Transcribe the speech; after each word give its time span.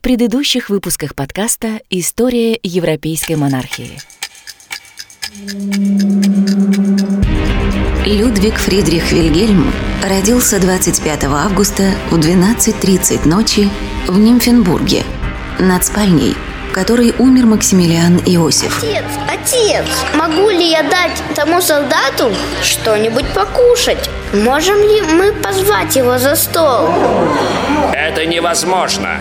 в 0.00 0.02
предыдущих 0.02 0.70
выпусках 0.70 1.14
подкаста 1.14 1.82
«История 1.90 2.58
европейской 2.62 3.34
монархии». 3.34 3.98
Людвиг 8.06 8.54
Фридрих 8.54 9.12
Вильгельм 9.12 9.70
родился 10.02 10.58
25 10.58 11.24
августа 11.24 11.92
в 12.10 12.18
12.30 12.18 13.28
ночи 13.28 13.68
в 14.08 14.18
Нимфенбурге, 14.18 15.04
над 15.58 15.84
спальней, 15.84 16.34
в 16.70 16.72
которой 16.72 17.14
умер 17.18 17.44
Максимилиан 17.44 18.22
Иосиф. 18.24 18.82
Отец, 18.82 19.04
отец, 19.28 19.86
могу 20.14 20.48
ли 20.48 20.70
я 20.70 20.82
дать 20.82 21.22
тому 21.34 21.60
солдату 21.60 22.32
что-нибудь 22.62 23.26
покушать? 23.34 24.08
Можем 24.32 24.78
ли 24.78 25.02
мы 25.02 25.34
позвать 25.34 25.94
его 25.94 26.16
за 26.16 26.36
стол? 26.36 26.88
Это 27.92 28.24
невозможно. 28.24 29.20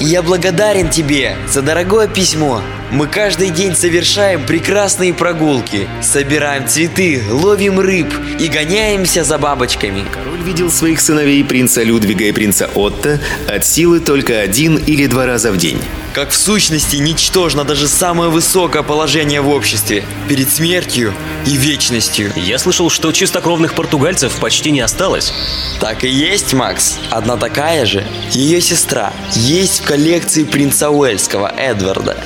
Я 0.00 0.22
благодарен 0.22 0.88
тебе 0.88 1.36
за 1.46 1.62
дорогое 1.62 2.08
письмо. 2.08 2.62
Мы 2.92 3.06
каждый 3.06 3.50
день 3.50 3.76
совершаем 3.76 4.44
прекрасные 4.44 5.14
прогулки, 5.14 5.88
собираем 6.02 6.66
цветы, 6.66 7.22
ловим 7.30 7.78
рыб 7.78 8.12
и 8.40 8.48
гоняемся 8.48 9.22
за 9.22 9.38
бабочками. 9.38 10.04
Король 10.12 10.42
видел 10.42 10.72
своих 10.72 11.00
сыновей 11.00 11.44
принца 11.44 11.84
Людвига 11.84 12.24
и 12.24 12.32
принца 12.32 12.68
Отто 12.74 13.20
от 13.46 13.64
силы 13.64 14.00
только 14.00 14.40
один 14.40 14.76
или 14.76 15.06
два 15.06 15.26
раза 15.26 15.52
в 15.52 15.56
день. 15.56 15.78
Как 16.12 16.30
в 16.30 16.36
сущности 16.36 16.96
ничтожно 16.96 17.62
даже 17.62 17.86
самое 17.86 18.28
высокое 18.28 18.82
положение 18.82 19.40
в 19.40 19.50
обществе 19.50 20.04
перед 20.28 20.50
смертью 20.50 21.14
и 21.46 21.56
вечностью. 21.56 22.32
Я 22.34 22.58
слышал, 22.58 22.90
что 22.90 23.12
чистокровных 23.12 23.74
португальцев 23.74 24.32
почти 24.40 24.72
не 24.72 24.80
осталось. 24.80 25.32
Так 25.78 26.02
и 26.02 26.08
есть, 26.08 26.54
Макс. 26.54 26.98
Одна 27.10 27.36
такая 27.36 27.86
же, 27.86 28.04
ее 28.32 28.60
сестра, 28.60 29.12
есть 29.34 29.82
в 29.82 29.84
коллекции 29.84 30.42
принца 30.42 30.90
Уэльского 30.90 31.54
Эдварда. 31.56 32.16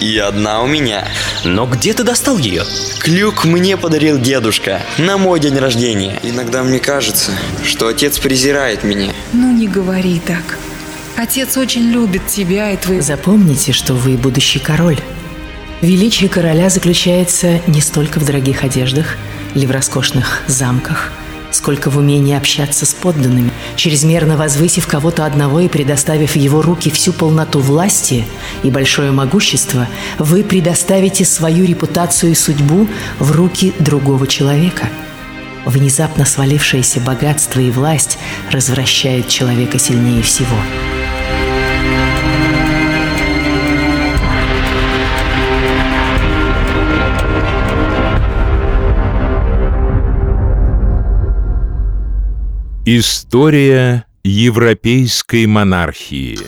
И 0.00 0.18
одна 0.18 0.62
у 0.62 0.66
меня. 0.66 1.06
Но 1.44 1.66
где 1.66 1.92
ты 1.94 2.04
достал 2.04 2.38
ее? 2.38 2.64
Клюк 3.00 3.44
мне 3.44 3.76
подарил 3.76 4.18
дедушка 4.18 4.80
на 4.98 5.18
мой 5.18 5.40
день 5.40 5.56
рождения. 5.56 6.18
Иногда 6.22 6.62
мне 6.62 6.78
кажется, 6.78 7.32
что 7.64 7.88
отец 7.88 8.18
презирает 8.18 8.84
меня. 8.84 9.12
Ну 9.32 9.52
не 9.52 9.68
говори 9.68 10.20
так. 10.20 10.58
Отец 11.16 11.56
очень 11.56 11.90
любит 11.90 12.26
тебя 12.26 12.72
и 12.72 12.76
твоего... 12.76 13.02
Запомните, 13.02 13.72
что 13.72 13.94
вы 13.94 14.16
будущий 14.16 14.58
король. 14.58 14.98
Величие 15.80 16.28
короля 16.28 16.70
заключается 16.70 17.60
не 17.66 17.80
столько 17.80 18.18
в 18.18 18.24
дорогих 18.24 18.64
одеждах 18.64 19.16
или 19.54 19.66
в 19.66 19.70
роскошных 19.70 20.42
замках, 20.46 21.12
сколько 21.54 21.90
в 21.90 21.98
умении 21.98 22.36
общаться 22.36 22.84
с 22.86 22.94
подданными, 22.94 23.50
чрезмерно 23.76 24.36
возвысив 24.36 24.86
кого-то 24.86 25.24
одного 25.24 25.60
и 25.60 25.68
предоставив 25.68 26.36
его 26.36 26.62
руки 26.62 26.90
всю 26.90 27.12
полноту 27.12 27.60
власти 27.60 28.24
и 28.62 28.70
большое 28.70 29.12
могущество, 29.12 29.86
вы 30.18 30.42
предоставите 30.42 31.24
свою 31.24 31.64
репутацию 31.64 32.32
и 32.32 32.34
судьбу 32.34 32.88
в 33.18 33.32
руки 33.32 33.72
другого 33.78 34.26
человека. 34.26 34.88
Внезапно 35.64 36.26
свалившееся 36.26 37.00
богатство 37.00 37.60
и 37.60 37.70
власть 37.70 38.18
развращает 38.50 39.28
человека 39.28 39.78
сильнее 39.78 40.22
всего. 40.22 40.56
История 52.86 54.04
европейской 54.24 55.46
монархии 55.46 56.38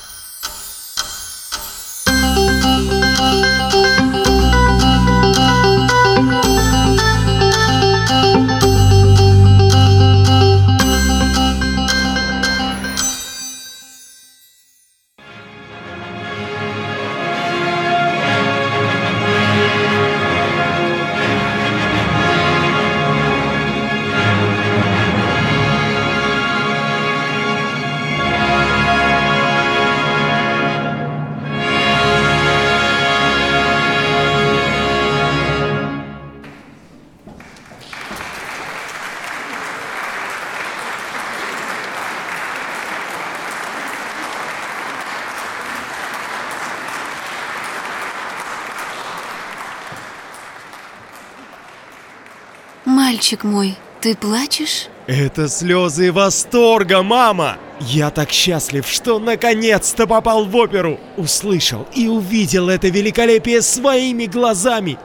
ты 54.06 54.15
плачешь? 54.15 54.87
Это 55.09 55.49
слезы 55.49 56.12
восторга, 56.12 57.03
мама! 57.03 57.56
Я 57.81 58.11
так 58.11 58.31
счастлив, 58.31 58.87
что 58.87 59.19
наконец-то 59.19 60.06
попал 60.06 60.44
в 60.44 60.55
оперу! 60.55 61.00
Услышал 61.17 61.89
и 61.93 62.06
увидел 62.06 62.69
это 62.69 62.87
великолепие 62.87 63.62
своими 63.62 64.27
глазами! 64.27 64.97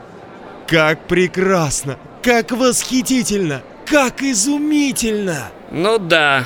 Как 0.68 1.08
прекрасно! 1.08 1.98
Как 2.22 2.52
восхитительно! 2.52 3.64
Как 3.88 4.22
изумительно! 4.22 5.50
Ну 5.72 5.98
да, 5.98 6.46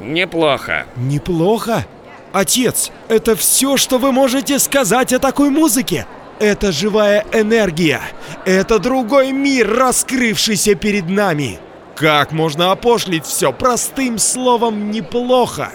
неплохо. 0.00 0.86
Неплохо? 0.96 1.86
Отец, 2.32 2.90
это 3.08 3.36
все, 3.36 3.76
что 3.76 3.98
вы 3.98 4.10
можете 4.10 4.58
сказать 4.58 5.12
о 5.12 5.20
такой 5.20 5.50
музыке? 5.50 6.08
Это 6.40 6.72
живая 6.72 7.24
энергия. 7.32 8.00
Это 8.44 8.80
другой 8.80 9.30
мир, 9.30 9.72
раскрывшийся 9.72 10.74
перед 10.74 11.08
нами. 11.08 11.60
Как 11.96 12.32
можно 12.32 12.72
опошлить 12.72 13.24
все 13.24 13.52
простым 13.52 14.18
словом 14.18 14.90
«неплохо»? 14.90 15.70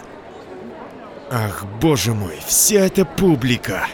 Ах, 1.31 1.63
боже 1.79 2.13
мой, 2.13 2.37
вся 2.45 2.81
эта 2.81 3.05
публика. 3.05 3.87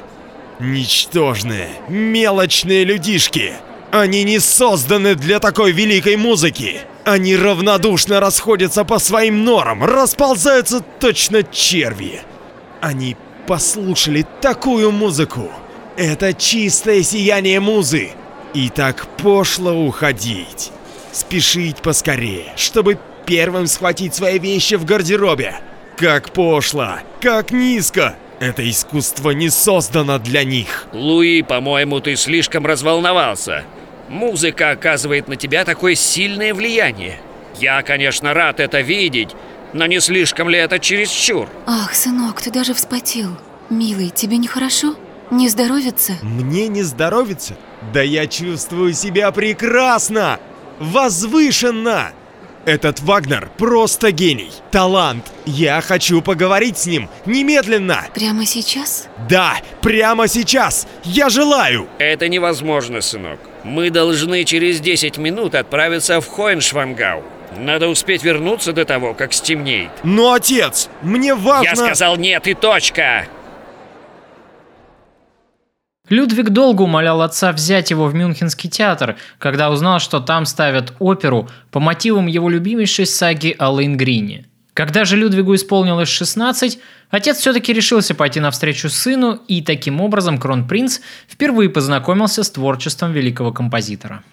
Ничтожные, 0.60 1.70
мелочные 1.90 2.84
людишки. 2.86 3.54
Они 3.92 4.24
не 4.24 4.40
созданы 4.40 5.16
для 5.16 5.40
такой 5.40 5.72
великой 5.72 6.16
музыки. 6.16 6.82
Они 7.04 7.36
равнодушно 7.36 8.20
расходятся 8.20 8.84
по 8.86 8.98
своим 9.00 9.44
норам, 9.44 9.84
расползаются 9.84 10.84
точно 11.00 11.44
черви. 11.44 12.22
Они 12.82 13.16
послушали 13.48 14.26
такую 14.42 14.92
музыку. 14.92 15.52
Это 15.98 16.34
чистое 16.34 17.04
сияние 17.04 17.60
музы. 17.60 18.12
И 18.54 18.70
так 18.70 19.06
пошло 19.18 19.74
уходить. 19.74 20.72
Спешить 21.16 21.78
поскорее, 21.78 22.52
чтобы 22.58 23.00
первым 23.26 23.68
схватить 23.68 24.14
свои 24.14 24.38
вещи 24.38 24.74
в 24.76 24.84
гардеробе. 24.84 25.56
Как 25.96 26.34
пошло, 26.34 26.96
как 27.22 27.52
низко. 27.52 28.18
Это 28.42 28.70
искусство 28.70 29.30
не 29.32 29.50
создано 29.50 30.20
для 30.20 30.44
них. 30.44 30.88
Луи, 30.92 31.42
по-моему, 31.42 32.02
ты 32.02 32.18
слишком 32.18 32.66
разволновался. 32.66 33.64
Музыка 34.10 34.72
оказывает 34.72 35.30
на 35.30 35.38
тебя 35.38 35.64
такое 35.64 35.96
сильное 35.96 36.54
влияние. 36.54 37.22
Я, 37.62 37.82
конечно, 37.82 38.34
рад 38.34 38.60
это 38.60 38.82
видеть, 38.82 39.30
но 39.72 39.86
не 39.86 40.02
слишком 40.02 40.50
ли 40.50 40.60
это 40.60 40.80
чересчур? 40.80 41.48
Ах, 41.66 41.96
сынок, 41.96 42.42
ты 42.42 42.52
даже 42.52 42.74
вспотел. 42.74 43.30
Милый, 43.70 44.10
тебе 44.10 44.36
нехорошо? 44.36 44.96
Не 45.32 45.48
здоровится? 45.48 46.18
Мне 46.24 46.68
не 46.68 46.84
здоровится? 46.84 47.56
Да 47.94 48.02
я 48.02 48.28
чувствую 48.28 48.94
себя 48.94 49.32
прекрасно! 49.32 50.42
Возвышенно! 50.80 52.12
Этот 52.66 53.00
Вагнер 53.02 53.50
просто 53.58 54.12
гений, 54.12 54.52
талант. 54.72 55.32
Я 55.46 55.82
хочу 55.82 56.22
поговорить 56.24 56.80
с 56.80 56.88
ним 56.88 57.10
немедленно. 57.28 58.06
Прямо 58.16 58.44
сейчас? 58.46 59.08
Да, 59.30 59.54
прямо 59.82 60.28
сейчас. 60.28 60.88
Я 61.04 61.30
желаю. 61.30 61.88
Это 62.00 62.28
невозможно, 62.28 63.02
сынок. 63.02 63.40
Мы 63.64 63.92
должны 63.92 64.44
через 64.46 64.80
10 64.80 65.20
минут 65.20 65.54
отправиться 65.54 66.20
в 66.22 66.28
Хоеншвангау. 66.28 67.24
Надо 67.56 67.88
успеть 67.88 68.24
вернуться 68.24 68.74
до 68.74 68.84
того, 68.84 69.14
как 69.14 69.32
стемнеет. 69.34 69.92
Но, 70.04 70.34
отец, 70.34 70.90
мне 71.04 71.36
важно... 71.36 71.70
Я 71.70 71.76
сказал 71.76 72.18
нет 72.18 72.48
и 72.48 72.56
точка. 72.56 73.28
Людвиг 76.10 76.52
долго 76.52 76.84
умолял 76.84 77.22
отца 77.22 77.52
взять 77.52 77.90
его 77.90 78.06
в 78.08 78.14
Мюнхенский 78.14 78.70
театр, 78.70 79.18
когда 79.40 79.72
узнал, 79.72 80.00
что 80.00 80.20
там 80.20 80.46
ставят 80.46 80.94
оперу 81.00 81.50
по 81.72 81.80
мотивам 81.80 82.28
его 82.28 82.50
любимейшей 82.50 83.08
саги 83.08 83.56
о 83.58 83.72
Лейнгрине. 83.72 84.46
Когда 84.76 85.06
же 85.06 85.16
Людвигу 85.16 85.56
исполнилось 85.56 86.10
16, 86.10 86.80
отец 87.10 87.38
все-таки 87.38 87.74
решился 87.74 88.14
пойти 88.14 88.40
навстречу 88.40 88.90
сыну, 88.90 89.40
и 89.48 89.62
таким 89.62 90.02
образом 90.02 90.38
кронпринц 90.38 91.00
впервые 91.30 91.70
познакомился 91.70 92.44
с 92.44 92.52
творчеством 92.52 93.14
великого 93.14 93.52
композитора. 93.54 94.24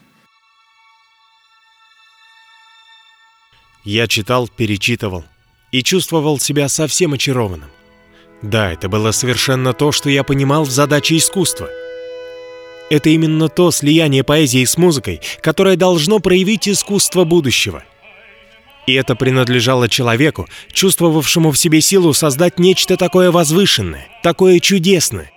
Я 3.85 4.07
читал, 4.09 4.49
перечитывал 4.49 5.25
и 5.71 5.83
чувствовал 5.83 6.39
себя 6.39 6.69
совсем 6.69 7.15
очарованным. 7.15 7.71
Да, 8.43 8.73
это 8.73 8.89
было 8.89 9.12
совершенно 9.12 9.73
то, 9.73 9.93
что 9.93 10.11
я 10.11 10.25
понимал 10.25 10.65
в 10.65 10.71
задаче 10.71 11.17
искусства. 11.17 11.69
Это 12.91 13.09
именно 13.09 13.49
то 13.49 13.71
слияние 13.71 14.25
поэзии 14.25 14.65
с 14.65 14.77
музыкой, 14.77 15.21
которое 15.41 15.77
должно 15.77 16.19
проявить 16.19 16.69
искусство 16.69 17.25
будущего– 17.25 17.85
и 18.87 18.94
это 18.94 19.15
принадлежало 19.15 19.89
человеку, 19.89 20.49
чувствовавшему 20.73 21.53
в 21.53 21.59
себе 21.59 21.81
силу 21.81 22.12
создать 22.12 22.59
нечто 22.59 22.97
такое 22.97 23.31
возвышенное, 23.31 24.09
такое 24.23 24.59
чудесное. 24.59 25.31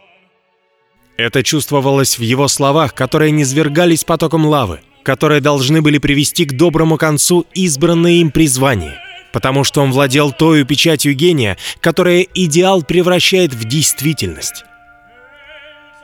Это 1.17 1.43
чувствовалось 1.43 2.17
в 2.17 2.21
его 2.21 2.47
словах, 2.47 2.93
которые 2.93 3.31
низвергались 3.31 4.03
потоком 4.03 4.45
лавы, 4.45 4.81
которые 5.03 5.41
должны 5.41 5.81
были 5.81 5.99
привести 5.99 6.45
к 6.45 6.53
доброму 6.53 6.97
концу 6.97 7.45
избранное 7.53 8.13
им 8.13 8.31
призвание, 8.31 8.99
потому 9.35 9.65
что 9.65 9.81
он 9.81 9.91
владел 9.91 10.31
той 10.31 10.63
печатью 10.63 11.13
гения, 11.13 11.57
которая 11.81 12.21
идеал 12.21 12.83
превращает 12.83 13.53
в 13.53 13.65
действительность. 13.65 14.63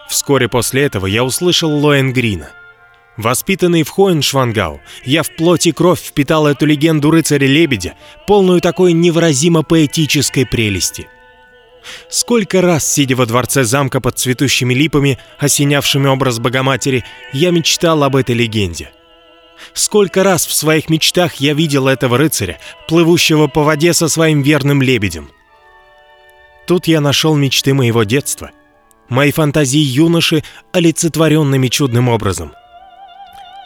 Вскоре 0.10 0.50
после 0.50 0.81
этого 0.83 1.06
я 1.06 1.24
услышал 1.24 1.72
Лоэн 1.72 2.12
Грина— 2.12 2.50
Воспитанный 3.18 3.83
в 3.83 3.89
Хоеншвангау, 3.89 4.81
я 5.06 5.24
в 5.24 5.33
плоти 5.36 5.72
кровь 5.72 6.01
впитал 6.01 6.48
эту 6.48 6.66
легенду 6.66 7.12
рыцаря-лебедя, 7.12 7.94
полную 8.25 8.60
такой 8.62 8.94
невыразимо 8.94 9.63
поэтической 9.63 10.45
прелести. 10.45 11.07
Сколько 12.10 12.62
раз, 12.62 12.86
сидя 12.92 13.16
во 13.16 13.25
дворце 13.25 13.63
замка 13.63 14.01
под 14.01 14.18
цветущими 14.18 14.74
липами, 14.74 15.19
осенявшими 15.39 16.07
образ 16.07 16.39
Богоматери, 16.39 17.04
я 17.31 17.51
мечтал 17.51 18.04
об 18.04 18.16
этой 18.16 18.36
легенде. 18.36 18.92
Сколько 19.73 20.23
раз 20.23 20.45
в 20.45 20.53
своих 20.53 20.89
мечтах 20.89 21.35
я 21.35 21.53
видел 21.53 21.87
этого 21.87 22.17
рыцаря, 22.17 22.59
плывущего 22.87 23.47
по 23.47 23.63
воде 23.63 23.93
со 23.93 24.07
своим 24.07 24.41
верным 24.41 24.81
лебедем. 24.81 25.29
Тут 26.67 26.87
я 26.87 27.01
нашел 27.01 27.35
мечты 27.35 27.73
моего 27.73 28.03
детства, 28.03 28.51
мои 29.09 29.31
фантазии 29.31 29.79
юноши, 29.79 30.43
олицетворенными 30.71 31.67
чудным 31.67 32.09
образом— 32.09 32.53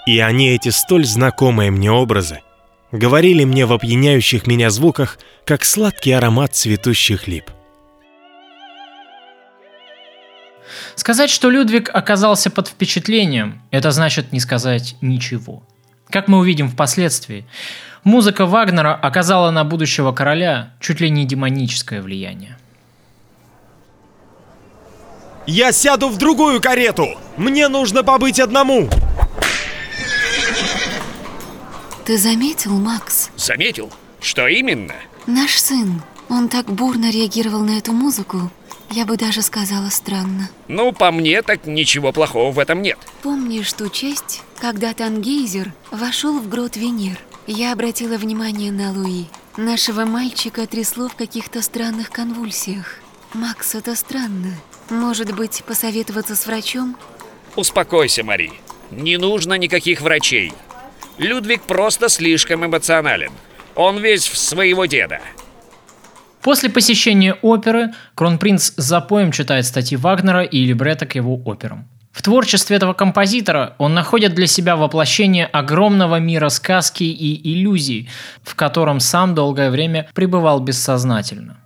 и 0.05 0.19
они, 0.19 0.49
эти 0.49 0.69
столь 0.69 1.05
знакомые 1.05 1.71
мне 1.71 1.91
образы, 1.91 2.41
говорили 2.91 3.43
мне 3.43 3.65
в 3.65 3.73
опьяняющих 3.73 4.45
меня 4.45 4.69
звуках, 4.69 5.17
как 5.45 5.65
сладкий 5.65 6.11
аромат 6.11 6.55
цветущих 6.55 7.27
лип. 7.27 7.49
Сказать, 10.95 11.29
что 11.29 11.49
Людвиг 11.49 11.89
оказался 11.93 12.49
под 12.49 12.67
впечатлением, 12.67 13.61
это 13.71 13.91
значит 13.91 14.31
не 14.31 14.39
сказать 14.39 14.95
ничего. 15.01 15.63
Как 16.15 16.29
мы 16.29 16.37
увидим 16.37 16.69
впоследствии, 16.69 17.45
музыка 18.05 18.45
Вагнера 18.45 18.95
оказала 18.95 19.51
на 19.51 19.65
будущего 19.65 20.13
короля 20.13 20.71
чуть 20.79 21.01
ли 21.01 21.09
не 21.09 21.25
демоническое 21.25 22.01
влияние. 22.01 22.57
Я 25.45 25.73
сяду 25.73 26.07
в 26.07 26.17
другую 26.17 26.61
карету! 26.61 27.19
Мне 27.35 27.67
нужно 27.67 28.01
побыть 28.01 28.39
одному! 28.39 28.89
Ты 32.05 32.17
заметил, 32.17 32.79
Макс? 32.79 33.29
Заметил? 33.35 33.91
Что 34.21 34.47
именно? 34.47 34.95
Наш 35.27 35.59
сын. 35.59 36.01
Он 36.29 36.47
так 36.47 36.67
бурно 36.67 37.11
реагировал 37.11 37.59
на 37.59 37.77
эту 37.77 37.91
музыку. 37.91 38.49
Я 38.91 39.05
бы 39.05 39.17
даже 39.17 39.41
сказала 39.41 39.89
странно. 39.89 40.49
Ну, 40.67 40.91
по 40.91 41.11
мне, 41.11 41.41
так 41.41 41.65
ничего 41.65 42.11
плохого 42.11 42.51
в 42.51 42.59
этом 42.59 42.81
нет. 42.81 42.97
Помнишь 43.21 43.73
ту 43.73 43.89
часть, 43.89 44.41
когда 44.59 44.93
Тангейзер 44.93 45.73
вошел 45.91 46.39
в 46.39 46.47
грот 46.49 46.75
Венер? 46.75 47.19
Я 47.47 47.73
обратила 47.73 48.17
внимание 48.17 48.71
на 48.71 48.91
Луи. 48.91 49.25
Нашего 49.57 50.05
мальчика 50.05 50.67
трясло 50.67 51.07
в 51.07 51.15
каких-то 51.15 51.61
странных 51.61 52.09
конвульсиях. 52.09 52.99
Макс, 53.33 53.75
это 53.75 53.95
странно. 53.95 54.53
Может 54.89 55.35
быть, 55.35 55.63
посоветоваться 55.65 56.35
с 56.35 56.45
врачом? 56.45 56.95
Успокойся, 57.55 58.23
Мари. 58.23 58.53
Не 58.91 59.17
нужно 59.17 59.55
никаких 59.55 60.01
врачей. 60.01 60.53
Людвиг 61.17 61.63
просто 61.63 62.09
слишком 62.09 62.65
эмоционален. 62.65 63.31
Он 63.75 63.97
весь 63.97 64.27
в 64.27 64.37
своего 64.37 64.85
деда. 64.85 65.21
После 66.45 66.69
посещения 66.69 67.33
оперы 67.41 67.91
кронпринц 68.13 68.73
за 68.77 69.01
поем 69.01 69.31
читает 69.31 69.65
статьи 69.65 69.97
Вагнера 69.97 70.43
и 70.43 70.63
либретто 70.63 71.07
к 71.07 71.15
его 71.15 71.41
операм. 71.43 71.87
В 72.11 72.21
творчестве 72.21 72.75
этого 72.75 72.93
композитора 72.93 73.73
он 73.79 73.95
находит 73.95 74.35
для 74.35 74.45
себя 74.45 74.75
воплощение 74.75 75.47
огромного 75.47 76.19
мира 76.19 76.49
сказки 76.49 77.03
и 77.03 77.51
иллюзий, 77.51 78.09
в 78.43 78.53
котором 78.53 78.99
сам 78.99 79.33
долгое 79.33 79.71
время 79.71 80.07
пребывал 80.13 80.59
бессознательно. 80.59 81.57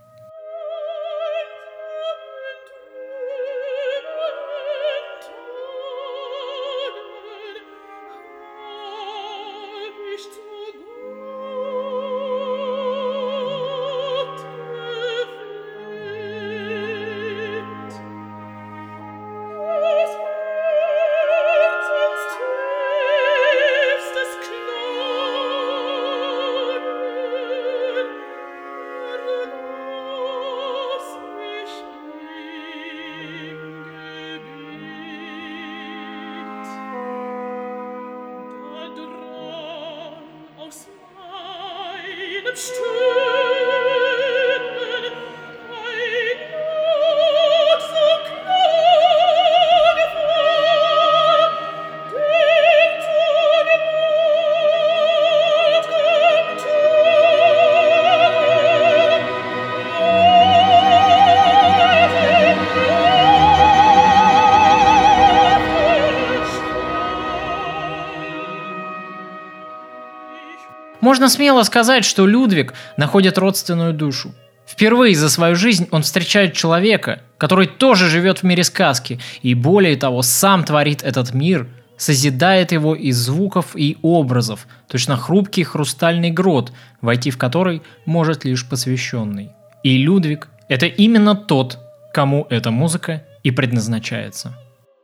Можно 71.19 71.35
смело 71.35 71.63
сказать, 71.63 72.05
что 72.05 72.25
Людвиг 72.25 72.73
находит 72.95 73.37
родственную 73.37 73.91
душу. 73.91 74.33
Впервые 74.65 75.13
за 75.15 75.27
свою 75.27 75.53
жизнь 75.53 75.89
он 75.91 76.01
встречает 76.01 76.53
человека, 76.53 77.23
который 77.37 77.67
тоже 77.67 78.07
живет 78.07 78.39
в 78.39 78.43
мире 78.43 78.63
сказки, 78.63 79.19
и 79.41 79.53
более 79.53 79.97
того, 79.97 80.21
сам 80.21 80.63
творит 80.63 81.03
этот 81.03 81.33
мир, 81.33 81.67
созидает 81.97 82.71
его 82.71 82.95
из 82.95 83.17
звуков 83.17 83.75
и 83.75 83.97
образов, 84.01 84.65
точно 84.87 85.17
хрупкий 85.17 85.63
хрустальный 85.63 86.31
грот, 86.31 86.71
войти 87.01 87.31
в 87.31 87.37
который 87.37 87.81
может 88.05 88.45
лишь 88.45 88.65
посвященный. 88.65 89.49
И 89.83 89.97
Людвиг– 89.97 90.47
это 90.69 90.85
именно 90.85 91.35
тот, 91.35 91.79
кому 92.13 92.47
эта 92.49 92.71
музыка 92.71 93.23
и 93.43 93.51
предназначается. 93.51 94.55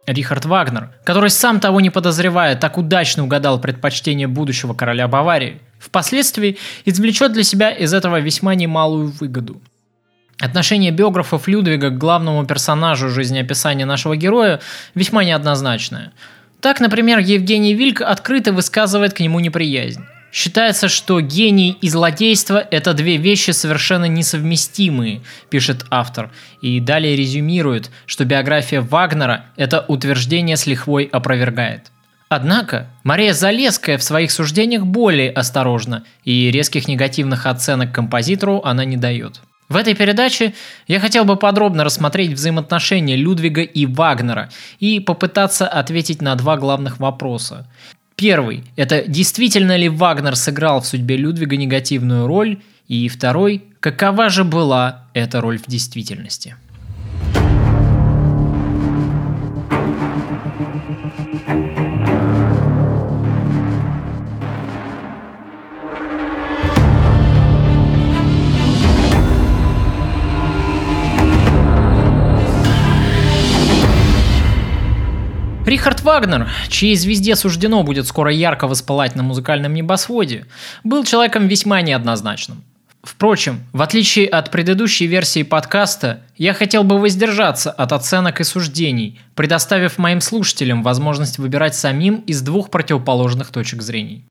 Рихард 0.08 0.46
Вагнер, 0.46 0.92
который 1.04 1.30
сам 1.30 1.60
того 1.60 1.82
не 1.82 1.90
подозревая, 1.90 2.56
так 2.56 2.78
удачно 2.78 3.24
угадал 3.24 3.60
предпочтение 3.60 4.28
будущего 4.28 4.74
короля 4.74 5.08
Баварии, 5.08 5.60
впоследствии 5.86 6.58
извлечет 6.86 7.34
для 7.34 7.44
себя 7.44 7.70
из 7.70 7.94
этого 7.94 8.20
весьма 8.20 8.56
немалую 8.56 9.14
выгоду. 9.20 9.62
Отношение 10.40 10.92
биографов 10.92 11.48
Людвига 11.48 11.90
к 11.90 11.98
главному 11.98 12.46
персонажу 12.46 13.10
жизнеописания 13.10 13.86
нашего 13.86 14.18
героя 14.18 14.60
весьма 14.94 15.24
неоднозначное. 15.24 16.12
Так, 16.60 16.80
например, 16.80 17.20
Евгений 17.20 17.74
Вильк 17.74 18.02
открыто 18.02 18.52
высказывает 18.52 19.14
к 19.14 19.20
нему 19.20 19.40
неприязнь. 19.40 20.04
Считается, 20.32 20.90
что 20.90 21.22
гений 21.22 21.78
и 21.80 21.88
злодейство– 21.88 22.58
это 22.72 22.94
две 22.94 23.16
вещи 23.16 23.52
совершенно 23.52 24.04
несовместимые, 24.04 25.22
пишет 25.50 25.86
автор, 25.90 26.30
и 26.60 26.82
далее 26.82 27.16
резюмирует, 27.16 27.90
что 28.06 28.26
биография 28.26 28.82
Вагнера 28.82 29.46
это 29.56 29.86
утверждение 29.88 30.58
с 30.58 30.66
лихвой 30.66 31.06
опровергает. 31.06 31.92
Однако 32.36 32.88
Мария 33.04 33.32
Залеская 33.32 33.98
в 33.98 34.04
своих 34.04 34.30
суждениях 34.30 34.86
более 34.86 35.32
осторожна, 35.32 36.04
и 36.26 36.52
резких 36.52 36.90
негативных 36.90 37.46
оценок 37.46 37.94
композитору 37.94 38.62
она 38.66 38.84
не 38.84 38.98
дает. 38.98 39.40
В 39.70 39.78
этой 39.78 39.96
передаче 39.96 40.54
я 40.86 41.00
хотел 41.00 41.24
бы 41.24 41.38
подробно 41.38 41.86
рассмотреть 41.86 42.34
взаимоотношения 42.34 43.16
Людвига 43.16 43.62
и 43.62 43.86
Вагнера 43.86 44.50
и 44.82 45.00
попытаться 45.00 45.66
ответить 45.66 46.22
на 46.22 46.36
два 46.36 46.58
главных 46.58 47.00
вопроса. 47.00 47.70
Первый– 48.18 48.66
это 48.76 49.06
действительно 49.08 49.78
ли 49.78 49.88
Вагнер 49.88 50.36
сыграл 50.36 50.82
в 50.82 50.88
судьбе 50.88 51.16
Людвига 51.16 51.56
негативную 51.56 52.28
роль? 52.28 52.60
И 52.90 53.08
второй– 53.08 53.64
какова 53.80 54.28
же 54.28 54.44
была 54.44 55.06
эта 55.14 55.40
роль 55.40 55.58
в 55.58 55.68
действительности? 55.68 56.58
Рихард 75.76 76.04
Вагнер, 76.04 76.50
чьей 76.70 76.96
звезде 76.96 77.36
суждено 77.36 77.84
будет 77.84 78.08
скоро 78.08 78.32
ярко 78.32 78.66
воспылать 78.66 79.14
на 79.18 79.24
музыкальном 79.24 79.74
небосводе, 79.74 80.46
был 80.86 81.04
человеком 81.04 81.50
весьма 81.50 81.82
неоднозначным. 81.82 82.64
Впрочем, 83.04 83.60
в 83.74 83.82
отличие 83.82 84.30
от 84.30 84.52
предыдущей 84.52 85.06
версии 85.06 85.44
подкаста, 85.44 86.22
я 86.38 86.54
хотел 86.54 86.86
бы 86.86 86.98
воздержаться 86.98 87.72
от 87.72 87.92
оценок 87.92 88.40
и 88.40 88.46
суждений, 88.46 89.20
предоставив 89.36 89.98
моим 89.98 90.22
слушателям 90.22 90.82
возможность 90.82 91.40
выбирать 91.40 91.76
самим 91.76 92.22
из 92.22 92.42
двух 92.42 92.72
противоположных 92.72 93.50
точек 93.50 93.82
зрения. 93.82 94.22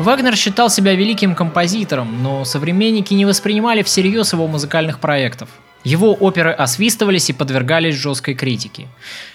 Вагнер 0.00 0.34
считал 0.34 0.70
себя 0.70 0.94
великим 0.94 1.34
композитором, 1.34 2.22
но 2.22 2.46
современники 2.46 3.12
не 3.12 3.26
воспринимали 3.26 3.82
всерьез 3.82 4.32
его 4.32 4.46
музыкальных 4.46 4.98
проектов. 4.98 5.50
Его 5.84 6.14
оперы 6.14 6.52
освистывались 6.52 7.28
и 7.28 7.34
подвергались 7.34 7.96
жесткой 7.96 8.34
критике. 8.34 8.88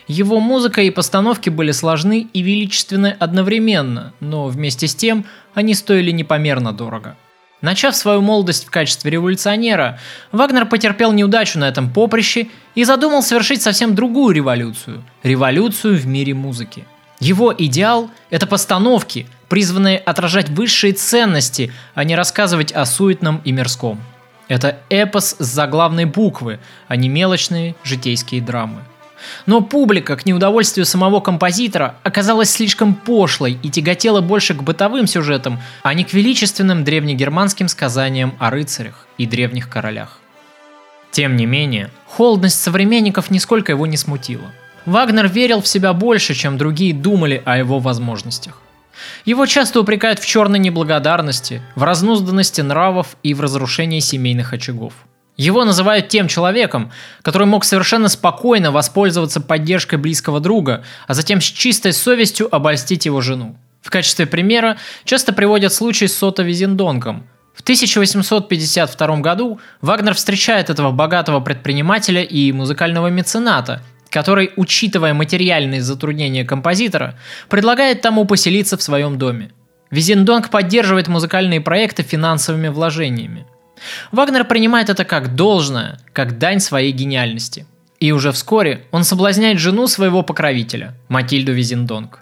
Его 0.07 0.39
музыка 0.39 0.81
и 0.81 0.89
постановки 0.89 1.51
были 1.51 1.72
сложны 1.72 2.27
и 2.34 2.41
величественны 2.41 3.15
одновременно, 3.19 4.13
но 4.19 4.48
вместе 4.48 4.88
с 4.88 4.95
тем 4.95 5.25
они 5.53 5.75
стоили 5.75 6.10
непомерно 6.10 6.74
дорого. 6.74 7.15
Начав 7.62 7.95
свою 7.95 8.22
молодость 8.22 8.65
в 8.65 8.72
качестве 8.72 9.12
революционера, 9.12 10.00
Вагнер 10.31 10.65
потерпел 10.65 11.12
неудачу 11.12 11.60
на 11.60 11.67
этом 11.67 11.93
поприще 11.93 12.48
и 12.74 12.84
задумал 12.86 13.22
совершить 13.22 13.62
совсем 13.62 13.93
другую 13.93 14.34
революцию– 14.34 15.03
революцию 15.22 16.00
в 16.00 16.07
мире 16.07 16.34
музыки. 16.34 16.86
Его 17.25 17.51
идеал– 17.58 18.12
это 18.29 18.46
постановки, 18.46 19.25
призванные 19.50 19.98
отражать 19.98 20.50
высшие 20.50 20.94
ценности, 20.94 21.74
а 21.96 22.03
не 22.03 22.15
рассказывать 22.15 22.72
о 22.72 22.86
суетном 22.86 23.41
и 23.44 23.51
мирском. 23.51 24.00
Это 24.48 24.77
эпос 24.91 25.36
с 25.39 25.44
заглавной 25.44 26.05
буквы, 26.05 26.60
а 26.88 26.96
не 26.96 27.10
мелочные 27.10 27.74
житейские 27.84 28.44
драмы. 28.44 28.84
Но 29.48 29.62
публика, 29.62 30.15
к 30.17 30.27
неудовольствию 30.27 30.86
самого 30.86 31.20
композитора, 31.20 31.96
оказалась 32.03 32.51
слишком 32.51 32.94
пошлой 32.94 33.58
и 33.63 33.72
тяготела 33.72 34.22
больше 34.22 34.53
к 34.53 34.62
бытовым 34.62 35.08
сюжетам, 35.08 35.60
а 35.82 35.96
не 35.96 36.03
к 36.03 36.13
величественным 36.13 36.84
древнегерманским 36.84 37.70
сказаниям 37.70 38.36
о 38.38 38.51
рыцарях 38.51 39.08
и 39.17 39.25
древних 39.25 39.67
королях. 39.67 40.20
Тем 41.10 41.38
не 41.38 41.48
менее, 41.48 41.89
холодность 42.05 42.62
современников 42.62 43.32
нисколько 43.32 43.72
его 43.72 43.88
не 43.88 43.98
смутила. 43.98 44.51
Вагнер 44.86 45.27
верил 45.27 45.62
в 45.62 45.68
себя 45.68 45.94
больше, 45.94 46.34
чем 46.34 46.58
другие 46.58 46.94
думали 46.94 47.42
о 47.46 47.58
его 47.58 47.80
возможностях. 47.80 48.62
Его 49.25 49.46
часто 49.46 49.82
упрекают 49.82 50.20
в 50.20 50.25
черной 50.25 50.60
неблагодарности, 50.60 51.62
в 51.75 51.84
разнузданности 51.84 52.62
нравов 52.62 53.18
и 53.24 53.34
в 53.34 53.42
разрушении 53.42 54.00
семейных 54.00 54.54
очагов. 54.54 54.94
Его 55.38 55.65
называют 55.65 56.08
тем 56.08 56.27
человеком, 56.30 56.92
который 57.22 57.46
мог 57.46 57.65
совершенно 57.65 58.08
спокойно 58.08 58.72
воспользоваться 58.72 59.42
поддержкой 59.42 59.98
близкого 59.98 60.39
друга, 60.39 60.84
а 61.08 61.13
затем 61.13 61.42
с 61.42 61.46
чистой 61.46 61.92
совестью 61.92 62.54
обольстить 62.56 63.06
его 63.06 63.20
жену. 63.20 63.58
В 63.82 63.89
качестве 63.89 64.25
примера 64.25 64.77
часто 65.04 65.34
приводят 65.34 65.74
случай 65.74 66.08
с 66.08 66.18
Сото 66.18 66.44
Визендонгом. 66.44 67.27
В 67.54 67.62
1852 67.62 69.18
году 69.18 69.60
Вагнер 69.82 70.13
встречает 70.13 70.70
этого 70.70 70.92
богатого 70.92 71.39
предпринимателя 71.39 72.22
и 72.22 72.51
музыкального 72.51 73.08
мецената, 73.08 73.82
который, 74.15 74.51
учитывая 74.55 75.13
материальные 75.13 75.81
затруднения 75.81 76.45
композитора, 76.45 77.19
предлагает 77.50 78.01
тому 78.01 78.24
поселиться 78.24 78.77
в 78.77 78.81
своем 78.81 79.17
доме. 79.17 79.51
Визендонг 79.91 80.50
поддерживает 80.50 81.10
музыкальные 81.10 81.60
проекты 81.60 82.01
финансовыми 82.01 82.69
вложениями. 82.69 83.45
Вагнер 84.13 84.45
принимает 84.45 84.89
это 84.89 85.03
как 85.03 85.36
должное, 85.36 86.00
как 86.13 86.38
дань 86.38 86.62
своей 86.62 86.93
гениальности. 86.93 87.65
И 88.00 88.13
уже 88.13 88.31
вскоре 88.31 88.86
он 88.91 89.03
соблазняет 89.03 89.60
жену 89.60 89.86
своего 89.88 90.22
покровителя, 90.22 90.95
Матильду 91.10 91.51
Визендонг. 91.51 92.19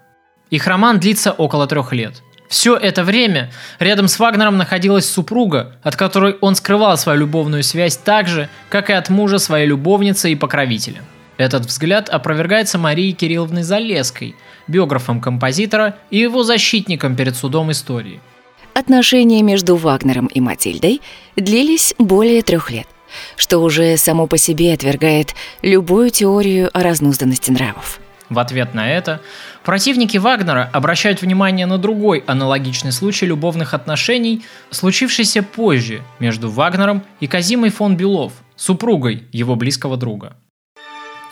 Их 0.49 0.65
роман 0.65 0.99
длится 0.99 1.31
около 1.31 1.67
трех 1.67 1.93
лет. 1.93 2.23
Все 2.49 2.75
это 2.75 3.03
время 3.03 3.51
рядом 3.77 4.07
с 4.07 4.17
Вагнером 4.17 4.57
находилась 4.57 5.07
супруга, 5.07 5.75
от 5.83 5.95
которой 5.95 6.37
он 6.41 6.55
скрывал 6.55 6.97
свою 6.97 7.19
любовную 7.19 7.61
связь 7.61 7.97
так 7.97 8.27
же, 8.27 8.49
как 8.69 8.89
и 8.89 8.93
от 8.93 9.09
мужа 9.09 9.37
своей 9.37 9.67
любовницы 9.67 10.31
и 10.31 10.35
покровителя– 10.35 11.03
этот 11.43 11.65
взгляд 11.65 12.09
опровергается 12.09 12.77
Марией 12.77 13.13
Кирилловной 13.13 13.63
Залеской, 13.63 14.35
биографом 14.67 15.21
композитора 15.21 15.97
и 16.09 16.19
его 16.19 16.43
защитником 16.43 17.15
перед 17.15 17.35
судом 17.35 17.71
истории. 17.71 18.19
Отношения 18.73 19.43
между 19.43 19.75
Вагнером 19.75 20.27
и 20.27 20.39
Матильдой 20.39 21.01
длились 21.35 21.93
более 21.99 22.41
трех 22.41 22.71
лет, 22.71 22.87
что 23.37 23.59
уже 23.59 23.97
само 23.97 24.25
по 24.25 24.37
себе 24.37 24.73
отвергает 24.73 25.35
любую 25.61 26.09
теорию 26.09 26.69
о 26.73 26.81
разнузданности 26.81 27.51
нравов. 27.51 27.99
В 28.29 28.39
ответ 28.39 28.73
на 28.73 28.89
это 28.89 29.21
противники 29.63 30.17
Вагнера 30.17 30.67
обращают 30.73 31.21
внимание 31.21 31.67
на 31.67 31.77
другой 31.77 32.23
аналогичный 32.25 32.91
случай 32.91 33.27
любовных 33.27 33.75
отношений, 33.75 34.43
случившийся 34.71 35.43
позже 35.43 36.01
между 36.19 36.49
Вагнером 36.49 37.03
и 37.19 37.27
Казимой 37.27 37.69
фон 37.69 37.95
Бюлов, 37.95 38.33
супругой 38.55 39.25
его 39.31 39.55
близкого 39.55 39.97
друга. 39.97 40.35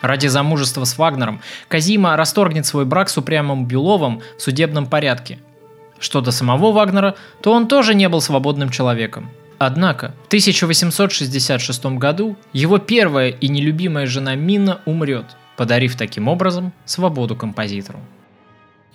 Ради 0.02 0.28
замужества 0.28 0.84
с 0.84 0.98
Вагнером 0.98 1.42
Казима 1.68 2.18
расторгнет 2.18 2.66
свой 2.66 2.86
брак 2.86 3.10
с 3.10 3.18
упрямым 3.18 3.66
Бюловым 3.66 4.22
в 4.38 4.42
судебном 4.42 4.88
порядке. 4.88 5.40
Что 6.00 6.22
до 6.22 6.32
самого 6.32 6.72
Вагнера, 6.72 7.16
то 7.42 7.54
он 7.54 7.68
тоже 7.68 7.94
не 7.94 8.10
был 8.10 8.22
свободным 8.22 8.70
человеком. 8.70 9.30
Однако 9.60 10.16
в 10.24 10.28
1866 10.28 11.86
году 11.98 12.36
его 12.52 12.80
первая 12.80 13.30
и 13.30 13.48
нелюбимая 13.48 14.08
жена 14.08 14.34
Минна 14.34 14.82
умрет, 14.86 15.26
подарив 15.56 15.96
таким 15.96 16.28
образом 16.28 16.74
свободу 16.86 17.36
композитору. 17.36 18.00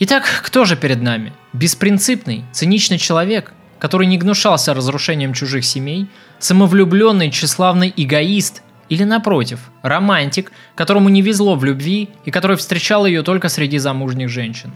Итак, 0.01 0.25
кто 0.43 0.65
же 0.65 0.77
перед 0.77 1.01
нами? 1.01 1.33
Беспринципный, 1.53 2.45
циничный 2.53 2.99
человек, 2.99 3.55
который 3.79 4.09
не 4.09 4.19
гнушался 4.19 4.75
разрушением 4.75 5.33
чужих 5.35 5.65
семей, 5.65 6.09
самовлюбленный, 6.41 7.31
тщеславный 7.31 7.95
эгоист, 7.97 8.63
или 8.89 9.05
напротив, 9.05 9.71
романтик, 9.83 10.53
которому 10.75 11.09
не 11.09 11.23
везло 11.23 11.57
в 11.57 11.65
любви 11.65 12.09
и 12.25 12.31
который 12.31 12.57
встречал 12.57 13.07
ее 13.07 13.23
только 13.23 13.49
среди 13.49 13.79
замужних 13.79 14.29
женщин. 14.29 14.73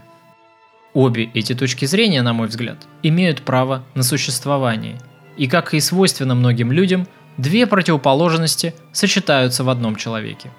Обе 0.93 1.29
эти 1.33 1.55
точки 1.55 1.85
зрения, 1.85 2.21
на 2.21 2.33
мой 2.33 2.47
взгляд, 2.47 2.77
имеют 3.01 3.43
право 3.43 3.83
на 3.93 4.03
существование. 4.03 4.99
И 5.37 5.47
как 5.47 5.73
и 5.73 5.79
свойственно 5.79 6.35
многим 6.35 6.71
людям, 6.71 7.07
две 7.37 7.65
противоположности 7.65 8.73
сочетаются 8.91 9.63
в 9.63 9.69
одном 9.69 9.95
человеке. 9.95 10.51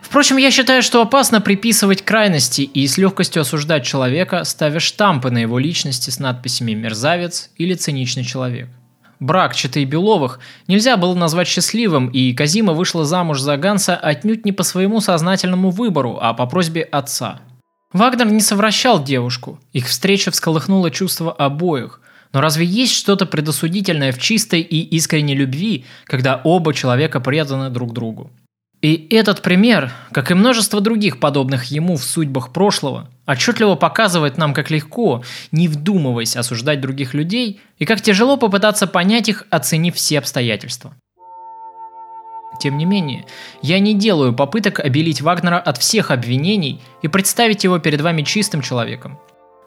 Впрочем, 0.00 0.36
я 0.36 0.50
считаю, 0.50 0.82
что 0.82 1.02
опасно 1.02 1.40
приписывать 1.40 2.02
крайности 2.02 2.62
и 2.62 2.86
с 2.86 2.96
легкостью 2.98 3.42
осуждать 3.42 3.84
человека, 3.84 4.44
ставя 4.44 4.78
штампы 4.78 5.30
на 5.30 5.38
его 5.38 5.58
личности 5.58 6.10
с 6.10 6.18
надписями 6.18 6.74
«мерзавец» 6.74 7.50
или 7.56 7.74
«циничный 7.74 8.24
человек». 8.24 8.68
Брак 9.18 9.54
Читы 9.54 9.84
Беловых 9.84 10.40
нельзя 10.68 10.96
было 10.96 11.14
назвать 11.14 11.48
счастливым, 11.48 12.08
и 12.08 12.34
Казима 12.34 12.72
вышла 12.72 13.04
замуж 13.04 13.40
за 13.40 13.56
Ганса 13.56 13.96
отнюдь 13.96 14.44
не 14.44 14.52
по 14.52 14.62
своему 14.62 15.00
сознательному 15.00 15.70
выбору, 15.70 16.18
а 16.20 16.34
по 16.34 16.46
просьбе 16.46 16.82
отца. 16.82 17.40
Вагнер 17.92 18.30
не 18.30 18.40
совращал 18.40 19.02
девушку, 19.02 19.58
их 19.72 19.86
встреча 19.86 20.30
всколыхнула 20.30 20.90
чувства 20.90 21.32
обоих. 21.32 22.00
Но 22.32 22.40
разве 22.40 22.66
есть 22.66 22.92
что-то 22.92 23.24
предосудительное 23.24 24.12
в 24.12 24.18
чистой 24.18 24.60
и 24.60 24.82
искренней 24.96 25.34
любви, 25.34 25.86
когда 26.04 26.40
оба 26.44 26.74
человека 26.74 27.20
преданы 27.20 27.70
друг 27.70 27.94
другу? 27.94 28.30
И 28.82 29.08
этот 29.10 29.40
пример, 29.40 29.92
как 30.12 30.30
и 30.30 30.34
множество 30.34 30.80
других 30.82 31.18
подобных 31.18 31.64
ему 31.66 31.96
в 31.96 32.04
судьбах 32.04 32.52
прошлого, 32.52 33.08
отчетливо 33.26 33.74
показывает 33.74 34.38
нам, 34.38 34.54
как 34.54 34.70
легко, 34.70 35.22
не 35.52 35.68
вдумываясь, 35.68 36.36
осуждать 36.36 36.80
других 36.80 37.14
людей, 37.14 37.60
и 37.78 37.84
как 37.84 38.00
тяжело 38.00 38.36
попытаться 38.36 38.86
понять 38.86 39.28
их, 39.28 39.46
оценив 39.50 39.94
все 39.96 40.18
обстоятельства. 40.18 40.94
Тем 42.58 42.78
не 42.78 42.86
менее, 42.86 43.26
я 43.60 43.78
не 43.78 43.92
делаю 43.94 44.32
попыток 44.32 44.80
обелить 44.80 45.20
Вагнера 45.20 45.58
от 45.58 45.76
всех 45.78 46.10
обвинений 46.10 46.80
и 47.02 47.08
представить 47.08 47.64
его 47.64 47.78
перед 47.78 48.00
вами 48.00 48.22
чистым 48.22 48.62
человеком. 48.62 49.18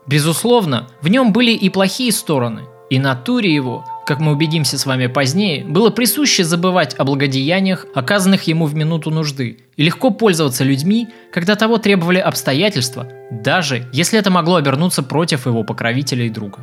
Безусловно, 0.07 0.87
в 1.01 1.07
нем 1.07 1.31
были 1.31 1.51
и 1.51 1.69
плохие 1.69 2.11
стороны, 2.11 2.63
и 2.89 2.99
натуре 2.99 3.53
его, 3.53 3.85
как 4.05 4.19
мы 4.19 4.31
убедимся 4.31 4.77
с 4.77 4.85
вами 4.85 5.07
позднее, 5.07 5.63
было 5.63 5.89
присуще 5.89 6.43
забывать 6.43 6.95
о 6.97 7.03
благодеяниях, 7.03 7.85
оказанных 7.93 8.43
ему 8.43 8.65
в 8.65 8.75
минуту 8.75 9.11
нужды, 9.11 9.59
и 9.77 9.83
легко 9.83 10.09
пользоваться 10.09 10.63
людьми, 10.63 11.09
когда 11.31 11.55
того 11.55 11.77
требовали 11.77 12.17
обстоятельства, 12.17 13.07
даже 13.31 13.87
если 13.93 14.17
это 14.17 14.31
могло 14.31 14.55
обернуться 14.55 15.03
против 15.03 15.45
его 15.45 15.63
покровителя 15.63 16.25
и 16.25 16.29
друга. 16.29 16.59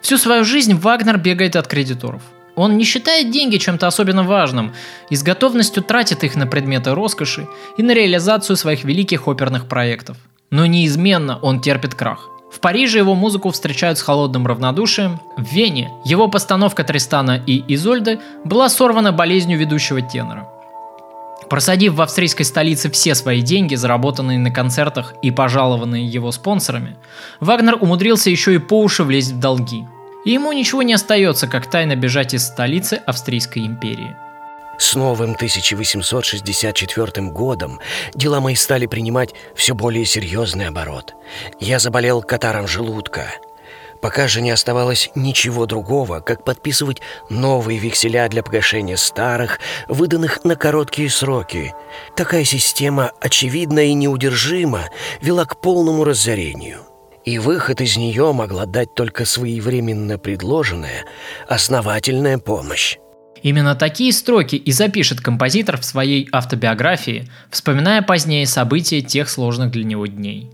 Всю 0.00 0.18
свою 0.18 0.44
жизнь 0.44 0.74
Вагнер 0.74 1.18
бегает 1.18 1.56
от 1.56 1.66
кредиторов– 1.66 2.22
он 2.56 2.76
не 2.76 2.84
считает 2.84 3.30
деньги 3.30 3.56
чем-то 3.56 3.86
особенно 3.86 4.22
важным 4.22 4.74
и 5.08 5.16
с 5.16 5.22
готовностью 5.22 5.82
тратит 5.82 6.24
их 6.24 6.36
на 6.36 6.46
предметы 6.46 6.94
роскоши 6.94 7.46
и 7.78 7.82
на 7.82 7.92
реализацию 7.92 8.56
своих 8.56 8.84
великих 8.84 9.28
оперных 9.28 9.66
проектов. 9.66 10.16
Но 10.50 10.66
неизменно 10.66 11.38
он 11.38 11.60
терпит 11.60 11.94
крах. 11.94 12.28
В 12.52 12.60
Париже 12.60 12.98
его 12.98 13.14
музыку 13.14 13.50
встречают 13.50 13.98
с 13.98 14.02
холодным 14.02 14.46
равнодушием. 14.46 15.20
В 15.36 15.42
Вене 15.42 15.92
его 16.04 16.28
постановка 16.28 16.84
Тристана 16.84 17.42
и 17.46 17.62
Изольды 17.74 18.20
была 18.44 18.68
сорвана 18.68 19.12
болезнью 19.12 19.58
ведущего 19.58 20.02
тенора. 20.02 20.48
Просадив 21.48 21.94
в 21.94 22.02
австрийской 22.02 22.44
столице 22.44 22.90
все 22.90 23.14
свои 23.14 23.40
деньги, 23.40 23.74
заработанные 23.74 24.38
на 24.38 24.50
концертах 24.50 25.14
и 25.22 25.30
пожалованные 25.30 26.06
его 26.06 26.32
спонсорами, 26.32 26.96
Вагнер 27.40 27.76
умудрился 27.80 28.30
еще 28.30 28.54
и 28.54 28.58
по 28.58 28.80
уши 28.80 29.04
влезть 29.04 29.32
в 29.32 29.40
долги– 29.40 29.86
и 30.24 30.32
ему 30.32 30.52
ничего 30.52 30.82
не 30.82 30.94
остается, 30.94 31.46
как 31.46 31.68
тайно 31.68 31.96
бежать 31.96 32.34
из 32.34 32.44
столицы 32.44 33.00
Австрийской 33.06 33.66
империи. 33.66 34.14
С 34.80 34.94
новым 34.94 35.32
1864 35.32 37.28
годом 37.28 37.80
дела 38.14 38.40
мои 38.40 38.54
стали 38.54 38.86
принимать 38.86 39.34
все 39.54 39.74
более 39.74 40.06
серьезный 40.06 40.68
оборот. 40.68 41.14
Я 41.60 41.78
заболел 41.78 42.22
катаром 42.22 42.66
желудка. 42.66 43.26
Пока 44.00 44.26
же 44.26 44.40
не 44.40 44.50
оставалось 44.50 45.10
ничего 45.14 45.66
другого, 45.66 46.20
как 46.20 46.46
подписывать 46.46 47.02
новые 47.28 47.78
векселя 47.78 48.26
для 48.28 48.42
погашения 48.42 48.96
старых, 48.96 49.60
выданных 49.86 50.44
на 50.44 50.56
короткие 50.56 51.10
сроки. 51.10 51.74
Такая 52.16 52.44
система, 52.44 53.12
очевидно 53.20 53.80
и 53.80 53.92
неудержимо, 53.92 54.88
вела 55.20 55.44
к 55.44 55.60
полному 55.60 56.04
разорению 56.04 56.86
и 57.26 57.38
выход 57.38 57.82
из 57.82 57.98
нее 57.98 58.32
могла 58.32 58.64
дать 58.64 58.94
только 58.94 59.26
своевременно 59.26 60.16
предложенная, 60.16 61.04
основательная 61.46 62.38
помощь. 62.38 62.96
Именно 63.42 63.74
такие 63.74 64.12
строки 64.12 64.56
и 64.56 64.72
запишет 64.72 65.20
композитор 65.20 65.78
в 65.78 65.84
своей 65.84 66.28
автобиографии, 66.30 67.28
вспоминая 67.50 68.02
позднее 68.02 68.46
события 68.46 69.00
тех 69.00 69.28
сложных 69.30 69.70
для 69.70 69.84
него 69.84 70.06
дней. 70.06 70.50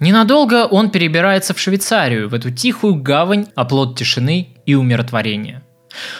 Ненадолго 0.00 0.66
он 0.66 0.90
перебирается 0.90 1.54
в 1.54 1.60
Швейцарию, 1.60 2.28
в 2.28 2.34
эту 2.34 2.50
тихую 2.50 2.96
гавань, 2.96 3.46
оплот 3.54 3.98
тишины 3.98 4.48
и 4.64 4.74
умиротворения. 4.74 5.62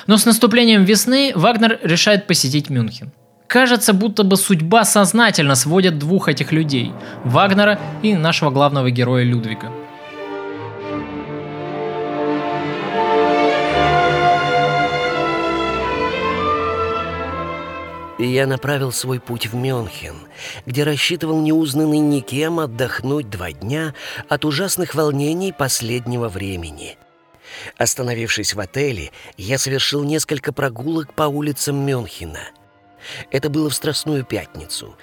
Но 0.07 0.17
с 0.17 0.26
наступлением 0.26 0.85
весны 0.85 1.33
Вагнер 1.35 1.78
решает 1.83 2.26
посетить 2.26 2.71
Мюнхен. 2.71 3.12
Кажется, 3.47 3.93
будто 3.93 4.25
бы 4.25 4.37
судьба 4.37 4.85
сознательно 4.85 5.55
сводит 5.55 5.99
двух 5.99 6.28
этих 6.28 6.52
людей– 6.52 6.93
Вагнера 7.25 7.78
и 8.02 8.14
нашего 8.14 8.50
главного 8.50 8.90
героя 8.90 9.25
Людвига. 9.25 9.73
Я 18.18 18.46
направил 18.46 18.92
свой 18.92 19.20
путь 19.20 19.46
в 19.46 19.54
Мюнхен, 19.54 20.16
где 20.66 20.82
рассчитывал 20.82 21.40
неузнанный 21.40 22.00
никем 22.00 22.58
отдохнуть 22.58 23.30
два 23.30 23.52
дня 23.52 23.94
от 24.28 24.44
ужасных 24.44 24.94
волнений 24.94 25.52
последнего 25.52 26.28
времени. 26.28 26.98
Остановившись 27.76 28.54
в 28.54 28.60
отеле, 28.60 29.12
я 29.37 29.56
совершил 29.56 30.04
несколько 30.04 30.52
прогулок 30.52 31.14
по 31.14 31.24
улицам 31.24 31.76
Мюнхена– 31.76 32.40
это 33.31 33.50
было 33.50 33.70
в 33.70 33.74
Страстную 33.74 34.24
Пятницу. 34.24 34.96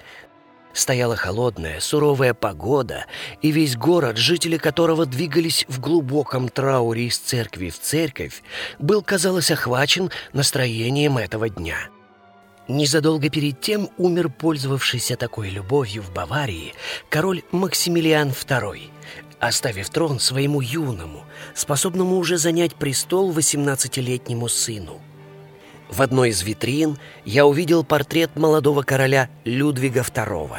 Стояла 0.74 1.16
холодная, 1.16 1.80
суровая 1.80 2.34
погода, 2.34 3.06
и 3.42 3.52
весь 3.52 3.78
город, 3.78 4.18
жители 4.18 4.58
которого 4.58 5.06
двигались 5.06 5.66
в 5.70 5.80
глубоком 5.80 6.50
трауре 6.50 7.08
из 7.08 7.18
церкви 7.18 7.70
в 7.70 7.80
церковь, 7.80 8.44
был, 8.78 9.02
казалось, 9.02 9.52
охвачен 9.52 10.12
настроением 10.34 11.18
этого 11.18 11.48
дня. 11.48 11.78
Незадолго 12.68 13.30
перед 13.30 13.62
тем 13.62 13.90
умер 13.98 14.30
пользовавшийся 14.30 15.16
такой 15.16 15.50
любовью 15.50 16.02
в 16.02 16.12
Баварии 16.12 16.74
король 17.10 17.44
Максимилиан 17.52 18.30
II, 18.30 18.90
оставив 19.40 19.90
трон 19.90 20.20
своему 20.20 20.62
юному, 20.62 21.26
способному 21.54 22.18
уже 22.18 22.38
занять 22.38 22.76
престол 22.76 23.32
18-летнему 23.32 24.48
сыну– 24.48 25.02
в 25.90 26.02
одной 26.02 26.30
из 26.30 26.42
витрин 26.42 26.98
я 27.26 27.46
увидел 27.46 27.84
портрет 27.84 28.36
молодого 28.36 28.82
короля 28.82 29.30
Людвига 29.44 30.02
II. 30.02 30.50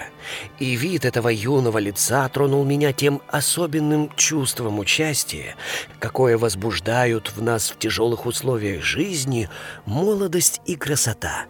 И 0.60 0.76
вид 0.76 1.04
этого 1.04 1.28
юного 1.28 1.78
лица 1.78 2.28
тронул 2.28 2.64
меня 2.64 2.92
тем 2.92 3.20
особенным 3.28 4.10
чувством 4.16 4.78
участия, 4.78 5.56
какое 5.98 6.38
возбуждают 6.38 7.32
в 7.34 7.42
нас 7.42 7.70
в 7.70 7.78
тяжелых 7.78 8.26
условиях 8.26 8.82
жизни 8.82 9.48
молодость 9.84 10.60
и 10.64 10.76
красота. 10.76 11.46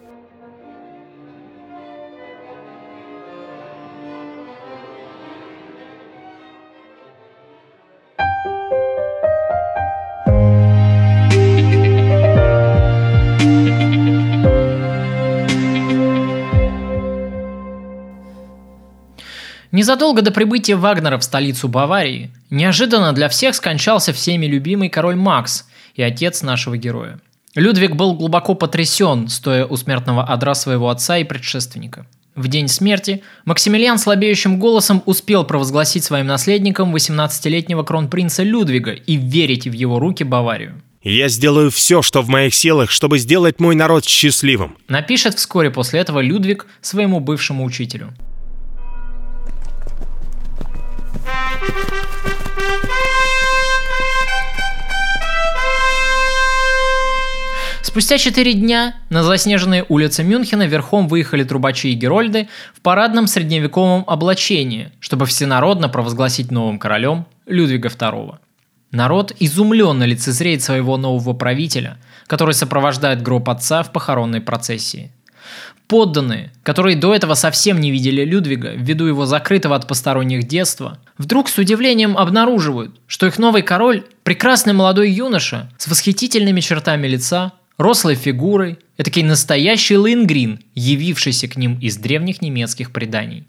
Незадолго 19.77 20.23
до 20.23 20.31
прибытия 20.31 20.75
Вагнера 20.75 21.19
в 21.19 21.23
столицу 21.23 21.67
Баварии, 21.67 22.31
неожиданно 22.49 23.13
для 23.13 23.29
всех 23.29 23.53
скончался 23.53 24.11
всеми 24.11 24.47
любимый 24.47 24.89
король 24.89 25.15
Макс 25.15 25.67
и 25.93 26.01
отец 26.01 26.41
нашего 26.41 26.77
героя. 26.77 27.19
Людвиг 27.53 27.95
был 27.95 28.15
глубоко 28.15 28.55
потрясен, 28.55 29.27
стоя 29.27 29.67
у 29.67 29.77
смертного 29.77 30.23
одра 30.23 30.55
своего 30.55 30.89
отца 30.89 31.19
и 31.19 31.23
предшественника. 31.23 32.07
В 32.33 32.47
день 32.47 32.69
смерти 32.69 33.21
Максимилиан 33.45 33.99
слабеющим 33.99 34.57
голосом 34.57 35.03
успел 35.05 35.43
провозгласить 35.43 36.03
своим 36.03 36.25
наследником 36.25 36.95
18-летнего 36.95 37.83
кронпринца 37.83 38.41
Людвига 38.41 38.93
и 38.93 39.15
верить 39.15 39.67
в 39.67 39.73
его 39.73 39.99
руки 39.99 40.23
Баварию. 40.23 40.81
«Я 41.03 41.29
сделаю 41.29 41.69
все, 41.69 42.01
что 42.01 42.23
в 42.23 42.29
моих 42.29 42.55
силах, 42.55 42.89
чтобы 42.89 43.19
сделать 43.19 43.59
мой 43.59 43.75
народ 43.75 44.05
счастливым», 44.05 44.75
напишет 44.87 45.35
вскоре 45.35 45.69
после 45.69 45.99
этого 45.99 46.19
Людвиг 46.19 46.65
своему 46.81 47.19
бывшему 47.19 47.63
учителю– 47.63 48.15
Спустя 57.97 58.19
четыре 58.19 58.53
дня 58.53 58.95
на 59.09 59.23
заснеженные 59.23 59.83
улицы 59.89 60.23
Мюнхена 60.23 60.67
верхом 60.67 61.07
выехали 61.07 61.43
трубачи 61.43 61.87
и 61.87 61.95
герольды 61.95 62.47
в 62.75 62.81
парадном 62.81 63.25
средневековом 63.25 64.03
облачении, 64.05 64.91
чтобы 64.99 65.25
всенародно 65.25 65.89
провозгласить 65.89 66.51
новым 66.51 66.77
королем 66.77 67.25
Людвига 67.47 67.89
II. 67.89 68.35
Народ 68.91 69.33
изумленно 69.39 70.03
лицезреет 70.03 70.61
своего 70.61 70.97
нового 70.97 71.33
правителя, 71.33 71.97
который 72.27 72.53
сопровождает 72.53 73.23
гроб 73.23 73.49
отца 73.49 73.81
в 73.81 73.91
похоронной 73.91 74.41
процессии. 74.41 75.11
Подданные, 75.87 76.51
которые 76.63 76.97
до 76.97 77.15
этого 77.15 77.33
совсем 77.33 77.79
не 77.79 77.91
видели 77.91 78.25
Людвига 78.25 78.73
ввиду 78.73 79.05
его 79.05 79.25
закрытого 79.25 79.75
от 79.75 79.87
посторонних 79.87 80.45
детства, 80.45 80.99
вдруг 81.17 81.47
с 81.47 81.57
удивлением 81.57 82.17
обнаруживают, 82.17 82.99
что 83.07 83.25
их 83.25 83.39
новый 83.39 83.61
король– 83.61 84.03
прекрасный 84.23 84.73
молодой 84.73 85.09
юноша 85.09 85.71
с 85.77 85.87
восхитительными 85.87 86.59
чертами 86.59 87.07
лица, 87.07 87.53
рослой 87.77 88.15
фигурой, 88.15 88.79
этакий 88.97 89.23
настоящий 89.23 89.95
Лингрин, 89.95 90.59
явившийся 90.75 91.47
к 91.47 91.55
ним 91.55 91.79
из 91.79 91.95
древних 91.95 92.41
немецких 92.41 92.91
преданий. 92.91 93.47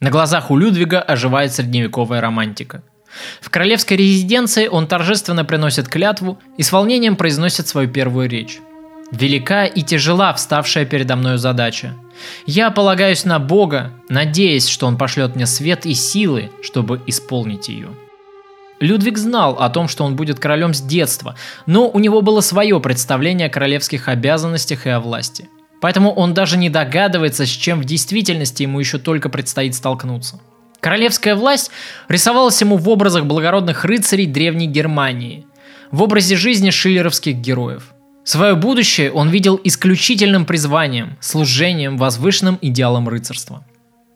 На 0.00 0.10
глазах 0.10 0.50
у 0.50 0.56
Людвига 0.56 1.00
оживает 1.00 1.54
средневековая 1.54 2.20
романтика. 2.20 2.82
В 3.40 3.50
королевской 3.50 3.96
резиденции 3.96 4.68
он 4.68 4.86
торжественно 4.86 5.44
приносит 5.44 5.88
клятву 5.88 6.38
и 6.56 6.62
с 6.62 6.70
волнением 6.70 7.16
произносит 7.16 7.66
свою 7.66 7.88
первую 7.88 8.28
речь. 8.28 8.58
Велика 9.10 9.64
и 9.64 9.82
тяжела 9.82 10.34
вставшая 10.34 10.84
передо 10.84 11.16
мною 11.16 11.38
задача. 11.38 11.94
Я 12.46 12.70
полагаюсь 12.70 13.24
на 13.24 13.38
Бога, 13.38 13.92
надеясь, 14.08 14.68
что 14.68 14.86
Он 14.86 14.98
пошлет 14.98 15.34
мне 15.34 15.46
свет 15.46 15.86
и 15.86 15.94
силы, 15.94 16.50
чтобы 16.62 17.00
исполнить 17.06 17.68
ее. 17.68 17.88
Людвиг 18.80 19.18
знал 19.18 19.54
о 19.54 19.70
том, 19.70 19.88
что 19.88 20.04
он 20.04 20.14
будет 20.14 20.38
королем 20.38 20.72
с 20.72 20.80
детства, 20.80 21.34
но 21.66 21.88
у 21.88 21.98
него 21.98 22.22
было 22.22 22.40
свое 22.40 22.78
представление 22.80 23.48
о 23.48 23.50
королевских 23.50 24.06
обязанностях 24.06 24.86
и 24.86 24.90
о 24.90 25.00
власти. 25.00 25.48
Поэтому 25.80 26.12
он 26.12 26.32
даже 26.32 26.56
не 26.56 26.70
догадывается, 26.70 27.44
с 27.44 27.48
чем 27.48 27.80
в 27.80 27.84
действительности 27.84 28.62
ему 28.62 28.78
еще 28.78 28.98
только 28.98 29.30
предстоит 29.30 29.74
столкнуться. 29.74 30.40
Королевская 30.78 31.34
власть 31.34 31.72
рисовалась 32.08 32.60
ему 32.60 32.76
в 32.76 32.88
образах 32.88 33.24
благородных 33.24 33.84
рыцарей 33.84 34.26
древней 34.26 34.66
Германии, 34.66 35.44
в 35.90 36.02
образе 36.02 36.36
жизни 36.36 36.70
шиллеровских 36.70 37.34
героев– 37.34 37.88
Свое 38.28 38.56
будущее 38.56 39.10
он 39.10 39.30
видел 39.30 39.58
исключительным 39.64 40.44
призванием, 40.44 41.16
служением 41.18 41.96
возвышенным 41.96 42.58
идеалом 42.60 43.08
рыцарства. 43.08 43.64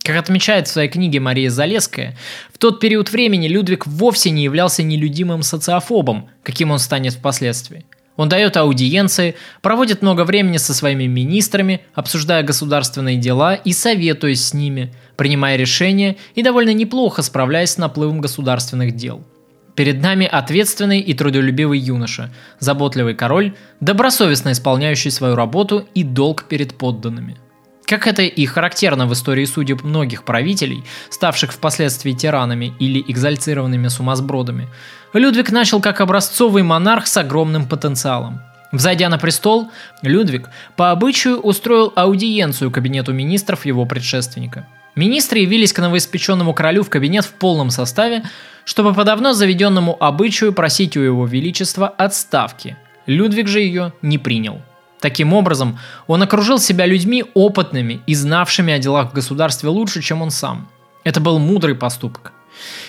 Как 0.05 0.19
отмечает 0.19 0.69
в 0.69 0.71
своей 0.71 0.91
книге 0.91 1.19
Мария 1.19 1.49
Залеская, 1.49 2.15
в 2.53 2.59
тот 2.59 2.79
период 2.79 3.11
времени 3.11 3.49
Людвиг 3.49 3.87
вовсе 3.87 4.29
не 4.29 4.45
являлся 4.45 4.83
нелюдимым 4.83 5.43
социофобом, 5.43 6.29
каким 6.43 6.73
он 6.73 6.79
станет 6.79 7.15
впоследствии. 7.15 7.87
Он 8.17 8.29
дает 8.29 8.59
аудиенции, 8.59 9.35
проводит 9.63 10.03
много 10.03 10.25
времени 10.25 10.59
со 10.59 10.75
своими 10.75 11.07
министрами, 11.07 11.81
обсуждая 11.95 12.43
государственные 12.43 13.17
дела 13.17 13.55
и 13.55 13.73
советуясь 13.73 14.45
с 14.45 14.53
ними, 14.53 14.93
принимая 15.17 15.57
решения 15.57 16.17
и 16.35 16.43
довольно 16.43 16.75
неплохо 16.75 17.23
справляясь 17.23 17.71
с 17.71 17.79
наплывом 17.79 18.21
государственных 18.21 18.95
дел– 18.95 19.25
Перед 19.75 20.03
нами 20.03 20.27
ответственный 20.27 21.01
и 21.01 21.15
трудолюбивый 21.15 21.79
юноша, 21.79 22.31
заботливый 22.59 23.15
король, 23.15 23.55
добросовестно 23.81 24.53
исполняющий 24.53 25.11
свою 25.11 25.35
работу 25.35 25.89
и 25.95 26.05
долг 26.05 26.45
перед 26.45 26.75
подданными. 26.77 27.39
Как 27.87 28.07
это 28.07 28.23
и 28.23 28.47
характерно 28.47 29.07
в 29.07 29.13
истории 29.13 29.45
судеб 29.45 29.83
многих 29.83 30.25
правителей, 30.25 30.85
ставших 31.11 31.53
впоследствии 31.53 32.13
тиранами 32.13 32.75
или 32.79 33.05
экзальцированными 33.07 33.89
сумасбродами, 33.89 34.69
Людвиг 35.15 35.51
начал 35.51 35.81
как 35.81 36.01
образцовый 36.01 36.63
монарх 36.63 37.07
с 37.07 37.17
огромным 37.17 37.67
потенциалом. 37.67 38.41
Взойдя 38.73 39.09
на 39.11 39.19
престол, 39.19 39.71
Людвиг 40.03 40.49
по 40.77 40.91
обычаю 40.91 41.39
устроил 41.39 41.93
аудиенцию 41.95 42.71
кабинету 42.71 43.13
министров 43.13 43.67
его 43.67 43.85
предшественника. 43.85 44.67
Министры 44.95 45.41
явились 45.41 45.73
к 45.73 45.79
новоиспеченному 45.79 46.53
королю 46.53 46.83
в 46.83 46.91
кабинет 46.91 47.25
в 47.25 47.33
полном 47.33 47.71
составе, 47.71 48.25
чтобы 48.65 48.93
по 48.93 49.05
давно 49.05 49.33
заведенному 49.33 49.97
обычаю 49.99 50.53
просить 50.53 50.97
у 50.97 51.01
его 51.01 51.27
величества 51.27 51.89
отставки. 51.89 52.77
Людвиг 53.07 53.49
же 53.49 53.61
ее 53.61 53.93
не 54.03 54.19
принял. 54.19 54.61
Таким 55.01 55.33
образом, 55.33 55.79
он 56.07 56.23
окружил 56.23 56.59
себя 56.59 56.87
людьми 56.87 57.25
опытными 57.35 58.03
и 58.07 58.15
знавшими 58.15 58.73
о 58.73 58.79
делах 58.79 59.11
в 59.11 59.15
государстве 59.15 59.69
лучше, 59.69 60.03
чем 60.03 60.23
он 60.23 60.31
сам. 60.31 60.69
Это 61.05 61.21
был 61.21 61.39
мудрый 61.39 61.75
поступок. 61.75 62.33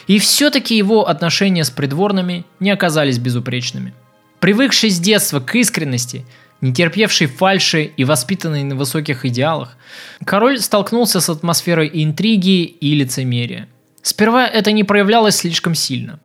И 0.05 0.19
все-таки 0.19 0.77
его 0.77 1.07
отношения 1.07 1.63
с 1.63 1.71
придворными 1.71 2.45
не 2.59 2.69
оказались 2.69 3.17
безупречными. 3.17 3.93
Привыкший 4.39 4.89
с 4.89 4.99
детства 4.99 5.39
к 5.39 5.55
искренности, 5.55 6.25
не 6.63 6.73
терпевший 6.73 7.27
фальши 7.27 7.91
и 7.97 8.05
воспитанный 8.05 8.63
на 8.63 8.75
высоких 8.75 9.25
идеалах, 9.25 9.77
король 10.25 10.59
столкнулся 10.59 11.19
с 11.19 11.29
атмосферой 11.29 11.91
интриги 11.93 12.63
и 12.63 12.95
лицемерия. 12.95 13.67
Сперва 14.01 14.47
это 14.47 14.71
не 14.71 14.85
проявлялось 14.85 15.35
слишком 15.35 15.75
сильно. 15.75 16.21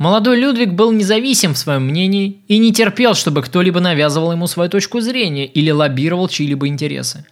Молодой 0.00 0.38
Людвиг 0.38 0.72
был 0.72 0.92
независим 0.92 1.52
в 1.52 1.58
своем 1.58 1.82
мнении 1.82 2.40
и 2.48 2.56
не 2.56 2.72
терпел, 2.72 3.12
чтобы 3.12 3.42
кто-либо 3.42 3.80
навязывал 3.80 4.32
ему 4.32 4.46
свою 4.46 4.70
точку 4.70 5.02
зрения 5.02 5.44
или 5.44 5.70
лоббировал 5.70 6.26
чьи-либо 6.26 6.68
интересы. 6.68 7.26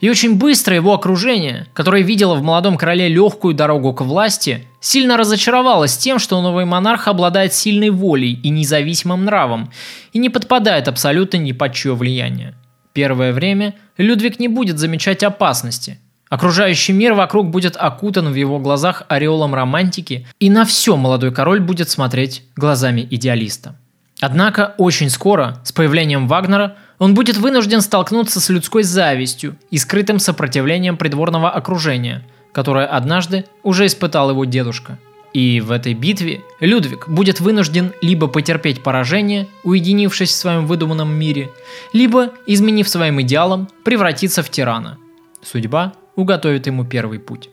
И 0.00 0.08
очень 0.08 0.36
быстро 0.36 0.74
его 0.74 0.94
окружение, 0.94 1.66
которое 1.74 2.00
видело 2.00 2.34
в 2.34 2.42
молодом 2.42 2.78
короле 2.78 3.08
легкую 3.08 3.52
дорогу 3.52 3.92
к 3.92 4.00
власти, 4.00 4.66
сильно 4.80 5.18
разочаровалось 5.18 5.98
тем, 5.98 6.18
что 6.18 6.40
новый 6.40 6.64
монарх 6.64 7.08
обладает 7.08 7.52
сильной 7.52 7.90
волей 7.90 8.40
и 8.42 8.48
независимым 8.48 9.26
нравом 9.26 9.70
и 10.14 10.18
не 10.18 10.30
подпадает 10.30 10.88
абсолютно 10.88 11.36
ни 11.36 11.52
под 11.52 11.74
чье 11.74 11.94
влияние. 11.94 12.54
Первое 12.94 13.34
время 13.34 13.74
Людвиг 13.98 14.38
не 14.40 14.48
будет 14.48 14.78
замечать 14.78 15.22
опасности– 15.22 15.98
Окружающий 16.34 16.92
мир 16.92 17.14
вокруг 17.14 17.50
будет 17.50 17.76
окутан 17.78 18.32
в 18.32 18.34
его 18.34 18.58
глазах 18.58 19.04
ореолом 19.08 19.54
романтики, 19.54 20.26
и 20.40 20.50
на 20.50 20.64
все 20.64 20.96
молодой 20.96 21.32
король 21.32 21.60
будет 21.60 21.90
смотреть 21.90 22.42
глазами 22.56 23.06
идеалиста. 23.08 23.76
Однако 24.20 24.74
очень 24.76 25.10
скоро, 25.10 25.60
с 25.62 25.70
появлением 25.70 26.26
Вагнера, 26.26 26.74
он 26.98 27.14
будет 27.14 27.36
вынужден 27.36 27.80
столкнуться 27.80 28.40
с 28.40 28.48
людской 28.48 28.82
завистью 28.82 29.54
и 29.70 29.78
скрытым 29.78 30.18
сопротивлением 30.18 30.96
придворного 30.96 31.52
окружения, 31.52 32.26
которое 32.50 32.86
однажды 32.86 33.44
уже 33.62 33.86
испытал 33.86 34.30
его 34.30 34.44
дедушка. 34.44 34.98
И 35.32 35.60
в 35.60 35.70
этой 35.70 35.94
битве 35.94 36.42
Людвиг 36.58 37.08
будет 37.08 37.38
вынужден 37.38 37.92
либо 38.02 38.26
потерпеть 38.26 38.82
поражение, 38.82 39.46
уединившись 39.62 40.30
в 40.30 40.34
своем 40.34 40.66
выдуманном 40.66 41.14
мире, 41.14 41.52
либо, 41.92 42.30
изменив 42.48 42.88
своим 42.88 43.20
идеалам, 43.22 43.68
превратиться 43.84 44.42
в 44.42 44.50
тирана. 44.50 44.98
Судьба 45.44 45.92
уготовит 46.16 46.66
ему 46.66 46.84
первый 46.84 47.18
путь. 47.18 47.50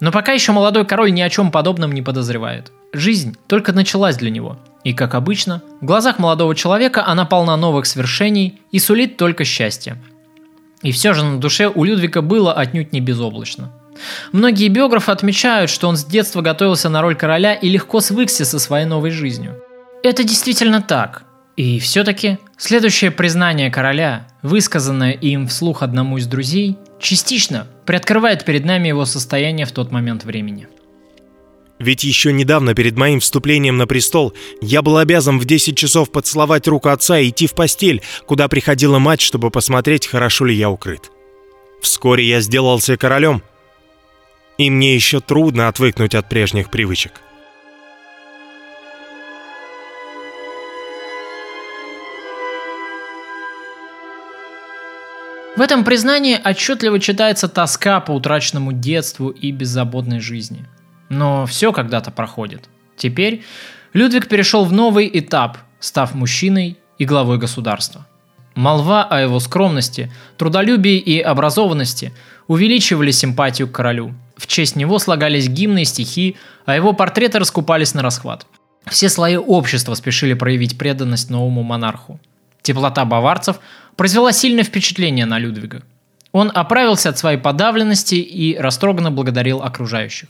Но 0.00 0.12
пока 0.12 0.32
еще 0.32 0.52
молодой 0.52 0.84
король 0.84 1.12
ни 1.12 1.20
о 1.20 1.30
чем 1.30 1.50
подобном 1.50 1.92
не 1.92 2.02
подозревает. 2.02 2.72
Жизнь 2.92 3.36
только 3.46 3.72
началась 3.72 4.16
для 4.16 4.30
него. 4.30 4.56
И, 4.84 4.94
как 4.94 5.14
обычно, 5.14 5.62
в 5.80 5.84
глазах 5.84 6.18
молодого 6.18 6.54
человека 6.54 7.04
она 7.06 7.24
полна 7.24 7.56
новых 7.56 7.86
свершений 7.86 8.60
и 8.70 8.78
сулит 8.78 9.16
только 9.16 9.44
счастье. 9.44 9.96
И 10.82 10.92
все 10.92 11.12
же 11.12 11.24
на 11.24 11.38
душе 11.40 11.68
у 11.68 11.84
Людвига 11.84 12.22
было 12.22 12.52
отнюдь 12.52 12.92
не 12.92 13.00
безоблачно. 13.00 13.72
Многие 14.30 14.68
биографы 14.68 15.10
отмечают, 15.10 15.70
что 15.70 15.88
он 15.88 15.96
с 15.96 16.04
детства 16.04 16.40
готовился 16.40 16.88
на 16.88 17.02
роль 17.02 17.16
короля 17.16 17.54
и 17.54 17.68
легко 17.68 18.00
свыкся 18.00 18.44
со 18.44 18.60
своей 18.60 18.86
новой 18.86 19.10
жизнью. 19.10 19.60
Это 20.04 20.22
действительно 20.22 20.80
так. 20.80 21.24
И 21.58 21.80
все-таки 21.80 22.38
следующее 22.56 23.10
признание 23.10 23.68
короля, 23.68 24.28
высказанное 24.42 25.10
им 25.10 25.48
вслух 25.48 25.82
одному 25.82 26.18
из 26.18 26.28
друзей, 26.28 26.78
частично 27.00 27.66
приоткрывает 27.84 28.44
перед 28.44 28.64
нами 28.64 28.86
его 28.86 29.04
состояние 29.04 29.66
в 29.66 29.72
тот 29.72 29.90
момент 29.90 30.22
времени. 30.22 30.68
Ведь 31.80 32.04
еще 32.04 32.32
недавно 32.32 32.74
перед 32.76 32.96
моим 32.96 33.18
вступлением 33.18 33.76
на 33.76 33.88
престол 33.88 34.34
я 34.60 34.82
был 34.82 34.98
обязан 34.98 35.40
в 35.40 35.46
10 35.46 35.76
часов 35.76 36.12
поцеловать 36.12 36.68
руку 36.68 36.90
отца 36.90 37.18
и 37.18 37.30
идти 37.30 37.48
в 37.48 37.54
постель, 37.54 38.02
куда 38.24 38.46
приходила 38.46 39.00
мать, 39.00 39.20
чтобы 39.20 39.50
посмотреть, 39.50 40.06
хорошо 40.06 40.44
ли 40.44 40.54
я 40.54 40.70
укрыт. 40.70 41.10
Вскоре 41.82 42.24
я 42.24 42.40
сделался 42.40 42.96
королем, 42.96 43.42
и 44.58 44.70
мне 44.70 44.94
еще 44.94 45.18
трудно 45.18 45.66
отвыкнуть 45.66 46.14
от 46.14 46.28
прежних 46.28 46.70
привычек. 46.70 47.20
В 55.58 55.60
этом 55.60 55.82
признании 55.82 56.38
отчетливо 56.44 57.00
читается 57.00 57.48
тоска 57.48 57.98
по 57.98 58.12
утраченному 58.12 58.72
детству 58.72 59.30
и 59.30 59.50
беззаботной 59.50 60.20
жизни. 60.20 60.64
Но 61.08 61.46
все 61.46 61.72
когда-то 61.72 62.12
проходит. 62.12 62.68
Теперь 62.96 63.42
Людвиг 63.92 64.28
перешел 64.28 64.64
в 64.64 64.72
новый 64.72 65.10
этап, 65.12 65.58
став 65.80 66.14
мужчиной 66.14 66.78
и 66.98 67.04
главой 67.04 67.38
государства. 67.38 68.06
Молва 68.54 69.02
о 69.02 69.20
его 69.20 69.40
скромности, 69.40 70.12
трудолюбии 70.36 70.96
и 70.96 71.18
образованности 71.18 72.12
увеличивали 72.46 73.10
симпатию 73.10 73.66
к 73.66 73.72
королю. 73.72 74.14
В 74.36 74.46
честь 74.46 74.76
него 74.76 75.00
слагались 75.00 75.48
гимны 75.48 75.82
и 75.82 75.86
стихи, 75.86 76.36
а 76.66 76.76
его 76.76 76.92
портреты 76.92 77.40
раскупались 77.40 77.94
на 77.94 78.02
расхват. 78.02 78.46
Все 78.86 79.08
слои 79.08 79.34
общества 79.34 79.94
спешили 79.94 80.34
проявить 80.34 80.78
преданность 80.78 81.30
новому 81.30 81.64
монарху. 81.64 82.20
Теплота 82.62 83.04
баварцев 83.04 83.58
произвела 83.98 84.32
сильное 84.32 84.62
впечатление 84.62 85.26
на 85.26 85.38
Людвига. 85.40 85.82
Он 86.30 86.52
оправился 86.54 87.08
от 87.08 87.18
своей 87.18 87.36
подавленности 87.36 88.14
и 88.14 88.56
растроганно 88.56 89.10
благодарил 89.10 89.60
окружающих. 89.60 90.28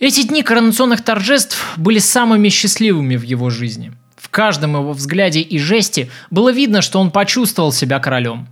Эти 0.00 0.26
дни 0.26 0.42
коронационных 0.42 1.02
торжеств 1.02 1.74
были 1.76 2.00
самыми 2.00 2.48
счастливыми 2.48 3.16
в 3.16 3.22
его 3.22 3.50
жизни. 3.50 3.92
В 4.16 4.28
каждом 4.30 4.74
его 4.74 4.92
взгляде 4.92 5.40
и 5.40 5.58
жесте 5.58 6.10
было 6.30 6.50
видно, 6.50 6.82
что 6.82 6.98
он 6.98 7.12
почувствовал 7.12 7.72
себя 7.72 8.00
королем. 8.00 8.48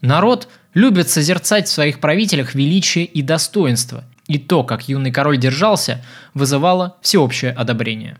Народ 0.00 0.48
любит 0.74 1.10
созерцать 1.10 1.66
в 1.66 1.72
своих 1.72 1.98
правителях 1.98 2.54
величие 2.54 3.06
и 3.06 3.22
достоинство, 3.22 4.04
и 4.28 4.38
то, 4.38 4.62
как 4.62 4.88
юный 4.88 5.10
король 5.10 5.38
держался, 5.38 6.04
вызывало 6.32 6.96
всеобщее 7.02 7.50
одобрение. 7.52 8.18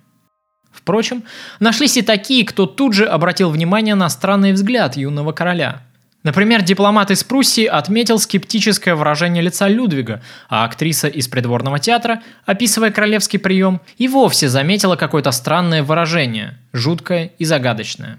Впрочем, 0.72 1.22
нашлись 1.61 1.96
и 1.96 2.02
такие, 2.02 2.44
кто 2.44 2.66
тут 2.66 2.94
же 2.94 3.06
обратил 3.06 3.50
внимание 3.50 3.94
на 3.94 4.08
странный 4.08 4.52
взгляд 4.52 4.96
юного 4.96 5.32
короля. 5.32 5.82
Например, 6.22 6.62
дипломат 6.62 7.11
из 7.11 7.24
Пруссии 7.24 7.64
отметил 7.66 8.18
скептическое 8.18 8.94
выражение 8.94 9.42
лица 9.42 9.68
Людвига, 9.68 10.22
а 10.48 10.64
актриса 10.64 11.08
из 11.08 11.26
придворного 11.26 11.80
театра, 11.80 12.22
описывая 12.46 12.92
королевский 12.92 13.40
прием, 13.40 13.80
и 13.98 14.06
вовсе 14.06 14.48
заметила 14.48 14.94
какое-то 14.94 15.32
странное 15.32 15.82
выражение, 15.82 16.58
жуткое 16.72 17.32
и 17.38 17.44
загадочное. 17.44 18.18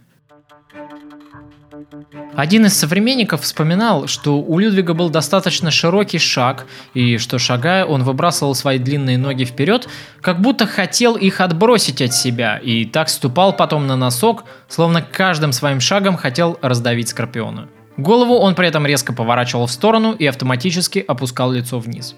Один 2.35 2.65
из 2.65 2.75
современников 2.75 3.41
вспоминал, 3.41 4.07
что 4.07 4.41
у 4.41 4.57
Людвига 4.57 4.95
был 4.95 5.09
достаточно 5.09 5.69
широкий 5.69 6.17
шаг, 6.17 6.65
и 6.95 7.19
что 7.19 7.37
шагая 7.37 7.85
он 7.85 8.03
выбрасывал 8.03 8.55
свои 8.55 8.79
длинные 8.79 9.19
ноги 9.19 9.43
вперед, 9.43 9.87
как 10.19 10.41
будто 10.41 10.65
хотел 10.65 11.15
их 11.15 11.41
отбросить 11.41 12.01
от 12.01 12.13
себя, 12.13 12.57
и 12.57 12.85
так 12.85 13.09
ступал 13.09 13.53
потом 13.53 13.85
на 13.85 13.95
носок, 13.95 14.45
словно 14.67 15.03
каждым 15.03 15.51
своим 15.51 15.79
шагом 15.79 16.17
хотел 16.17 16.57
раздавить 16.61 17.09
скорпиона. 17.09 17.67
Голову 17.97 18.35
он 18.37 18.55
при 18.55 18.67
этом 18.67 18.87
резко 18.87 19.13
поворачивал 19.13 19.67
в 19.67 19.71
сторону 19.71 20.13
и 20.13 20.25
автоматически 20.25 21.05
опускал 21.07 21.51
лицо 21.51 21.77
вниз. 21.77 22.15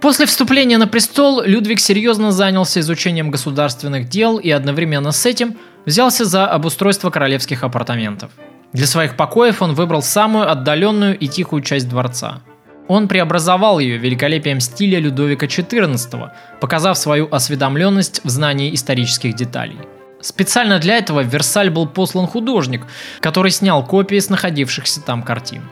После 0.00 0.26
вступления 0.26 0.78
на 0.78 0.88
престол 0.88 1.42
Людвиг 1.42 1.78
серьезно 1.78 2.32
занялся 2.32 2.80
изучением 2.80 3.30
государственных 3.30 4.08
дел 4.08 4.38
и 4.38 4.50
одновременно 4.50 5.12
с 5.12 5.24
этим 5.24 5.56
взялся 5.86 6.24
за 6.24 6.48
обустройство 6.48 7.10
королевских 7.10 7.62
апартаментов– 7.62 8.32
для 8.72 8.86
своих 8.86 9.16
покоев 9.16 9.60
он 9.60 9.74
выбрал 9.74 10.02
самую 10.02 10.50
отдаленную 10.50 11.18
и 11.18 11.28
тихую 11.28 11.62
часть 11.62 11.88
дворца. 11.88 12.40
Он 12.88 13.06
преобразовал 13.06 13.78
ее 13.78 13.98
великолепием 13.98 14.60
стиля 14.60 14.98
Людовика 14.98 15.46
XIV, 15.46 16.30
показав 16.60 16.98
свою 16.98 17.28
осведомленность 17.30 18.22
в 18.24 18.28
знании 18.28 18.74
исторических 18.74 19.34
деталей. 19.34 19.78
Специально 20.20 20.78
для 20.78 20.98
этого 20.98 21.22
в 21.22 21.26
Версаль 21.26 21.70
был 21.70 21.86
послан 21.86 22.26
художник, 22.26 22.86
который 23.20 23.50
снял 23.50 23.84
копии 23.84 24.18
с 24.18 24.30
находившихся 24.30 25.00
там 25.02 25.22
картин. 25.22 25.62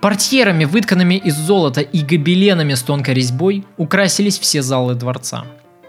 Портьерами, 0.00 0.64
вытканными 0.64 1.14
из 1.14 1.34
золота 1.36 1.80
и 1.80 2.02
гобеленами 2.02 2.74
с 2.74 2.82
тонкой 2.82 3.14
резьбой, 3.14 3.64
украсились 3.76 4.38
все 4.38 4.62
залы 4.62 4.94
дворца. 4.94 5.44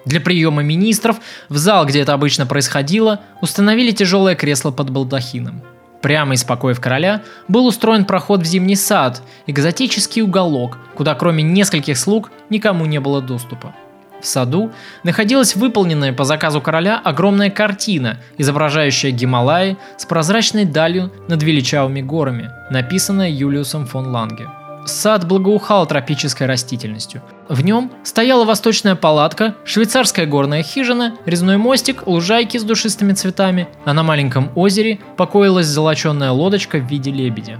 Для 0.06 0.22
приема 0.22 0.62
министров 0.62 1.18
в 1.50 1.58
зал, 1.58 1.86
где 1.86 2.02
это 2.02 2.14
обычно 2.14 2.46
происходило, 2.46 3.22
установили 3.42 3.92
тяжелое 3.92 4.36
кресло 4.36 4.72
под 4.72 4.90
балдахином– 4.92 5.64
Прямо 6.06 6.36
из 6.36 6.44
покоев 6.44 6.80
короля 6.80 7.24
был 7.48 7.66
устроен 7.66 8.06
проход 8.06 8.42
в 8.42 8.46
зимний 8.46 8.76
сад, 8.76 9.24
экзотический 9.48 10.22
уголок, 10.22 10.78
куда 10.94 11.16
кроме 11.16 11.42
нескольких 11.42 11.98
слуг 11.98 12.30
никому 12.52 12.86
не 12.86 13.00
было 13.00 13.24
доступа. 13.24 13.74
В 14.22 14.28
саду 14.28 14.72
находилась 15.04 15.56
выполненная 15.56 16.14
по 16.14 16.24
заказу 16.24 16.62
короля 16.62 17.02
огромная 17.04 17.50
картина, 17.50 18.20
изображающая 18.38 19.10
Гималаи 19.10 19.78
с 19.98 20.06
прозрачной 20.06 20.66
далью 20.66 21.12
над 21.28 21.42
величавыми 21.42 22.02
горами, 22.02 22.52
написанная 22.70 23.32
Юлиусом 23.32 23.88
фон 23.88 24.10
Ланге. 24.10 24.48
Сад 24.86 25.28
благоухал 25.28 25.88
тропической 25.88 26.46
растительностью. 26.48 27.22
В 27.50 27.64
нем 27.64 27.92
стояла 28.04 28.46
восточная 28.46 28.96
палатка, 28.96 29.56
швейцарская 29.66 30.26
горная 30.26 30.62
хижина, 30.62 31.16
резной 31.26 31.58
мостик, 31.58 32.06
лужайки 32.06 32.58
с 32.58 32.64
душистыми 32.64 33.14
цветами, 33.14 33.68
а 33.84 33.94
на 33.94 34.04
маленьком 34.04 34.52
озере 34.56 35.00
покоилась 35.18 35.68
золоченная 35.68 36.32
лодочка 36.32 36.78
в 36.78 36.88
виде 36.88 37.12
лебедя. 37.12 37.60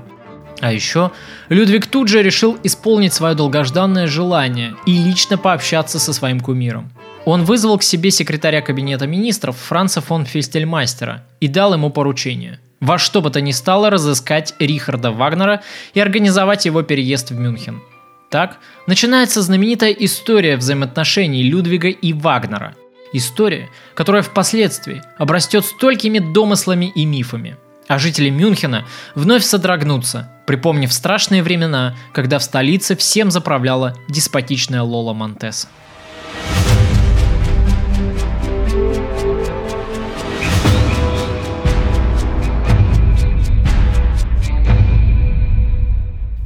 А 0.62 0.72
еще 0.72 1.12
Людвиг 1.50 1.88
тут 1.88 2.08
же 2.08 2.22
решил 2.22 2.58
исполнить 2.64 3.14
свое 3.14 3.36
долгожданное 3.36 4.08
желание 4.08 4.76
и 4.86 4.98
лично 4.98 5.38
пообщаться 5.38 6.00
со 6.00 6.14
своим 6.14 6.40
кумиром. 6.40 6.92
Он 7.26 7.44
вызвал 7.44 7.78
к 7.80 7.84
себе 7.84 8.12
секретаря 8.12 8.62
кабинета 8.62 9.08
министров 9.08 9.58
Франца 9.58 10.00
фон 10.00 10.26
Фельстельмастера 10.26 11.26
и 11.40 11.48
дал 11.48 11.74
ему 11.74 11.90
поручение– 11.90 12.60
во 12.86 13.00
что 13.00 13.22
бы 13.22 13.32
то 13.32 13.42
ни 13.42 13.52
стало 13.52 13.90
разыскать 13.90 14.54
Рихарда 14.60 15.12
Вагнера 15.12 15.64
и 15.96 16.00
организовать 16.00 16.66
его 16.66 16.84
переезд 16.84 17.32
в 17.32 17.40
Мюнхен. 17.40 17.82
Так 18.30 18.58
начинается 18.86 19.42
знаменитая 19.42 19.92
история 19.92 20.56
взаимоотношений 20.56 21.42
Людвига 21.42 21.90
и 21.90 22.14
Вагнера. 22.14 22.76
История, 23.12 23.70
которая 23.96 24.22
впоследствии 24.22 25.02
обрастет 25.18 25.66
столькими 25.66 26.20
домыслами 26.20 26.92
и 26.94 27.06
мифами. 27.06 27.58
А 27.88 27.98
жители 27.98 28.30
Мюнхена 28.30 28.86
вновь 29.16 29.44
содрогнутся, 29.44 30.30
припомнив 30.46 30.94
страшные 30.94 31.42
времена, 31.42 31.96
когда 32.14 32.38
в 32.38 32.44
столице 32.44 32.96
всем 32.96 33.32
заправляла 33.32 33.96
деспотичная 34.10 34.84
Лола 34.84 35.14
Монтес. 35.14 35.68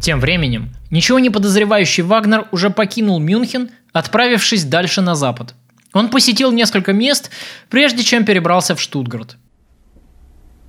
Тем 0.10 0.20
временем, 0.20 0.76
ничего 0.90 1.20
не 1.20 1.30
подозревающий 1.30 2.02
Вагнер 2.02 2.48
уже 2.52 2.72
покинул 2.72 3.20
Мюнхен, 3.20 3.70
отправившись 3.94 4.64
дальше 4.64 5.02
на 5.02 5.14
запад. 5.14 5.54
Он 5.94 6.10
посетил 6.10 6.52
несколько 6.52 6.94
мест, 6.94 7.30
прежде 7.70 8.02
чем 8.02 8.26
перебрался 8.26 8.74
в 8.74 8.82
Штутгарт. 8.82 9.38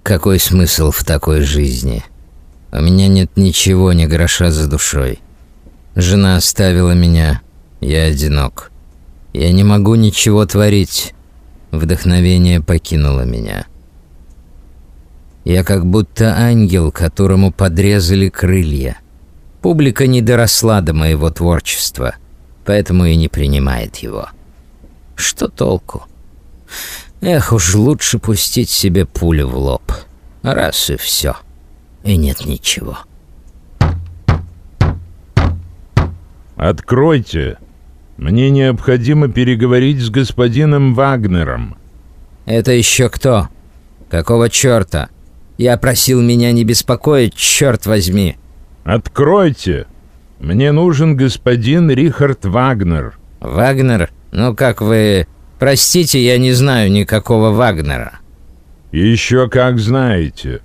Какой 0.03 0.39
смысл 0.39 0.91
в 0.91 1.05
такой 1.05 1.41
жизни? 1.41 2.05
У 2.71 2.83
меня 2.83 3.09
нет 3.09 3.31
ничего, 3.37 3.95
ни 3.95 4.05
гроша 4.05 4.51
за 4.51 4.69
душой. 4.69 5.21
Жена 5.97 6.37
оставила 6.37 6.93
меня, 6.93 7.41
я 7.81 8.03
одинок. 8.03 8.71
Я 9.33 9.53
не 9.53 9.65
могу 9.65 9.95
ничего 9.95 10.45
творить. 10.45 11.15
Вдохновение 11.71 12.61
покинуло 12.61 13.23
меня. 13.23 13.65
Я 15.47 15.65
как 15.65 15.87
будто 15.87 16.37
ангел, 16.37 16.93
которому 16.93 17.51
подрезали 17.53 18.29
крылья– 18.29 18.99
Публика 19.63 20.07
не 20.07 20.23
доросла 20.23 20.81
до 20.81 20.95
моего 20.95 21.31
творчества, 21.31 22.15
поэтому 22.65 23.05
и 23.05 23.17
не 23.17 23.29
принимает 23.29 23.97
его. 23.97 24.29
Что 25.17 25.49
толку? 25.49 26.05
Эх, 27.21 27.53
уж 27.53 27.75
лучше 27.75 28.19
пустить 28.19 28.71
себе 28.71 29.05
пулю 29.05 29.49
в 29.49 29.57
лоб. 29.57 29.93
Раз 30.43 30.89
и 30.89 30.97
все. 30.97 31.37
И 32.05 32.17
нет 32.17 32.47
ничего. 32.47 32.99
Откройте. 36.57 37.59
Мне 38.17 38.51
необходимо 38.51 39.29
переговорить 39.29 40.01
с 40.01 40.09
господином 40.09 40.95
Вагнером. 40.95 41.77
Это 42.47 42.73
еще 42.73 43.11
кто? 43.11 43.49
Какого 44.11 44.49
черта? 44.49 45.09
Я 45.59 45.77
просил 45.77 46.23
меня 46.23 46.53
не 46.53 46.65
беспокоить, 46.65 47.35
черт 47.35 47.85
возьми. 47.85 48.37
«Откройте! 48.85 49.87
Мне 50.39 50.73
нужен 50.73 51.17
господин 51.17 51.91
Рихард 51.91 52.45
Вагнер». 52.45 53.19
«Вагнер? 53.41 54.11
Ну 54.33 54.55
как 54.55 54.81
вы... 54.81 55.27
Простите, 55.59 56.23
я 56.25 56.39
не 56.39 56.53
знаю 56.53 56.91
никакого 56.91 57.51
Вагнера». 57.51 58.21
«Еще 58.93 59.49
как 59.49 59.79
знаете. 59.79 60.61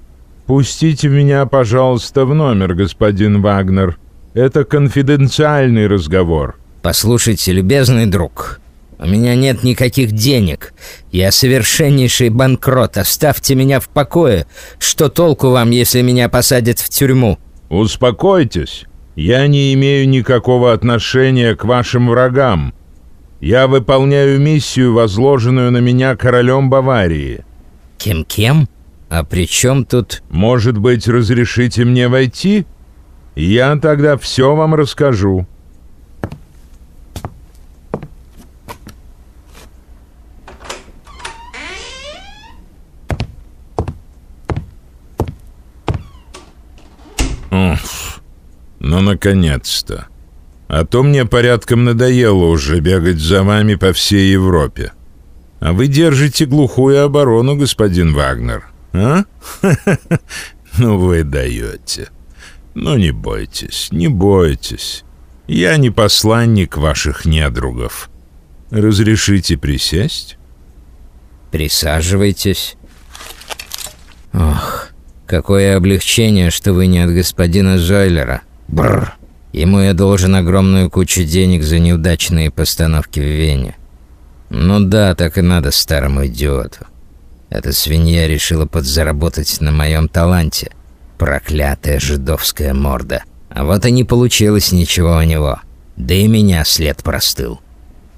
Пустите 0.45 1.09
меня, 1.09 1.45
пожалуйста, 1.45 2.25
в 2.25 2.33
номер, 2.33 2.73
господин 2.73 3.41
Вагнер. 3.41 3.97
Это 4.33 4.63
конфиденциальный 4.63 5.87
разговор». 5.87 6.55
«Послушайте, 6.81 7.51
любезный 7.51 8.05
друг, 8.05 8.59
у 8.97 9.05
меня 9.05 9.35
нет 9.35 9.63
никаких 9.63 10.11
денег. 10.13 10.73
Я 11.11 11.31
совершеннейший 11.31 12.29
банкрот. 12.29 12.97
Оставьте 12.97 13.55
меня 13.55 13.79
в 13.79 13.89
покое. 13.89 14.45
Что 14.79 15.09
толку 15.09 15.49
вам, 15.49 15.71
если 15.71 16.01
меня 16.01 16.29
посадят 16.29 16.79
в 16.79 16.89
тюрьму?» 16.89 17.37
«Успокойтесь. 17.69 18.85
Я 19.15 19.47
не 19.47 19.73
имею 19.73 20.07
никакого 20.09 20.73
отношения 20.73 21.55
к 21.55 21.65
вашим 21.65 22.09
врагам. 22.09 22.73
Я 23.39 23.67
выполняю 23.67 24.39
миссию, 24.39 24.93
возложенную 24.93 25.71
на 25.71 25.79
меня 25.79 26.15
королем 26.15 26.69
Баварии». 26.69 27.43
«Кем-кем? 27.97 28.67
А 29.09 29.23
при 29.23 29.47
чем 29.47 29.85
тут...» 29.85 30.23
«Может 30.29 30.77
быть, 30.77 31.07
разрешите 31.07 31.85
мне 31.85 32.07
войти? 32.07 32.65
Я 33.35 33.75
тогда 33.77 34.17
все 34.17 34.55
вам 34.55 34.75
расскажу». 34.75 35.47
Ну, 48.95 49.01
наконец-то. 49.01 50.07
А 50.69 50.85
то 50.85 51.03
мне 51.03 51.25
порядком 51.25 51.83
надоело 51.83 52.45
уже 52.45 52.79
бегать 52.79 53.19
за 53.19 53.43
вами 53.43 53.75
по 53.75 53.91
всей 53.91 54.31
Европе. 54.31 54.93
А 55.59 55.73
вы 55.73 55.87
держите 55.87 56.45
глухую 56.45 57.03
оборону, 57.03 57.57
господин 57.57 58.13
Вагнер. 58.13 58.63
А? 58.93 59.25
Ну 60.77 60.97
вы 60.97 61.23
даете. 61.23 62.09
Ну 62.73 62.97
не 62.97 63.11
бойтесь, 63.11 63.89
не 63.91 64.07
бойтесь. 64.07 65.03
Я 65.47 65.75
не 65.75 65.89
посланник 65.89 66.77
ваших 66.77 67.25
недругов. 67.25 68.09
Разрешите 68.71 69.57
присесть? 69.57 70.37
Присаживайтесь. 71.51 72.77
Ох, 74.33 74.89
Какое 75.27 75.75
облегчение, 75.75 76.49
что 76.49 76.71
вы 76.73 76.87
не 76.87 76.99
от 76.99 77.11
господина 77.11 77.77
Зойлера. 77.77 78.41
Бррр. 78.67 79.15
Ему 79.53 79.79
я 79.79 79.93
должен 79.93 80.35
огромную 80.35 80.89
кучу 80.89 81.23
денег 81.23 81.63
за 81.63 81.79
неудачные 81.79 82.51
постановки 82.51 83.19
в 83.19 83.23
Вене. 83.23 83.75
Ну 84.49 84.79
да, 84.81 85.15
так 85.15 85.37
и 85.37 85.41
надо 85.41 85.71
старому 85.71 86.27
идиоту. 86.27 86.85
Эта 87.49 87.71
свинья 87.71 88.27
решила 88.27 88.65
подзаработать 88.65 89.61
на 89.61 89.71
моем 89.71 90.09
таланте. 90.09 90.71
Проклятая 91.17 91.99
жидовская 91.99 92.73
морда. 92.73 93.23
А 93.49 93.63
вот 93.63 93.85
и 93.85 93.91
не 93.91 94.03
получилось 94.03 94.73
ничего 94.73 95.15
у 95.17 95.21
него. 95.21 95.59
Да 95.95 96.13
и 96.13 96.27
меня 96.27 96.65
след 96.65 97.01
простыл. 97.01 97.61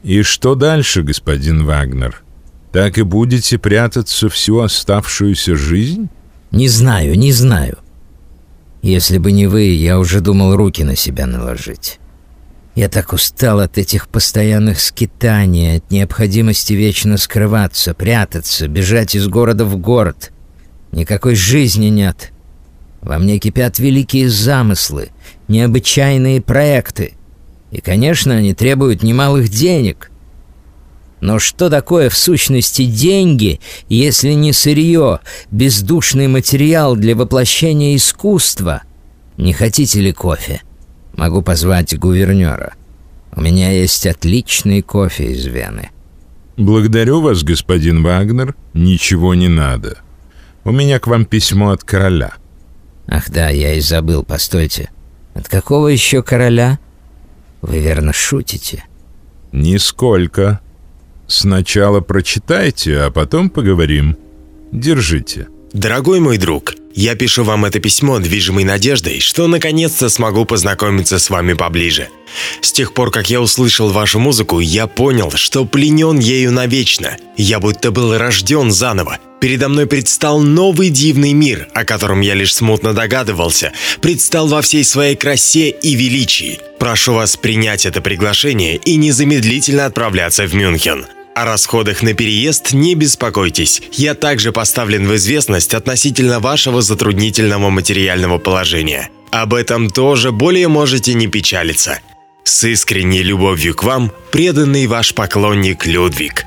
И 0.01 0.23
что 0.23 0.55
дальше, 0.55 1.03
господин 1.03 1.65
Вагнер? 1.65 2.23
Так 2.71 2.97
и 2.97 3.03
будете 3.03 3.59
прятаться 3.59 4.29
всю 4.29 4.59
оставшуюся 4.59 5.55
жизнь? 5.55 6.09
Не 6.51 6.67
знаю, 6.67 7.17
не 7.17 7.31
знаю. 7.31 7.77
Если 8.87 9.17
бы 9.17 9.33
не 9.33 9.47
вы, 9.47 9.63
я 9.63 9.99
уже 9.99 10.21
думал 10.21 10.55
руки 10.55 10.81
на 10.81 10.95
себя 10.95 11.25
наложить. 11.25 11.99
Я 12.73 12.87
так 12.87 13.11
устал 13.11 13.59
от 13.59 13.77
этих 13.77 14.07
постоянных 14.07 14.79
скитаний, 14.79 15.75
от 15.75 15.91
необходимости 15.91 16.71
вечно 16.71 17.17
скрываться, 17.17 17.93
прятаться, 17.93 18.69
бежать 18.69 19.13
из 19.13 19.27
города 19.27 19.65
в 19.65 19.75
город. 19.75 20.31
Никакой 20.93 21.35
жизни 21.35 21.87
нет. 21.87 22.31
Во 23.01 23.17
мне 23.17 23.39
кипят 23.39 23.77
великие 23.77 24.29
замыслы, 24.29 25.09
необычайные 25.49 26.41
проекты. 26.41 27.15
И, 27.71 27.81
конечно, 27.81 28.35
они 28.35 28.53
требуют 28.53 29.03
немалых 29.03 29.49
денег. 29.49 30.11
Но 31.19 31.39
что 31.39 31.69
такое 31.69 32.09
в 32.09 32.17
сущности 32.17 32.85
деньги, 32.85 33.59
если 33.89 34.33
не 34.33 34.53
сырье, 34.53 35.19
бездушный 35.49 36.27
материал 36.27 36.95
для 36.95 37.15
воплощения 37.15 37.95
искусства? 37.95 38.83
Не 39.35 39.53
хотите 39.53 39.99
ли 39.99 40.13
кофе? 40.13 40.61
Могу 41.15 41.41
позвать 41.41 41.97
гувернера. 41.97 42.73
У 43.35 43.41
меня 43.41 43.71
есть 43.71 44.05
отличный 44.05 44.81
кофе 44.81 45.31
из 45.31 45.45
Вены. 45.45 45.89
Благодарю 46.55 47.21
вас, 47.21 47.43
господин 47.43 48.03
Вагнер. 48.03 48.55
Ничего 48.73 49.33
не 49.33 49.47
надо. 49.47 49.99
У 50.63 50.71
меня 50.71 50.99
к 50.99 51.07
вам 51.07 51.25
письмо 51.25 51.71
от 51.71 51.83
короля. 51.83 52.33
Ах 53.07 53.29
да, 53.29 53.49
я 53.49 53.73
и 53.73 53.79
забыл, 53.79 54.23
постойте. 54.23 54.89
От 55.33 55.47
какого 55.47 55.87
еще 55.87 56.23
короля? 56.23 56.79
Вы 57.61 57.79
верно 57.79 58.11
шутите? 58.11 58.83
Нисколько. 59.51 60.59
Сначала 61.27 61.99
прочитайте, 61.99 62.99
а 62.99 63.11
потом 63.11 63.49
поговорим. 63.49 64.17
Держите. 64.71 65.47
Дорогой 65.73 66.19
мой 66.19 66.37
друг, 66.37 66.75
я 66.95 67.15
пишу 67.15 67.43
вам 67.43 67.65
это 67.65 67.79
письмо, 67.79 68.19
движимой 68.19 68.63
надеждой, 68.63 69.19
что 69.19 69.47
наконец-то 69.47 70.09
смогу 70.09 70.45
познакомиться 70.45 71.19
с 71.19 71.29
вами 71.29 71.53
поближе. 71.53 72.07
С 72.61 72.71
тех 72.71 72.93
пор, 72.93 73.11
как 73.11 73.29
я 73.29 73.41
услышал 73.41 73.89
вашу 73.89 74.19
музыку, 74.19 74.59
я 74.59 74.87
понял, 74.87 75.29
что 75.31 75.65
пленен 75.65 76.17
ею 76.17 76.51
навечно. 76.51 77.17
Я 77.35 77.59
будто 77.59 77.91
был 77.91 78.17
рожден 78.17 78.71
заново. 78.71 79.19
Передо 79.39 79.69
мной 79.69 79.85
предстал 79.85 80.39
новый 80.39 80.89
дивный 80.89 81.33
мир, 81.33 81.67
о 81.73 81.83
котором 81.83 82.21
я 82.21 82.33
лишь 82.33 82.55
смутно 82.55 82.93
догадывался, 82.93 83.73
предстал 84.01 84.47
во 84.47 84.61
всей 84.61 84.83
своей 84.83 85.15
красе 85.15 85.69
и 85.69 85.93
величии. 85.95 86.59
Прошу 86.79 87.13
вас 87.13 87.37
принять 87.37 87.85
это 87.85 88.01
приглашение 88.01 88.77
и 88.77 88.95
незамедлительно 88.95 89.85
отправляться 89.85 90.47
в 90.47 90.55
Мюнхен. 90.55 91.05
О 91.37 91.45
расходах 91.45 92.01
на 92.01 92.15
переезд 92.15 92.73
не 92.73 92.95
беспокойтесь. 92.95 93.83
Я 93.91 94.15
также 94.15 94.51
поставлен 94.51 95.07
в 95.07 95.15
известность 95.17 95.75
относительно 95.75 96.39
вашего 96.39 96.81
затруднительного 96.81 97.69
материального 97.69 98.39
положения. 98.39 99.11
Об 99.31 99.53
этом 99.53 99.91
тоже 99.91 100.31
более 100.31 100.67
можете 100.67 101.13
не 101.13 101.27
печалиться. 101.27 101.99
С 102.43 102.63
искренней 102.63 103.21
любовью 103.21 103.75
к 103.75 103.83
вам, 103.83 104.11
преданный 104.31 104.87
ваш 104.87 105.13
поклонник 105.13 105.85
Людвиг. 105.85 106.43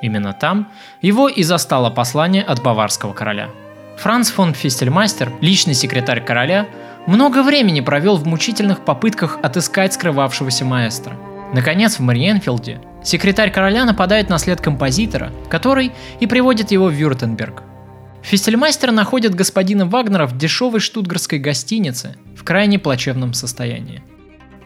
Именно 0.00 0.32
там 0.32 0.68
его 1.02 1.28
и 1.28 1.42
застало 1.42 1.90
послание 1.90 2.44
от 2.44 2.62
баварского 2.62 3.12
короля. 3.12 3.50
Франц 3.98 4.30
фон 4.30 4.54
Фистельмастер, 4.54 5.32
личный 5.40 5.74
секретарь 5.74 6.24
короля, 6.24 6.68
много 7.08 7.42
времени 7.42 7.80
провел 7.80 8.16
в 8.16 8.28
мучительных 8.28 8.84
попытках 8.84 9.40
отыскать 9.42 9.94
скрывавшегося 9.94 10.64
маэстро. 10.64 11.16
Наконец, 11.52 11.96
в 11.96 12.02
Мариенфилде 12.02 12.80
секретарь 13.04 13.52
короля 13.52 13.84
нападает 13.84 14.28
на 14.28 14.38
след 14.38 14.60
композитора, 14.60 15.32
который 15.48 15.92
и 16.20 16.26
приводит 16.26 16.70
его 16.70 16.86
в 16.86 16.92
Вюртенберг. 16.92 17.62
Фестельмастер 18.22 18.92
находит 18.92 19.34
господина 19.34 19.86
Вагнера 19.86 20.26
в 20.26 20.36
дешевой 20.36 20.80
штутгарской 20.80 21.38
гостинице 21.38 22.16
в 22.36 22.44
крайне 22.44 22.78
плачевном 22.78 23.32
состоянии. 23.32 24.02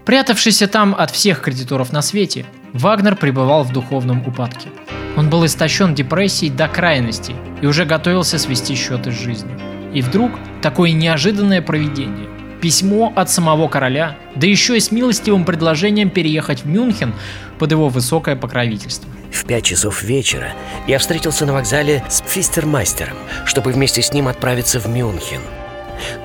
Прятавшийся 0.04 0.66
там 0.66 0.94
от 0.96 1.10
всех 1.10 1.40
кредиторов 1.40 1.92
на 1.92 2.02
свете, 2.02 2.44
Вагнер 2.72 3.16
пребывал 3.16 3.62
в 3.62 3.72
духовном 3.72 4.26
упадке. 4.26 4.68
Он 5.16 5.30
был 5.30 5.46
истощен 5.46 5.94
депрессией 5.94 6.52
до 6.52 6.68
крайности 6.68 7.34
и 7.62 7.66
уже 7.66 7.84
готовился 7.84 8.38
свести 8.38 8.74
счеты 8.74 9.12
с 9.12 9.14
жизнью. 9.14 9.58
И 9.94 10.02
вдруг 10.02 10.32
такое 10.60 10.90
неожиданное 10.90 11.62
провидение. 11.62 12.28
Письмо 12.64 13.12
от 13.14 13.28
самого 13.28 13.68
короля, 13.68 14.16
да 14.36 14.46
еще 14.46 14.78
и 14.78 14.80
с 14.80 14.90
милостивым 14.90 15.44
предложением 15.44 16.08
переехать 16.08 16.62
в 16.62 16.66
Мюнхен 16.66 17.12
под 17.58 17.72
его 17.72 17.90
высокое 17.90 18.36
покровительство. 18.36 19.06
В 19.30 19.44
пять 19.44 19.64
часов 19.64 20.02
вечера 20.02 20.54
я 20.86 20.98
встретился 20.98 21.44
на 21.44 21.52
вокзале 21.52 22.02
с 22.08 22.22
Фистермастером, 22.26 23.18
чтобы 23.44 23.70
вместе 23.70 24.00
с 24.00 24.14
ним 24.14 24.28
отправиться 24.28 24.80
в 24.80 24.88
Мюнхен. 24.88 25.42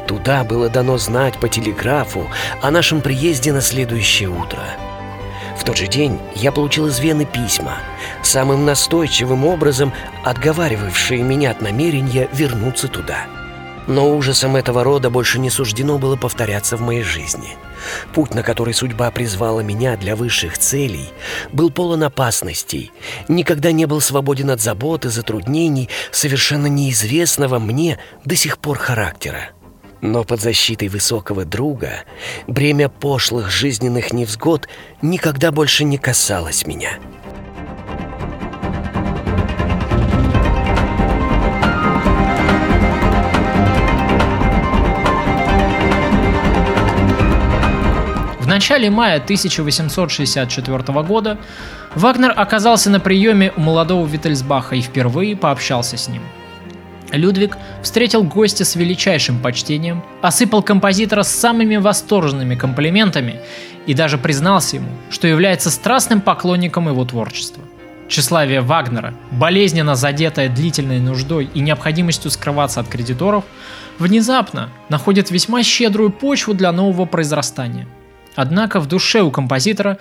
Туда 0.08 0.45
было 0.45 0.69
дано 0.69 0.97
знать 0.97 1.38
по 1.41 1.49
телеграфу 1.49 2.25
о 2.62 2.71
нашем 2.71 3.02
приезде 3.02 3.52
на 3.52 3.60
следующее 3.60 4.30
утро. 4.30 4.63
В 5.60 5.65
тот 5.65 5.75
же 5.75 5.88
день 5.88 6.19
я 6.36 6.54
получил 6.54 6.88
из 6.88 6.99
Вены 6.99 7.25
письма, 7.25 7.80
самым 8.23 8.63
настойчивым 8.63 9.43
образом 9.43 9.91
отговаривавшие 10.23 11.21
меня 11.21 11.52
от 11.52 11.62
намерения 11.62 12.30
вернуться 12.32 12.88
туда– 12.88 13.25
но 13.89 14.15
ужасом 14.15 14.56
этого 14.56 14.84
рода 14.84 15.10
больше 15.10 15.39
не 15.39 15.49
суждено 15.49 15.97
было 15.97 16.15
повторяться 16.15 16.78
в 16.78 16.82
моей 16.82 17.02
жизни. 17.02 17.58
Путь, 18.13 18.36
на 18.36 18.43
который 18.43 18.73
судьба 18.73 19.10
призвала 19.10 19.62
меня 19.62 19.97
для 19.97 20.15
высших 20.15 20.58
целей, 20.60 21.10
был 21.52 21.71
полон 21.71 22.04
опасностей, 22.04 22.91
никогда 23.28 23.71
не 23.71 23.88
был 23.88 23.99
свободен 23.99 24.52
от 24.52 24.62
забот 24.62 25.06
и 25.06 25.10
затруднений 25.10 25.89
совершенно 26.12 26.67
неизвестного 26.67 27.58
мне 27.58 27.97
до 28.23 28.36
сих 28.36 28.60
пор 28.60 28.78
характера. 28.78 29.49
Но 30.02 30.23
под 30.23 30.39
защитой 30.39 30.88
высокого 30.88 31.43
друга 31.43 32.04
бремя 32.47 32.89
пошлых 32.89 33.49
жизненных 33.49 34.13
невзгод 34.13 34.69
никогда 35.02 35.52
больше 35.52 35.84
не 35.84 35.97
касалось 35.97 36.65
меня. 36.67 36.91
Начале 48.60 48.89
мая 48.89 49.22
1864 49.22 51.02
года 51.04 51.38
Вагнер 51.95 52.34
оказался 52.36 52.89
на 52.89 53.00
приеме 53.00 53.54
у 53.56 53.62
молодого 53.62 54.06
Виттельсбаха 54.06 54.76
и 54.76 54.82
впервые 54.82 55.38
пообщался 55.38 55.95
с 55.95 56.10
ним. 56.10 56.22
Людвиг 57.13 57.58
встретил 57.82 58.24
гостя 58.24 58.65
с 58.65 58.76
величайшим 58.76 59.39
почтением, 59.39 60.04
осыпал 60.22 60.62
композитора 60.62 61.24
самыми 61.24 61.78
восторженными 61.78 62.56
комплиментами 62.56 63.39
и 63.88 63.93
даже 63.93 64.17
признался 64.17 64.76
ему, 64.76 64.89
что 65.10 65.26
является 65.26 65.72
страстным 65.72 66.19
поклонником 66.19 66.89
его 66.89 67.06
творчества. 67.06 67.63
Тщеславие 68.10 68.60
Вагнера, 68.60 69.13
болезненно 69.32 69.95
задетое 69.95 70.50
длительной 70.50 71.00
нуждой 71.00 71.50
и 71.54 71.62
необходимостью 71.62 72.30
скрываться 72.30 72.82
от 72.82 72.89
кредиторов, 72.89 73.45
внезапно 74.00 74.69
находит 74.89 75.32
весьма 75.32 75.63
щедрую 75.63 76.10
почву 76.10 76.54
для 76.54 76.74
нового 76.74 77.06
произрастания– 77.06 77.88
Однако 78.35 78.79
в 78.79 78.87
душе 78.87 79.21
у 79.21 79.31
композитора 79.31 79.97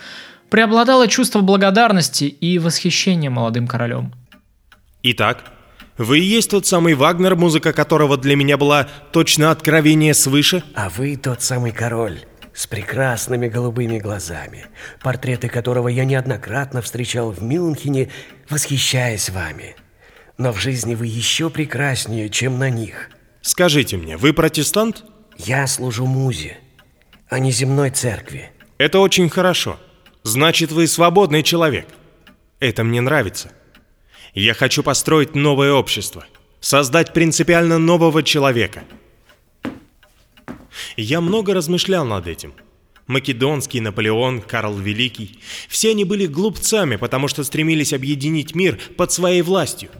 преобладало 0.50 1.08
чувство 1.08 1.40
благодарности 1.40 2.24
и 2.24 2.58
восхищения 2.58 3.30
молодым 3.30 3.66
королем. 3.66 4.12
Итак, 5.02 5.44
вы 5.96 6.20
и 6.20 6.24
есть 6.24 6.50
тот 6.50 6.66
самый 6.66 6.94
Вагнер, 6.94 7.36
музыка 7.36 7.72
которого 7.72 8.16
для 8.16 8.36
меня 8.36 8.56
была 8.56 8.88
точно 9.12 9.50
откровение 9.50 10.14
свыше? 10.14 10.62
А 10.74 10.88
вы 10.88 11.16
тот 11.16 11.42
самый 11.42 11.72
король 11.72 12.20
с 12.54 12.66
прекрасными 12.66 13.48
голубыми 13.48 13.98
глазами, 13.98 14.66
портреты 15.00 15.48
которого 15.48 15.88
я 15.88 16.04
неоднократно 16.04 16.82
встречал 16.82 17.30
в 17.30 17.42
Мюнхене, 17.42 18.10
восхищаясь 18.48 19.30
вами. 19.30 19.76
Но 20.38 20.52
в 20.52 20.60
жизни 20.60 20.94
вы 20.94 21.06
еще 21.06 21.50
прекраснее, 21.50 22.28
чем 22.28 22.58
на 22.58 22.70
них. 22.70 23.10
Скажите 23.42 23.96
мне, 23.96 24.16
вы 24.16 24.32
протестант? 24.32 25.04
Я 25.36 25.66
служу 25.66 26.06
музе 26.06 26.58
а 27.28 27.38
не 27.38 27.50
земной 27.50 27.90
церкви. 27.90 28.50
Это 28.78 29.00
очень 29.00 29.28
хорошо. 29.28 29.78
Значит, 30.22 30.72
вы 30.72 30.86
свободный 30.86 31.42
человек. 31.42 31.86
Это 32.60 32.84
мне 32.84 33.00
нравится. 33.00 33.52
Я 34.34 34.54
хочу 34.54 34.82
построить 34.82 35.34
новое 35.34 35.72
общество. 35.72 36.26
Создать 36.60 37.12
принципиально 37.12 37.78
нового 37.78 38.22
человека. 38.22 38.84
Я 40.96 41.20
много 41.20 41.54
размышлял 41.54 42.04
над 42.04 42.26
этим. 42.26 42.54
Македонский, 43.06 43.80
Наполеон, 43.80 44.42
Карл 44.42 44.76
Великий. 44.76 45.40
Все 45.68 45.90
они 45.90 46.04
были 46.04 46.26
глупцами, 46.26 46.96
потому 46.96 47.26
что 47.28 47.42
стремились 47.42 47.92
объединить 47.92 48.54
мир 48.54 48.78
под 48.96 49.12
своей 49.12 49.42
властью. 49.42 49.90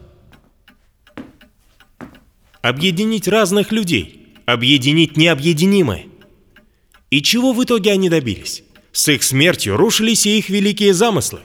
Объединить 2.61 3.27
разных 3.27 3.71
людей– 3.71 4.15
объединить 4.53 5.15
необъединимое. 5.15 6.08
И 7.09 7.21
чего 7.21 7.53
в 7.53 7.63
итоге 7.63 7.91
они 7.91 8.09
добились? 8.09 8.63
С 8.91 9.07
их 9.07 9.23
смертью 9.23 9.77
рушились 9.77 10.25
и 10.25 10.37
их 10.37 10.49
великие 10.49 10.93
замыслы. 10.93 11.41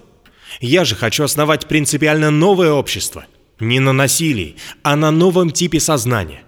Я 0.61 0.85
же 0.85 0.95
хочу 0.95 1.25
основать 1.25 1.67
принципиально 1.67 2.31
новое 2.31 2.73
общество. 2.73 3.27
Не 3.61 3.81
на 3.81 3.93
насилии, 3.93 4.57
а 4.83 4.97
на 4.97 5.11
новом 5.11 5.51
типе 5.51 5.81
сознания. 5.81 6.43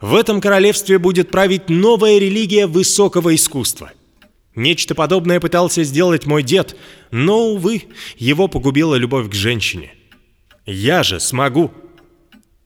В 0.00 0.14
этом 0.14 0.40
королевстве 0.40 0.98
будет 0.98 1.30
править 1.30 1.68
новая 1.68 2.18
религия 2.18 2.66
высокого 2.66 3.34
искусства. 3.34 3.92
Нечто 4.54 4.94
подобное 4.94 5.40
пытался 5.40 5.84
сделать 5.84 6.26
мой 6.26 6.42
дед, 6.42 6.76
но, 7.10 7.50
увы, 7.50 7.84
его 8.16 8.48
погубила 8.48 8.94
любовь 8.96 9.30
к 9.30 9.34
женщине. 9.34 9.92
Я 10.66 11.02
же 11.02 11.20
смогу. 11.20 11.70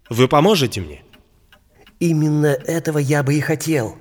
Вы 0.08 0.28
поможете 0.28 0.80
мне? 0.80 1.02
Именно 2.00 2.46
этого 2.46 2.98
я 2.98 3.22
бы 3.22 3.34
и 3.34 3.40
хотел. 3.40 3.96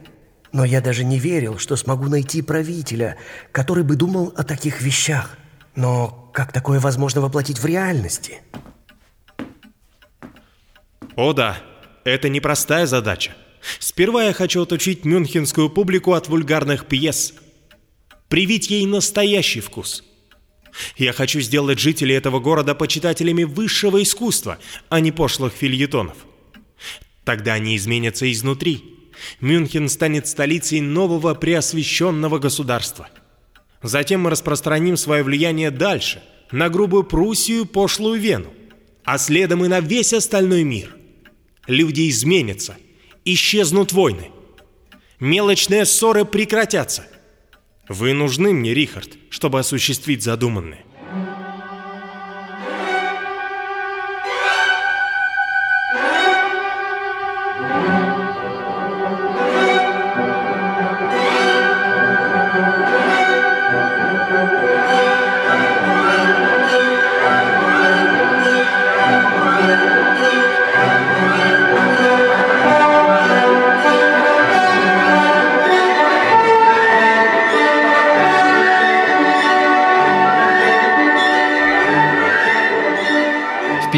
Но 0.52 0.66
я 0.66 0.82
даже 0.82 1.04
не 1.04 1.18
верил, 1.18 1.58
что 1.58 1.76
смогу 1.76 2.10
найти 2.10 2.42
правителя, 2.42 3.18
который 3.52 3.84
бы 3.84 3.96
думал 3.96 4.34
о 4.36 4.44
таких 4.44 4.82
вещах. 4.82 5.38
Но 5.76 6.30
как 6.34 6.52
такое 6.52 6.80
возможно 6.80 7.22
воплотить 7.22 7.60
в 7.60 7.66
реальности? 7.66 8.42
О 11.16 11.34
да, 11.34 11.58
это 12.04 12.30
непростая 12.30 12.86
задача. 12.86 13.36
Сперва 13.80 14.24
я 14.24 14.34
хочу 14.34 14.64
отучить 14.64 15.06
мюнхенскую 15.06 15.70
публику 15.70 16.14
от 16.14 16.28
вульгарных 16.28 16.88
пьес. 16.88 17.34
Привить 18.28 18.70
ей 18.70 18.86
настоящий 18.86 19.62
вкус. 19.62 20.04
Я 20.98 21.14
хочу 21.14 21.42
сделать 21.42 21.80
жителей 21.80 22.16
этого 22.16 22.40
города 22.40 22.74
почитателями 22.76 23.44
высшего 23.44 24.02
искусства, 24.02 24.58
а 24.90 25.00
не 25.00 25.12
пошлых 25.12 25.54
фильетонов. 25.54 26.18
Тогда 27.24 27.54
они 27.54 27.76
изменятся 27.76 28.32
изнутри. 28.32 28.91
Мюнхен 29.40 29.90
станет 29.90 30.28
столицей 30.28 30.82
нового 30.82 31.34
преосвященного 31.34 32.40
государства. 32.40 33.10
Затем 33.84 34.22
мы 34.22 34.30
распространим 34.30 34.98
свое 34.98 35.24
влияние 35.24 35.72
дальше, 35.72 36.22
на 36.52 36.70
грубую 36.70 37.04
Пруссию, 37.04 37.66
пошлую 37.66 38.20
Вену, 38.20 38.54
а 39.04 39.18
следом 39.18 39.66
и 39.66 39.68
на 39.68 39.80
весь 39.80 40.14
остальной 40.14 40.64
мир. 40.64 40.96
Люди 41.68 42.10
изменятся, 42.10 42.78
исчезнут 43.26 43.94
войны. 43.94 44.32
Мелочные 45.20 45.86
ссоры 45.86 46.26
прекратятся. 46.26 47.08
Вы 47.88 48.14
нужны 48.14 48.54
мне, 48.54 48.74
Рихард, 48.74 49.10
чтобы 49.30 49.60
осуществить 49.60 50.24
задуманное. 50.24 50.84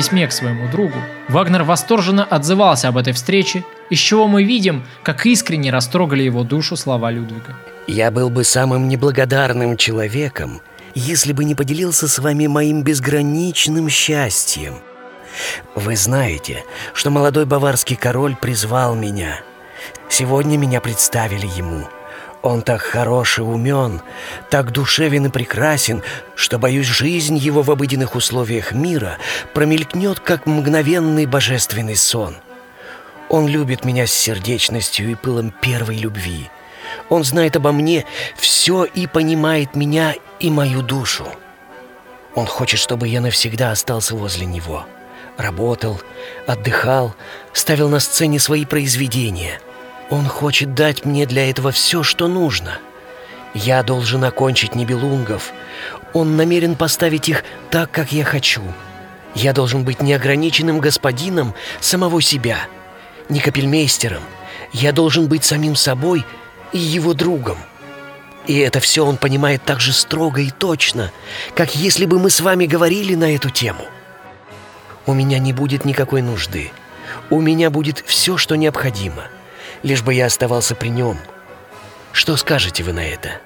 Письме 0.03 0.27
к 0.27 0.33
своему 0.33 0.67
другу 0.67 0.97
Вагнер 1.29 1.63
восторженно 1.63 2.25
отзывался 2.25 2.89
об 2.89 2.97
этой 2.97 3.13
встрече, 3.13 3.63
из 3.89 3.99
чего 3.99 4.27
мы 4.27 4.43
видим, 4.43 4.83
как 5.01 5.25
искренне 5.25 5.71
растрогали 5.71 6.23
его 6.23 6.43
душу 6.43 6.75
слова 6.75 7.09
Людвига. 7.09 7.55
Я 7.87 8.11
был 8.11 8.29
бы 8.29 8.43
самым 8.43 8.89
неблагодарным 8.89 9.77
человеком, 9.77 10.61
если 10.93 11.31
бы 11.31 11.45
не 11.45 11.55
поделился 11.55 12.09
с 12.09 12.19
вами 12.19 12.47
моим 12.47 12.83
безграничным 12.83 13.87
счастьем. 13.87 14.75
Вы 15.73 15.95
знаете, 15.95 16.65
что 16.93 17.09
молодой 17.09 17.45
баварский 17.45 17.95
король 17.95 18.35
призвал 18.35 18.95
меня. 18.95 19.39
Сегодня 20.09 20.57
меня 20.57 20.81
представили 20.81 21.47
ему– 21.47 21.87
он 22.43 22.61
так 22.61 22.81
хорош 22.81 23.39
и 23.39 23.41
умен, 23.41 24.01
так 24.49 24.71
душевен 24.71 25.27
и 25.27 25.29
прекрасен, 25.29 26.03
что, 26.35 26.59
боюсь, 26.59 26.85
жизнь 26.85 27.37
его 27.37 27.61
в 27.61 27.71
обыденных 27.71 28.15
условиях 28.15 28.73
мира 28.73 29.17
промелькнет, 29.53 30.19
как 30.19 30.45
мгновенный 30.45 31.25
божественный 31.25 31.95
сон. 31.95 32.35
Он 33.29 33.47
любит 33.47 33.85
меня 33.85 34.05
с 34.05 34.11
сердечностью 34.11 35.09
и 35.09 35.15
пылом 35.15 35.53
первой 35.61 35.95
любви. 35.95 36.51
Он 37.07 37.23
знает 37.23 37.55
обо 37.55 37.71
мне 37.71 38.05
все 38.35 38.83
и 38.83 39.07
понимает 39.07 39.73
меня 39.75 40.13
и 40.41 40.49
мою 40.49 40.81
душу. 40.81 41.25
Он 42.35 42.45
хочет, 42.45 42.79
чтобы 42.79 43.07
я 43.07 43.21
навсегда 43.21 43.71
остался 43.71 44.15
возле 44.15 44.45
него. 44.45 44.85
Работал, 45.37 46.01
отдыхал, 46.45 47.15
ставил 47.53 47.87
на 47.87 48.01
сцене 48.01 48.37
свои 48.37 48.65
произведения— 48.65 49.61
он 50.09 50.27
хочет 50.27 50.73
дать 50.73 51.05
мне 51.05 51.25
для 51.25 51.49
этого 51.49 51.71
все, 51.71 52.03
что 52.03 52.27
нужно. 52.27 52.79
Я 53.53 53.83
должен 53.83 54.23
окончить 54.23 54.75
Нибелунгов. 54.75 55.51
Он 56.13 56.35
намерен 56.35 56.75
поставить 56.75 57.29
их 57.29 57.43
так, 57.69 57.91
как 57.91 58.11
я 58.11 58.23
хочу. 58.23 58.61
Я 59.35 59.53
должен 59.53 59.83
быть 59.83 60.01
неограниченным 60.01 60.79
господином 60.79 61.55
самого 61.79 62.21
себя, 62.21 62.67
не 63.29 63.39
капельмейстером. 63.39 64.21
Я 64.71 64.91
должен 64.91 65.27
быть 65.27 65.43
самим 65.43 65.75
собой 65.75 66.25
и 66.71 66.77
его 66.77 67.13
другом. 67.13 67.57
И 68.45 68.57
это 68.57 68.79
все 68.79 69.05
он 69.05 69.17
понимает 69.17 69.63
так 69.63 69.79
же 69.79 69.93
строго 69.93 70.41
и 70.41 70.51
точно, 70.51 71.11
как 71.55 71.75
если 71.75 72.05
бы 72.05 72.19
мы 72.19 72.29
с 72.29 72.41
вами 72.41 72.65
говорили 72.65 73.15
на 73.15 73.33
эту 73.33 73.49
тему. 73.49 73.85
У 75.05 75.13
меня 75.13 75.39
не 75.39 75.53
будет 75.53 75.85
никакой 75.85 76.21
нужды. 76.21 76.71
У 77.29 77.39
меня 77.39 77.69
будет 77.69 78.03
все, 78.05 78.37
что 78.37 78.55
необходимо— 78.55 79.23
лишь 79.83 80.01
бы 80.01 80.13
я 80.13 80.25
оставался 80.25 80.75
при 80.75 80.89
нем. 80.89 81.17
Что 82.11 82.37
скажете 82.37 82.83
вы 82.83 82.93
на 82.93 83.05
это? 83.05 83.41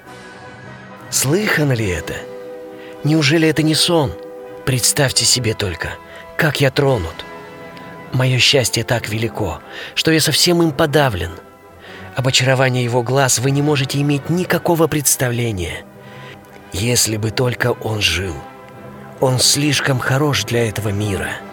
Слыхано 1.10 1.72
ли 1.72 1.86
это? 1.86 2.14
Неужели 3.04 3.48
это 3.48 3.62
не 3.62 3.74
сон? 3.74 4.12
Представьте 4.64 5.24
себе 5.24 5.54
только, 5.54 5.90
как 6.36 6.60
я 6.60 6.70
тронут. 6.70 7.24
Мое 8.12 8.38
счастье 8.38 8.84
так 8.84 9.08
велико, 9.08 9.60
что 9.94 10.10
я 10.10 10.20
совсем 10.20 10.62
им 10.62 10.72
подавлен. 10.72 11.32
Об 12.16 12.28
очаровании 12.28 12.82
его 12.82 13.02
глаз 13.02 13.38
вы 13.38 13.50
не 13.50 13.62
можете 13.62 14.00
иметь 14.00 14.28
никакого 14.30 14.86
представления. 14.86 15.84
Если 16.72 17.16
бы 17.16 17.30
только 17.30 17.72
он 17.72 18.00
жил. 18.00 18.34
Он 19.20 19.38
слишком 19.38 19.98
хорош 19.98 20.44
для 20.44 20.68
этого 20.68 20.90
мира». 20.90 21.47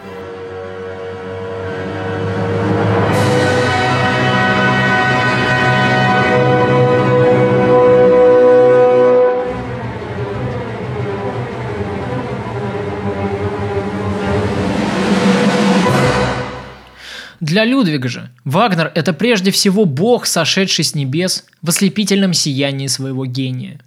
Для 17.55 17.63
Людвига 17.63 18.09
же 18.09 18.31
Вагнер– 18.43 18.91
это 18.95 19.13
прежде 19.13 19.49
всего 19.49 19.85
бог, 19.85 20.25
сошедший 20.25 20.83
с 20.83 20.93
небес 20.93 21.45
в 21.61 21.69
ослепительном 21.69 22.33
сиянии 22.33 22.87
своего 22.87 23.25
гения. 23.25 23.79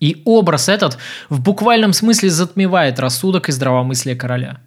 И 0.00 0.22
образ 0.24 0.68
этот 0.68 0.98
в 1.28 1.40
буквальном 1.40 1.92
смысле 1.92 2.30
затмевает 2.30 2.98
рассудок 2.98 3.48
и 3.48 3.52
здравомыслие 3.52 4.16
короля. 4.16 4.58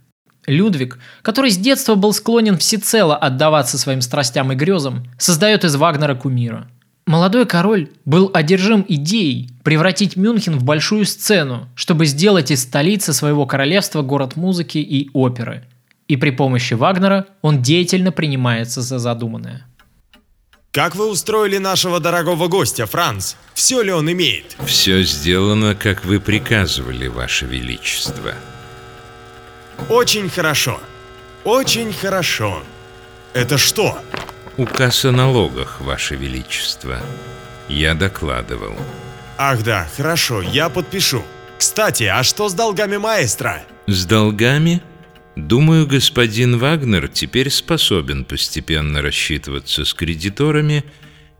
Людвиг, 0.48 1.00
который 1.22 1.52
с 1.52 1.58
детства 1.58 1.96
был 1.96 2.14
склонен 2.14 2.58
всецело 2.58 3.18
отдаваться 3.18 3.78
своим 3.78 4.00
страстям 4.00 4.54
и 4.54 4.56
грезам, 4.56 5.04
создает 5.18 5.66
из 5.66 5.76
Вагнера 5.76 6.16
кумира. 6.16 6.70
Молодой 7.08 7.46
король 7.46 7.90
был 8.06 8.32
одержим 8.34 8.86
идеей 8.88 9.50
превратить 9.66 10.16
Мюнхен 10.16 10.58
в 10.58 10.64
большую 10.64 11.04
сцену, 11.04 11.68
чтобы 11.76 12.06
сделать 12.06 12.52
из 12.52 12.62
столицы 12.62 13.12
своего 13.12 13.46
королевства 13.46 14.02
город 14.02 14.38
музыки 14.38 14.78
и 14.78 15.10
оперы– 15.12 15.66
и 16.10 16.18
при 16.18 16.32
помощи 16.32 16.74
Вагнера 16.74 17.28
он 17.42 17.62
деятельно 17.62 18.12
принимается 18.12 18.82
за 18.82 19.00
задуманное. 19.00 19.66
Как 20.72 20.96
вы 20.96 21.10
устроили 21.10 21.58
нашего 21.58 22.00
дорогого 22.00 22.48
гостя, 22.48 22.86
Франц? 22.86 23.36
Все 23.54 23.82
ли 23.82 23.92
он 23.92 24.12
имеет? 24.12 24.58
Все 24.66 25.04
сделано, 25.04 25.76
как 25.76 26.06
вы 26.06 26.20
приказывали, 26.20 27.08
Ваше 27.08 27.46
Величество. 27.46 28.34
Очень 29.88 30.30
хорошо. 30.30 30.80
Очень 31.44 31.94
хорошо. 31.94 32.64
Это 33.34 33.58
что? 33.58 34.00
Указ 34.58 35.06
о 35.06 35.12
налогах, 35.12 35.80
Ваше 35.80 36.16
Величество. 36.16 37.00
Я 37.68 37.94
докладывал. 37.94 38.76
Ах 39.38 39.64
да, 39.64 39.88
хорошо, 39.96 40.42
я 40.42 40.70
подпишу. 40.70 41.24
Кстати, 41.58 42.04
а 42.04 42.24
что 42.24 42.50
с 42.50 42.54
долгами 42.54 42.98
маэстро? 42.98 43.62
С 43.88 44.06
долгами? 44.06 44.82
Думаю, 45.36 45.88
господин 45.88 46.58
Вагнер 46.58 47.08
теперь 47.08 47.50
способен 47.50 48.26
постепенно 48.26 49.02
рассчитываться 49.02 49.86
с 49.86 49.94
кредиторами 49.94 50.84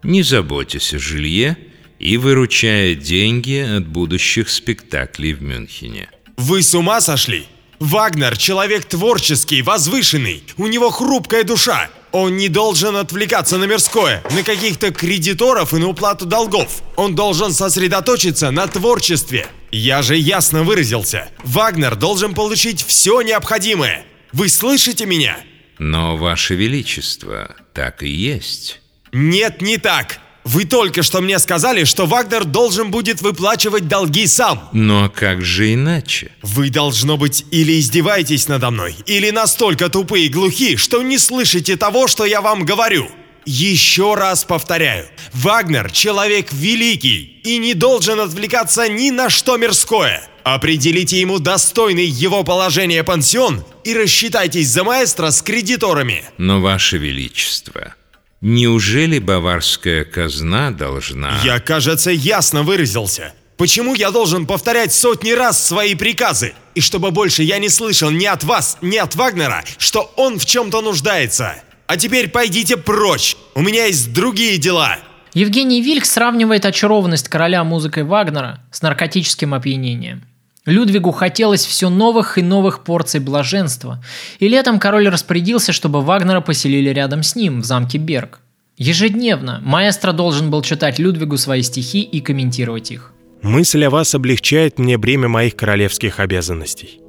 не 0.04 0.24
заботясь 0.24 0.94
о 0.94 1.00
жилье 1.00 1.58
и 2.00 2.18
выручая 2.18 2.96
деньги 2.96 3.58
от 3.78 3.88
будущих 3.88 4.50
спектаклей 4.50 5.34
в 5.34 5.42
Мюнхене. 5.42 6.10
Вы 6.38 6.64
с 6.64 6.74
ума 6.74 7.02
сошли? 7.02 7.46
Вагнер– 7.80 8.38
человек 8.38 8.86
творческий, 8.86 9.62
возвышенный, 9.62 10.44
у 10.58 10.68
него 10.68 10.90
хрупкая 10.90 11.44
душа. 11.44 11.90
Он 12.12 12.38
не 12.38 12.50
должен 12.50 12.96
отвлекаться 12.96 13.58
на 13.58 13.66
мирское, 13.66 14.24
на 14.32 14.44
каких-то 14.44 14.92
кредиторов 14.92 15.74
и 15.74 15.78
на 15.78 15.88
уплату 15.88 16.26
долгов. 16.26 16.82
Он 16.96 17.16
должен 17.16 17.54
сосредоточиться 17.54 18.50
на 18.52 18.68
творчестве. 18.68 19.48
Я 19.72 20.02
же 20.02 20.16
ясно 20.16 20.64
выразился. 20.64 21.30
Вагнер 21.44 21.96
должен 21.96 22.34
получить 22.34 22.84
все 22.84 23.22
необходимое. 23.22 24.06
Вы 24.34 24.50
слышите 24.50 25.06
меня? 25.06 25.38
Но, 25.78 26.18
Ваше 26.18 26.56
Величество, 26.56 27.56
так 27.74 28.02
и 28.04 28.10
есть. 28.10 28.82
Нет, 29.12 29.62
не 29.62 29.78
так. 29.78 30.20
Вы 30.52 30.66
только 30.66 31.04
что 31.04 31.22
мне 31.22 31.38
сказали, 31.38 31.84
что 31.84 32.08
Вагнер 32.08 32.44
должен 32.44 32.90
будет 32.90 33.22
выплачивать 33.22 33.88
долги 33.88 34.26
сам. 34.26 34.68
Но 34.74 35.08
как 35.08 35.46
же 35.46 35.76
иначе? 35.76 36.32
Вы, 36.42 36.72
должно 36.72 37.18
быть, 37.18 37.46
или 37.52 37.80
издеваетесь 37.80 38.48
надо 38.48 38.72
мной, 38.72 38.96
или 39.06 39.30
настолько 39.30 39.90
тупые 39.90 40.26
и 40.26 40.30
глухи, 40.30 40.76
что 40.76 41.04
не 41.04 41.20
слышите 41.20 41.78
того, 41.78 42.08
что 42.08 42.26
я 42.26 42.42
вам 42.42 42.66
говорю. 42.66 43.10
Еще 43.46 44.16
раз 44.16 44.44
повторяю, 44.44 45.06
Вагнер– 45.34 45.92
человек 45.94 46.52
великий 46.52 47.42
и 47.44 47.60
не 47.60 47.76
должен 47.76 48.20
отвлекаться 48.20 48.90
ни 48.90 49.12
на 49.12 49.30
что 49.30 49.56
мирское. 49.58 50.28
Определите 50.44 51.22
ему 51.22 51.38
достойный 51.38 52.08
его 52.08 52.44
положения 52.44 53.04
пансион 53.04 53.64
и 53.84 53.94
рассчитайтесь 53.94 54.70
за 54.70 54.84
маэстро 54.84 55.30
с 55.30 55.44
кредиторами. 55.44 56.24
Но, 56.40 56.60
Ваше 56.60 56.98
Величество, 56.98 57.94
Неужели 58.42 59.20
баварская 59.20 60.06
казна 60.06 60.72
должна... 60.72 61.40
Я, 61.44 61.60
кажется, 61.60 62.10
ясно 62.10 62.64
выразился. 62.64 63.34
Почему 63.58 63.94
я 63.94 64.12
должен 64.12 64.46
повторять 64.46 64.94
сотни 64.94 65.32
раз 65.32 65.62
свои 65.62 65.94
приказы? 65.94 66.54
И 66.74 66.80
чтобы 66.80 67.12
больше 67.12 67.44
я 67.44 67.58
не 67.60 67.68
слышал 67.68 68.10
ни 68.10 68.24
от 68.24 68.46
вас, 68.46 68.78
ни 68.82 68.96
от 68.96 69.16
Вагнера, 69.16 69.66
что 69.78 70.14
он 70.16 70.40
в 70.40 70.46
чем-то 70.46 70.80
нуждается. 70.82 71.56
А 71.86 71.98
теперь 71.98 72.30
пойдите 72.30 72.78
прочь, 72.78 73.36
у 73.56 73.62
меня 73.62 73.88
есть 73.88 74.14
другие 74.14 74.58
дела. 74.58 74.98
Евгений 75.34 75.82
Вильк 75.82 76.06
сравнивает 76.06 76.66
очарованность 76.66 77.28
короля 77.28 77.66
музыкой 77.66 78.04
Вагнера 78.04 78.64
с 78.72 78.82
наркотическим 78.82 79.54
опьянением. 79.54 80.24
Людвигу 80.66 81.12
хотелось 81.12 81.66
все 81.66 81.90
новых 81.90 82.38
и 82.38 82.42
новых 82.42 82.84
порций 82.84 83.20
блаженства, 83.20 84.04
и 84.40 84.48
летом 84.48 84.80
король 84.80 85.08
распорядился, 85.08 85.72
чтобы 85.72 86.02
Вагнера 86.02 86.42
поселили 86.42 86.90
рядом 86.90 87.24
с 87.24 87.36
ним, 87.36 87.62
в 87.62 87.66
замке 87.66 87.98
Берг. 87.98 88.40
Ежедневно 88.78 89.60
маэстро 89.64 90.12
должен 90.12 90.52
был 90.52 90.62
читать 90.62 91.00
Людвигу 91.00 91.38
свои 91.38 91.62
стихи 91.62 92.02
и 92.02 92.22
комментировать 92.22 92.92
их. 92.92 93.14
Мысль 93.42 93.86
о 93.86 93.90
вас 93.90 94.14
облегчает 94.16 94.80
мне 94.80 94.98
бремя 94.98 95.28
моих 95.28 95.56
королевских 95.56 96.20
обязанностей. 96.20 97.00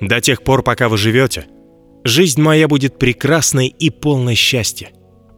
До 0.00 0.20
тех 0.20 0.42
пор, 0.42 0.62
пока 0.62 0.88
вы 0.88 0.96
живете, 0.96 1.46
жизнь 2.04 2.40
моя 2.40 2.68
будет 2.68 2.98
прекрасной 2.98 3.68
и 3.68 3.90
полной 3.90 4.34
счастья. 4.34 4.90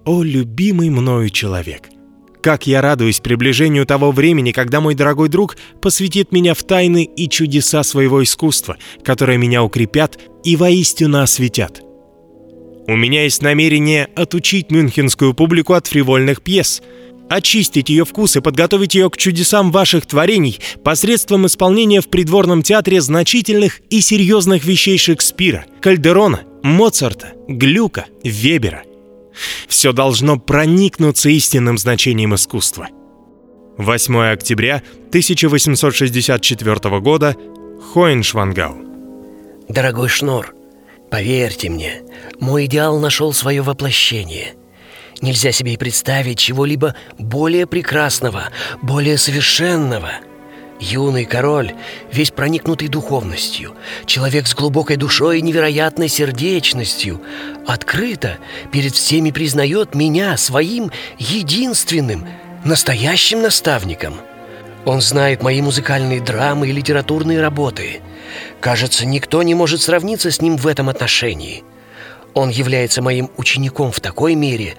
О, 0.04 0.22
любимый 0.22 0.88
мною 0.88 1.28
человек! 1.30 1.88
Как 2.42 2.66
я 2.66 2.80
радуюсь 2.80 3.20
приближению 3.20 3.84
того 3.84 4.12
времени, 4.12 4.52
когда 4.52 4.80
мой 4.80 4.94
дорогой 4.94 5.28
друг 5.28 5.56
посвятит 5.82 6.32
меня 6.32 6.54
в 6.54 6.62
тайны 6.62 7.04
и 7.04 7.28
чудеса 7.28 7.82
своего 7.82 8.22
искусства, 8.22 8.78
которые 9.04 9.36
меня 9.36 9.62
укрепят 9.62 10.18
и 10.42 10.56
воистину 10.56 11.20
осветят. 11.20 11.82
У 12.86 12.96
меня 12.96 13.24
есть 13.24 13.42
намерение 13.42 14.08
отучить 14.16 14.70
мюнхенскую 14.70 15.34
публику 15.34 15.74
от 15.74 15.86
фривольных 15.86 16.42
пьес, 16.42 16.82
очистить 17.28 17.90
ее 17.90 18.04
вкус 18.04 18.36
и 18.36 18.40
подготовить 18.40 18.94
ее 18.94 19.10
к 19.10 19.16
чудесам 19.16 19.70
ваших 19.70 20.06
творений 20.06 20.58
посредством 20.82 21.46
исполнения 21.46 22.00
в 22.00 22.08
придворном 22.08 22.62
театре 22.62 23.00
значительных 23.00 23.80
и 23.90 24.00
серьезных 24.00 24.64
вещей 24.64 24.98
Шекспира, 24.98 25.66
Кальдерона, 25.80 26.40
Моцарта, 26.62 27.34
Глюка, 27.46 28.06
Вебера. 28.24 28.82
Все 29.68 29.92
должно 29.92 30.38
проникнуться 30.38 31.28
истинным 31.30 31.78
значением 31.78 32.34
искусства. 32.34 32.88
8 33.78 34.32
октября 34.32 34.82
1864 35.08 37.00
года, 37.00 37.36
Хоеншвангау. 37.92 38.76
Дорогой 39.68 40.08
Шнур, 40.08 40.54
поверьте 41.10 41.70
мне, 41.70 42.02
мой 42.40 42.66
идеал 42.66 42.98
нашел 42.98 43.32
свое 43.32 43.62
воплощение. 43.62 44.54
Нельзя 45.22 45.52
себе 45.52 45.74
и 45.74 45.76
представить 45.76 46.38
чего-либо 46.38 46.94
более 47.18 47.66
прекрасного, 47.66 48.50
более 48.82 49.18
совершенного– 49.18 50.10
Юный 50.80 51.26
король, 51.26 51.74
весь 52.10 52.30
проникнутый 52.30 52.88
духовностью, 52.88 53.74
человек 54.06 54.46
с 54.46 54.54
глубокой 54.54 54.96
душой 54.96 55.38
и 55.38 55.42
невероятной 55.42 56.08
сердечностью, 56.08 57.20
открыто 57.66 58.38
перед 58.72 58.94
всеми 58.94 59.30
признает 59.30 59.94
меня 59.94 60.38
своим 60.38 60.90
единственным, 61.18 62.26
настоящим 62.64 63.42
наставником. 63.42 64.14
Он 64.86 65.02
знает 65.02 65.42
мои 65.42 65.60
музыкальные 65.60 66.22
драмы 66.22 66.68
и 66.68 66.72
литературные 66.72 67.42
работы. 67.42 68.00
Кажется, 68.60 69.04
никто 69.04 69.42
не 69.42 69.54
может 69.54 69.82
сравниться 69.82 70.30
с 70.30 70.40
ним 70.40 70.56
в 70.56 70.66
этом 70.66 70.88
отношении. 70.88 71.62
Он 72.32 72.48
является 72.48 73.02
моим 73.02 73.30
учеником 73.36 73.92
в 73.92 74.00
такой 74.00 74.34
мере, 74.34 74.76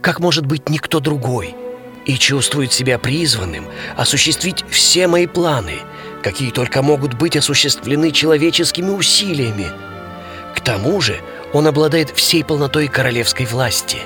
как 0.00 0.18
может 0.18 0.46
быть 0.46 0.68
никто 0.68 0.98
другой– 0.98 1.54
и 2.04 2.18
чувствует 2.18 2.72
себя 2.72 2.98
призванным 2.98 3.66
осуществить 3.96 4.64
все 4.68 5.06
мои 5.06 5.26
планы, 5.26 5.80
какие 6.22 6.50
только 6.50 6.82
могут 6.82 7.14
быть 7.14 7.36
осуществлены 7.36 8.10
человеческими 8.10 8.90
усилиями. 8.90 9.68
К 10.54 10.60
тому 10.60 11.00
же 11.00 11.20
он 11.52 11.66
обладает 11.66 12.10
всей 12.10 12.44
полнотой 12.44 12.88
королевской 12.88 13.46
власти. 13.46 13.98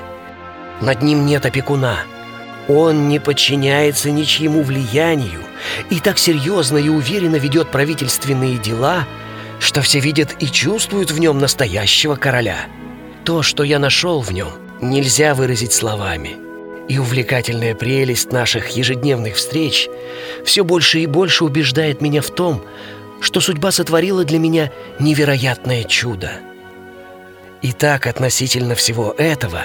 Над 0.80 1.02
ним 1.02 1.26
нет 1.26 1.44
опекуна. 1.46 1.98
Он 2.68 3.08
не 3.08 3.18
подчиняется 3.18 4.10
ничьему 4.10 4.62
влиянию 4.62 5.42
и 5.90 6.00
так 6.00 6.18
серьезно 6.18 6.76
и 6.76 6.88
уверенно 6.88 7.36
ведет 7.36 7.70
правительственные 7.70 8.58
дела, 8.58 9.06
что 9.58 9.80
все 9.80 10.00
видят 10.00 10.36
и 10.38 10.46
чувствуют 10.46 11.10
в 11.10 11.18
нем 11.18 11.38
настоящего 11.38 12.16
короля. 12.16 12.66
То, 13.24 13.42
что 13.42 13.64
я 13.64 13.78
нашел 13.78 14.20
в 14.20 14.30
нем, 14.32 14.52
нельзя 14.80 15.34
выразить 15.34 15.72
словами– 15.72 16.36
и 16.88 16.98
увлекательная 16.98 17.74
прелесть 17.74 18.32
наших 18.32 18.70
ежедневных 18.70 19.36
встреч 19.36 19.88
все 20.44 20.64
больше 20.64 21.00
и 21.00 21.06
больше 21.06 21.44
убеждает 21.44 22.00
меня 22.00 22.22
в 22.22 22.30
том, 22.30 22.64
что 23.20 23.40
судьба 23.40 23.70
сотворила 23.70 24.24
для 24.24 24.38
меня 24.38 24.72
невероятное 24.98 25.84
чудо. 25.84 26.32
И 27.60 27.72
так 27.72 28.06
относительно 28.06 28.74
всего 28.74 29.14
этого 29.18 29.62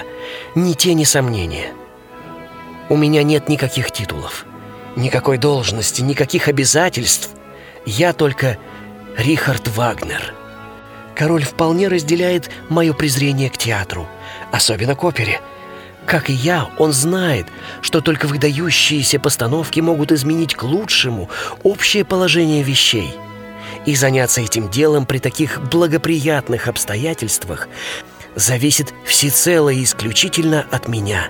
ни 0.54 0.74
тени 0.74 1.04
сомнения. 1.04 1.72
У 2.88 2.96
меня 2.96 3.22
нет 3.22 3.48
никаких 3.48 3.90
титулов, 3.90 4.44
никакой 4.96 5.38
должности, 5.38 6.02
никаких 6.02 6.48
обязательств. 6.48 7.30
Я 7.86 8.12
только 8.12 8.58
Рихард 9.16 9.68
Вагнер. 9.68 10.34
Король 11.14 11.44
вполне 11.44 11.88
разделяет 11.88 12.50
мое 12.68 12.92
презрение 12.92 13.48
к 13.48 13.56
театру, 13.56 14.08
особенно 14.52 14.94
к 14.94 15.04
опере– 15.04 15.40
как 16.06 16.30
и 16.30 16.32
я, 16.32 16.68
он 16.78 16.92
знает, 16.92 17.46
что 17.80 18.00
только 18.00 18.26
выдающиеся 18.26 19.18
постановки 19.18 19.80
могут 19.80 20.12
изменить 20.12 20.54
к 20.54 20.62
лучшему 20.62 21.30
общее 21.62 22.04
положение 22.04 22.62
вещей. 22.62 23.14
И 23.86 23.94
заняться 23.94 24.40
этим 24.40 24.70
делом 24.70 25.06
при 25.06 25.18
таких 25.18 25.60
благоприятных 25.70 26.68
обстоятельствах 26.68 27.68
зависит 28.34 28.92
всецело 29.04 29.68
и 29.68 29.84
исключительно 29.84 30.66
от 30.70 30.88
меня. 30.88 31.28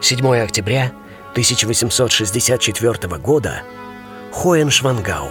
7 0.00 0.26
октября 0.42 0.92
1864 1.32 3.16
года. 3.18 3.62
Хоеншвангау. 4.32 5.30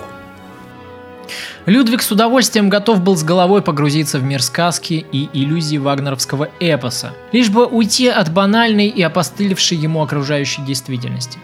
Людвиг 1.66 2.02
с 2.02 2.12
удовольствием 2.12 2.70
готов 2.70 3.02
был 3.02 3.16
с 3.16 3.24
головой 3.24 3.62
погрузиться 3.62 4.20
в 4.20 4.24
мир 4.24 4.42
сказки 4.42 5.06
и 5.12 5.30
иллюзий 5.34 5.78
вагнеровского 5.78 6.50
эпоса, 6.60 7.14
лишь 7.32 7.50
бы 7.50 7.66
уйти 7.66 8.08
от 8.08 8.32
банальной 8.32 8.88
и 8.88 9.02
опостылевшей 9.02 9.78
ему 9.78 10.02
окружающей 10.02 10.62
действительности. 10.64 11.40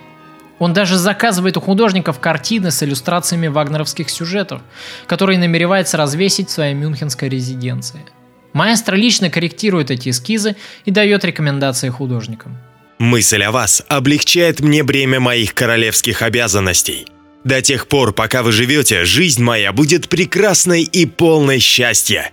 Он 0.60 0.74
даже 0.74 0.98
заказывает 0.98 1.58
у 1.58 1.62
художников 1.62 2.20
картины 2.20 2.72
с 2.72 2.82
иллюстрациями 2.82 3.48
вагнеровских 3.48 4.10
сюжетов, 4.10 4.62
которые 5.06 5.38
намеревается 5.38 5.98
развесить 5.98 6.50
в 6.50 6.54
своей 6.54 6.74
мюнхенской 6.74 7.28
резиденции. 7.28 8.06
Маэстро 8.54 8.96
лично 8.96 9.30
корректирует 9.30 9.92
эти 9.92 10.10
эскизы 10.10 10.56
и 10.86 10.92
дает 10.92 11.26
рекомендации 11.26 11.90
художникам. 11.90 12.58
Мысль 13.00 13.44
о 13.44 13.52
вас 13.52 13.84
облегчает 13.90 14.62
мне 14.62 14.82
бремя 14.84 15.20
моих 15.20 15.54
королевских 15.54 16.22
обязанностей. 16.22 17.06
До 17.46 17.62
тех 17.62 17.88
пор, 17.88 18.12
пока 18.12 18.42
вы 18.42 18.52
живете, 18.52 19.06
жизнь 19.06 19.42
моя 19.42 19.72
будет 19.72 20.10
прекрасной 20.10 20.82
и 20.82 21.06
полной 21.06 21.60
счастья. 21.60 22.32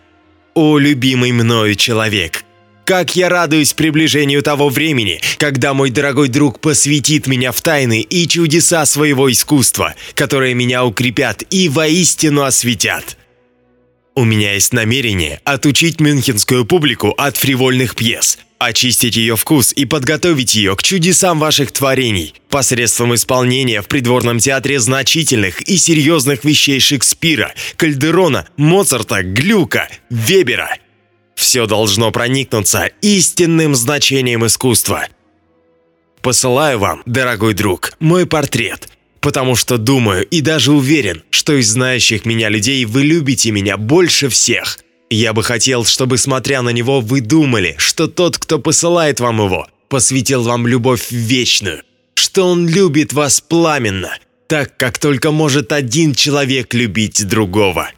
О, 0.54 0.78
любимый 0.78 1.32
мною 1.32 1.74
человек! 1.74 2.44
Как 2.86 3.14
я 3.14 3.28
радуюсь 3.28 3.74
приближению 3.74 4.42
того 4.42 4.70
времени, 4.70 5.20
когда 5.36 5.74
мой 5.74 5.90
дорогой 5.90 6.28
друг 6.28 6.60
посвятит 6.60 7.26
меня 7.26 7.52
в 7.52 7.60
тайны 7.60 8.00
и 8.00 8.26
чудеса 8.26 8.86
своего 8.86 9.30
искусства, 9.30 9.94
которые 10.14 10.54
меня 10.54 10.84
укрепят 10.84 11.44
и 11.50 11.68
воистину 11.68 12.42
осветят. 12.42 13.16
У 14.14 14.24
меня 14.24 14.54
есть 14.54 14.72
намерение 14.72 15.40
отучить 15.44 16.00
мюнхенскую 16.00 16.64
публику 16.64 17.10
от 17.10 17.36
фривольных 17.36 17.94
пьес, 17.96 18.38
очистить 18.64 19.16
ее 19.16 19.36
вкус 19.36 19.72
и 19.72 19.84
подготовить 19.84 20.54
ее 20.54 20.76
к 20.76 20.82
чудесам 20.82 21.38
ваших 21.38 21.72
творений 21.72 22.34
посредством 22.48 23.14
исполнения 23.14 23.82
в 23.82 23.88
придворном 23.88 24.38
театре 24.38 24.78
значительных 24.78 25.62
и 25.62 25.76
серьезных 25.76 26.44
вещей 26.44 26.80
Шекспира, 26.80 27.54
Кальдерона, 27.76 28.48
Моцарта, 28.56 29.22
Глюка, 29.22 29.88
Вебера. 30.10 30.76
Все 31.34 31.66
должно 31.66 32.10
проникнуться 32.10 32.90
истинным 33.00 33.74
значением 33.74 34.46
искусства. 34.46 35.06
Посылаю 36.20 36.78
вам, 36.78 37.02
дорогой 37.06 37.54
друг, 37.54 37.92
мой 37.98 38.26
портрет– 38.26 38.88
потому 39.22 39.54
что 39.54 39.78
думаю 39.78 40.26
и 40.26 40.42
даже 40.42 40.72
уверен, 40.72 41.22
что 41.30 41.54
из 41.54 41.70
знающих 41.70 42.26
меня 42.26 42.50
людей 42.50 42.84
вы 42.84 43.04
любите 43.04 43.50
меня 43.52 43.78
больше 43.78 44.28
всех. 44.28 44.80
Я 45.14 45.34
бы 45.34 45.42
хотел, 45.42 45.84
чтобы, 45.84 46.16
смотря 46.16 46.62
на 46.62 46.70
него, 46.70 47.02
вы 47.02 47.20
думали, 47.20 47.74
что 47.76 48.06
тот, 48.06 48.38
кто 48.38 48.58
посылает 48.58 49.20
вам 49.20 49.44
его, 49.44 49.66
посвятил 49.88 50.42
вам 50.42 50.66
любовь 50.66 51.10
вечную, 51.10 51.82
что 52.14 52.48
он 52.48 52.66
любит 52.66 53.12
вас 53.12 53.42
пламенно, 53.42 54.16
так 54.46 54.74
как 54.78 54.98
только 54.98 55.30
может 55.30 55.70
один 55.70 56.14
человек 56.14 56.72
любить 56.72 57.28
другого. 57.28 57.90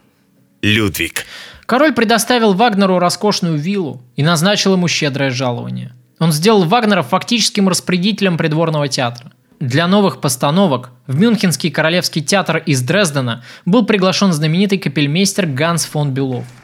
Людвиг. 0.60 1.24
Король 1.66 1.92
предоставил 1.92 2.52
Вагнеру 2.52 2.98
роскошную 2.98 3.58
виллу 3.58 4.02
и 4.16 4.24
назначил 4.24 4.72
ему 4.72 4.88
щедрое 4.88 5.30
жалование. 5.30 5.94
Он 6.18 6.32
сделал 6.32 6.64
Вагнера 6.64 7.04
фактическим 7.04 7.68
распорядителем 7.68 8.36
придворного 8.36 8.88
театра. 8.88 9.30
Для 9.60 9.86
новых 9.86 10.20
постановок 10.20 10.90
в 11.06 11.14
Мюнхенский 11.14 11.70
королевский 11.70 12.22
театр 12.22 12.56
из 12.56 12.82
Дрездена 12.82 13.44
был 13.64 13.86
приглашен 13.86 14.32
знаменитый 14.32 14.78
капельмейстер 14.78 15.46
Ганс 15.46 15.84
фон 15.84 16.10
Бюлов– 16.10 16.44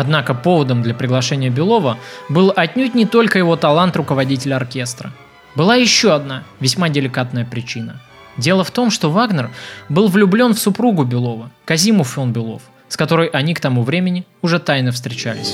Однако 0.00 0.32
поводом 0.32 0.80
для 0.80 0.94
приглашения 0.94 1.50
Белова 1.50 1.98
был 2.28 2.52
отнюдь 2.54 2.94
не 2.94 3.04
только 3.04 3.36
его 3.36 3.56
талант 3.56 3.96
руководителя 3.96 4.54
оркестра. 4.54 5.10
Была 5.56 5.74
еще 5.74 6.14
одна, 6.14 6.44
весьма 6.60 6.88
деликатная 6.88 7.44
причина. 7.44 8.00
Дело 8.36 8.62
в 8.62 8.70
том, 8.70 8.92
что 8.92 9.10
Вагнер 9.10 9.50
был 9.88 10.06
влюблен 10.06 10.54
в 10.54 10.58
супругу 10.60 11.02
Белова, 11.02 11.50
Казиму 11.64 12.04
фон 12.04 12.32
Белов, 12.32 12.62
с 12.86 12.96
которой 12.96 13.26
они 13.26 13.54
к 13.54 13.60
тому 13.60 13.82
времени 13.82 14.24
уже 14.40 14.60
тайно 14.60 14.92
встречались. 14.92 15.52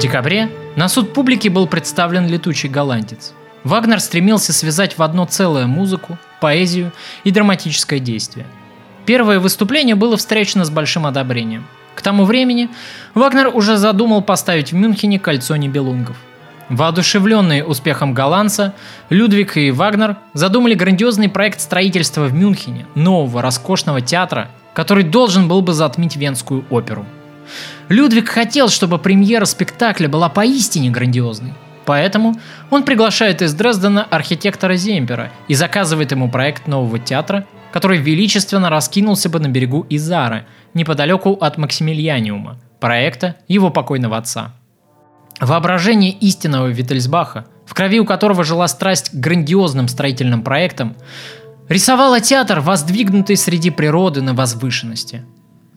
Декабре 0.00 0.48
на 0.76 0.88
суд 0.88 1.12
публики 1.12 1.48
был 1.48 1.66
представлен 1.66 2.26
летучий 2.26 2.70
голландец. 2.70 3.34
Вагнер 3.64 4.00
стремился 4.00 4.52
связать 4.54 4.96
в 4.96 5.02
одно 5.02 5.26
целое 5.26 5.66
музыку, 5.66 6.18
поэзию 6.40 6.92
и 7.22 7.30
драматическое 7.30 7.98
действие. 7.98 8.46
Первое 9.04 9.38
выступление 9.38 9.94
было 9.94 10.16
встречено 10.16 10.64
с 10.64 10.70
большим 10.70 11.06
одобрением. 11.06 11.66
К 11.94 12.00
тому 12.00 12.24
времени 12.24 12.70
Вагнер 13.14 13.48
уже 13.54 13.76
задумал 13.76 14.22
поставить 14.22 14.72
в 14.72 14.74
Мюнхене 14.74 15.18
кольцо 15.18 15.56
небелунгов. 15.56 16.16
Воодушевленные 16.70 17.64
успехом 17.64 18.14
голландца, 18.14 18.74
Людвиг 19.10 19.58
и 19.58 19.70
Вагнер 19.70 20.16
задумали 20.32 20.74
грандиозный 20.74 21.28
проект 21.28 21.60
строительства 21.60 22.24
в 22.24 22.32
Мюнхене 22.32 22.86
нового 22.94 23.42
роскошного 23.42 24.00
театра, 24.00 24.48
который 24.72 25.04
должен 25.04 25.46
был 25.46 25.60
бы 25.60 25.74
затмить 25.74 26.16
Венскую 26.16 26.64
оперу– 26.70 27.04
Людвиг 27.90 28.28
хотел, 28.28 28.68
чтобы 28.68 28.98
премьера 28.98 29.44
спектакля 29.46 30.08
была 30.08 30.28
поистине 30.28 30.90
грандиозной. 30.90 31.54
Поэтому 31.84 32.36
он 32.70 32.84
приглашает 32.84 33.42
из 33.42 33.52
Дрездена 33.52 34.04
архитектора 34.04 34.76
Земпера 34.76 35.32
и 35.48 35.54
заказывает 35.54 36.12
ему 36.12 36.30
проект 36.30 36.68
нового 36.68 37.00
театра, 37.00 37.46
который 37.72 37.98
величественно 37.98 38.70
раскинулся 38.70 39.28
бы 39.28 39.40
на 39.40 39.48
берегу 39.48 39.84
Изары, 39.90 40.46
неподалеку 40.72 41.32
от 41.32 41.58
Максимилианиума, 41.58 42.60
проекта 42.78 43.34
его 43.48 43.70
покойного 43.70 44.18
отца. 44.18 44.54
Воображение 45.40 46.12
истинного 46.12 46.68
Виттельсбаха, 46.68 47.46
в 47.66 47.74
крови 47.74 47.98
у 47.98 48.04
которого 48.04 48.44
жила 48.44 48.68
страсть 48.68 49.10
к 49.10 49.14
грандиозным 49.14 49.88
строительным 49.88 50.44
проектам, 50.44 50.94
рисовало 51.68 52.20
театр, 52.20 52.60
воздвигнутый 52.60 53.36
среди 53.36 53.70
природы 53.70 54.22
на 54.22 54.32
возвышенности. 54.32 55.24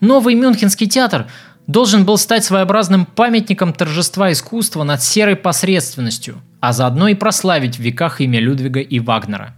Новый 0.03 0.35
Мюнхенский 0.35 0.87
театр 0.87 1.27
должен 1.67 2.05
был 2.05 2.17
стать 2.17 2.43
своеобразным 2.43 3.05
памятником 3.05 3.73
торжества 3.73 4.31
искусства 4.31 4.83
над 4.83 5.01
серой 5.01 5.35
посредственностью, 5.35 6.41
а 6.59 6.73
заодно 6.73 7.07
и 7.07 7.15
прославить 7.15 7.77
в 7.77 7.79
веках 7.79 8.21
имя 8.21 8.39
Людвига 8.39 8.79
и 8.79 8.99
Вагнера. 8.99 9.55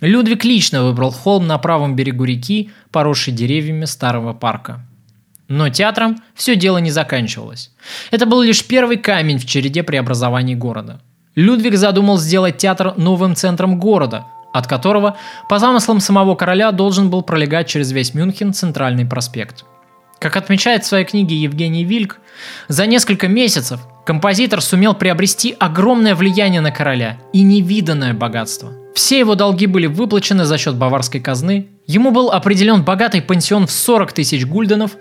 Людвиг 0.00 0.44
лично 0.44 0.84
выбрал 0.84 1.10
холм 1.10 1.46
на 1.46 1.58
правом 1.58 1.96
берегу 1.96 2.24
реки, 2.24 2.70
поросший 2.90 3.32
деревьями 3.32 3.86
старого 3.86 4.34
парка. 4.34 4.86
Но 5.48 5.68
театром 5.68 6.18
все 6.34 6.56
дело 6.56 6.78
не 6.78 6.90
заканчивалось. 6.90 7.70
Это 8.10 8.26
был 8.26 8.42
лишь 8.42 8.66
первый 8.66 8.96
камень 8.96 9.38
в 9.38 9.46
череде 9.46 9.82
преобразований 9.82 10.54
города. 10.54 11.00
Людвиг 11.34 11.76
задумал 11.76 12.18
сделать 12.18 12.58
театр 12.58 12.94
новым 12.96 13.36
центром 13.36 13.78
города, 13.78 14.26
от 14.52 14.66
которого, 14.66 15.16
по 15.48 15.58
замыслам 15.58 16.00
самого 16.00 16.34
короля, 16.34 16.72
должен 16.72 17.10
был 17.10 17.22
пролегать 17.22 17.68
через 17.68 17.92
весь 17.92 18.14
Мюнхен 18.14 18.52
центральный 18.52 19.06
проспект– 19.06 19.64
как 20.18 20.36
отмечает 20.36 20.84
в 20.84 20.86
своей 20.86 21.04
книге 21.04 21.36
Евгений 21.36 21.84
Вильк, 21.84 22.18
за 22.68 22.86
несколько 22.86 23.28
месяцев 23.28 23.80
композитор 24.04 24.60
сумел 24.60 24.94
приобрести 24.94 25.56
огромное 25.58 26.14
влияние 26.14 26.60
на 26.60 26.70
короля 26.70 27.18
и 27.32 27.42
невиданное 27.42 28.14
богатство. 28.14 28.72
Все 28.94 29.18
его 29.18 29.34
долги 29.34 29.66
были 29.66 29.86
выплачены 29.86 30.44
за 30.44 30.56
счет 30.56 30.76
баварской 30.76 31.20
казны, 31.20 31.68
ему 31.86 32.12
был 32.12 32.30
определен 32.30 32.82
богатый 32.82 33.20
пансион 33.20 33.66
в 33.66 33.70
40 33.70 34.12
тысяч 34.12 34.46
гульденов, 34.46 34.92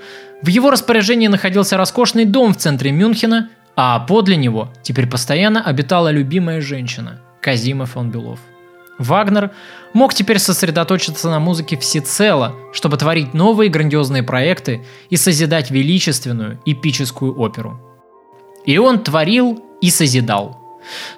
в 0.42 0.48
его 0.48 0.70
распоряжении 0.70 1.28
находился 1.28 1.78
роскошный 1.78 2.26
дом 2.26 2.54
в 2.54 2.58
центре 2.58 2.92
Мюнхена, 2.92 3.50
а 3.78 4.00
подле 4.00 4.36
него 4.36 4.70
теперь 4.84 5.08
постоянно 5.08 5.62
обитала 5.64 6.12
любимая 6.12 6.62
женщина– 6.62 7.22
Казима 7.42 7.86
фон 7.86 8.10
Белов. 8.10 8.40
Вагнер 8.98 9.52
мог 9.94 10.14
теперь 10.14 10.40
сосредоточиться 10.40 11.30
на 11.30 11.40
музыке 11.40 11.78
всецело, 11.78 12.56
чтобы 12.74 12.98
творить 12.98 13.34
новые 13.34 13.70
грандиозные 13.70 14.24
проекты 14.24 14.86
и 15.10 15.18
созидать 15.18 15.70
величественную, 15.72 16.60
эпическую 16.66 17.38
оперу. 17.38 17.80
И 18.66 18.78
он 18.78 19.00
творил 19.00 19.64
и 19.82 19.90
созидал. 19.90 20.62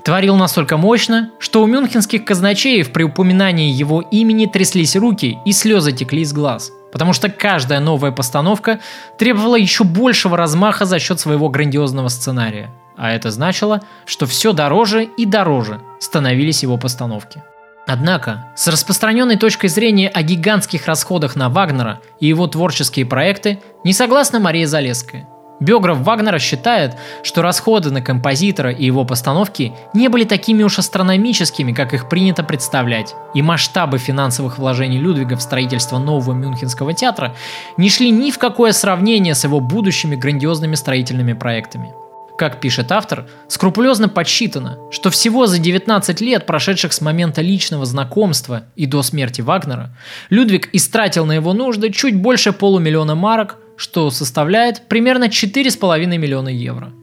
Творил 0.03 0.38
настолько 0.38 0.78
мощно, 0.78 1.32
что 1.39 1.61
у 1.61 1.67
мюнхенских 1.67 2.23
казначеев 2.25 2.91
при 2.91 3.03
упоминании 3.03 3.71
его 3.71 4.01
имени 4.01 4.45
тряслись 4.45 4.95
руки 4.95 5.38
и 5.45 5.51
слезы 5.51 5.91
текли 5.91 6.21
из 6.21 6.34
глаз, 6.34 6.71
потому 6.91 7.13
что 7.13 7.30
каждая 7.30 7.80
новая 7.80 8.11
постановка 8.11 8.80
требовала 9.17 9.55
еще 9.55 9.84
большего 9.84 10.38
размаха 10.38 10.86
за 10.86 10.99
счет 10.99 11.19
своего 11.19 11.49
грандиозного 11.49 12.07
сценария. 12.07 12.71
А 12.95 13.11
это 13.11 13.30
значило, 13.30 13.82
что 14.05 14.25
все 14.25 14.53
дороже 14.53 15.03
и 15.03 15.25
дороже 15.25 15.82
становились 15.99 16.63
его 16.63 16.78
постановки. 16.78 17.43
Однако, 17.88 18.52
с 18.56 18.68
распространенной 18.68 19.38
точкой 19.38 19.70
зрения 19.70 20.10
о 20.10 20.22
гигантских 20.22 20.88
расходах 20.88 21.38
на 21.38 21.50
Вагнера 21.50 22.02
и 22.20 22.28
его 22.28 22.46
творческие 22.48 23.06
проекты 23.06 23.60
не 23.86 23.94
согласна 23.94 24.42
Мария 24.42 24.68
Залеская. 24.68 25.26
Биограф 25.60 26.00
Вагнера 26.00 26.38
считает, 26.38 26.98
что 27.24 27.42
расходы 27.42 27.90
на 27.90 28.02
композитора 28.02 28.72
и 28.72 28.86
его 28.86 29.06
постановки 29.06 29.74
не 29.94 30.08
были 30.10 30.26
такими 30.26 30.64
уж 30.64 30.78
астрономическими, 30.78 31.72
как 31.72 31.94
их 31.94 32.10
принято 32.10 32.44
представлять, 32.44 33.16
и 33.34 33.42
масштабы 33.42 33.98
финансовых 33.98 34.60
вложений 34.60 35.00
Людвига 35.00 35.36
в 35.36 35.42
строительство 35.42 35.98
нового 35.98 36.34
Мюнхенского 36.34 36.94
театра 36.94 37.36
не 37.78 37.90
шли 37.90 38.12
ни 38.12 38.32
в 38.32 38.38
какое 38.38 38.74
сравнение 38.74 39.34
с 39.34 39.46
его 39.46 39.60
будущими 39.60 40.16
грандиозными 40.16 40.76
строительными 40.76 41.34
проектами. 41.34 41.94
Как 42.38 42.60
пишет 42.62 42.92
автор, 42.92 43.28
скрупулезно 43.48 44.10
подсчитано, 44.10 44.78
что 44.92 45.10
всего 45.10 45.48
за 45.48 45.58
19 45.58 46.22
лет, 46.22 46.46
прошедших 46.46 46.94
с 46.94 47.02
момента 47.02 47.42
личного 47.42 47.84
знакомства 47.88 48.66
и 48.76 48.86
до 48.86 49.02
смерти 49.02 49.42
Вагнера, 49.42 49.98
Людвиг 50.30 50.70
истратил 50.72 51.26
на 51.26 51.32
его 51.32 51.54
нужды 51.54 51.92
чуть 51.92 52.16
больше 52.16 52.54
полумиллиона 52.54 53.16
марок, 53.16 53.58
что 53.76 54.12
составляет 54.12 54.88
примерно 54.88 55.26
4,5 55.26 56.06
миллиона 56.06 56.50
евро. 56.50 56.94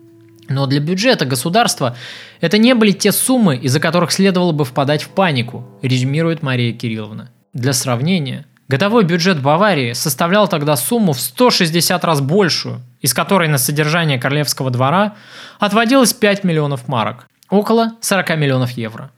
Но 0.49 0.67
для 0.67 0.79
бюджета 0.79 1.25
государства 1.25 1.97
это 2.41 2.57
не 2.57 2.73
были 2.75 2.93
те 2.93 3.11
суммы, 3.11 3.57
из-за 3.57 3.81
которых 3.81 4.13
следовало 4.13 4.53
бы 4.53 4.65
впадать 4.65 5.03
в 5.03 5.09
панику, 5.09 5.67
резюмирует 5.83 6.43
Мария 6.43 6.73
Кирилловна. 6.73 7.31
Для 7.53 7.73
сравнения, 7.73 8.47
годовой 8.69 9.05
бюджет 9.05 9.41
Баварии 9.41 9.93
составлял 9.93 10.49
тогда 10.49 10.77
сумму 10.77 11.13
в 11.13 11.21
160 11.21 12.05
раз 12.05 12.21
большую, 12.21 12.81
из 13.01 13.15
которой 13.15 13.49
на 13.49 13.59
содержание 13.59 14.19
королевского 14.19 14.71
двора 14.71 15.15
отводилось 15.59 16.13
5 16.13 16.45
миллионов 16.45 16.89
марок, 16.89 17.27
около 17.51 17.93
40 18.01 18.37
миллионов 18.37 18.71
евро. 18.73 19.11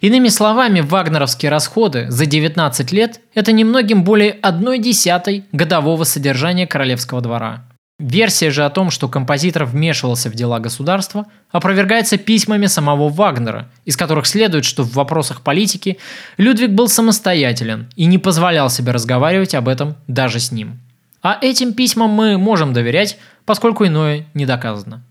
Иными 0.00 0.28
словами, 0.28 0.80
вагнеровские 0.80 1.50
расходы 1.50 2.10
за 2.10 2.26
19 2.26 2.92
лет– 2.92 3.20
это 3.34 3.52
немногим 3.52 4.02
более 4.02 4.32
одной 4.32 4.78
десятой 4.78 5.44
годового 5.52 6.04
содержания 6.04 6.66
королевского 6.66 7.20
двора– 7.20 7.64
Версия 7.98 8.50
же 8.50 8.64
о 8.64 8.70
том, 8.70 8.92
что 8.92 9.08
композитор 9.08 9.64
вмешивался 9.64 10.30
в 10.30 10.34
дела 10.34 10.60
государства, 10.60 11.26
опровергается 11.50 12.16
письмами 12.16 12.66
самого 12.66 13.08
Вагнера, 13.08 13.68
из 13.86 13.96
которых 13.96 14.26
следует, 14.26 14.64
что 14.64 14.84
в 14.84 14.92
вопросах 14.92 15.40
политики 15.40 15.98
Людвиг 16.36 16.70
был 16.70 16.86
самостоятелен 16.86 17.88
и 17.96 18.06
не 18.06 18.18
позволял 18.18 18.70
себе 18.70 18.92
разговаривать 18.92 19.56
об 19.56 19.66
этом 19.66 19.96
даже 20.06 20.38
с 20.38 20.52
ним. 20.52 20.78
А 21.22 21.38
этим 21.42 21.72
письмам 21.72 22.10
мы 22.10 22.38
можем 22.38 22.72
доверять, 22.72 23.18
поскольку 23.44 23.84
иное 23.84 24.26
не 24.32 24.46
доказано. 24.46 25.02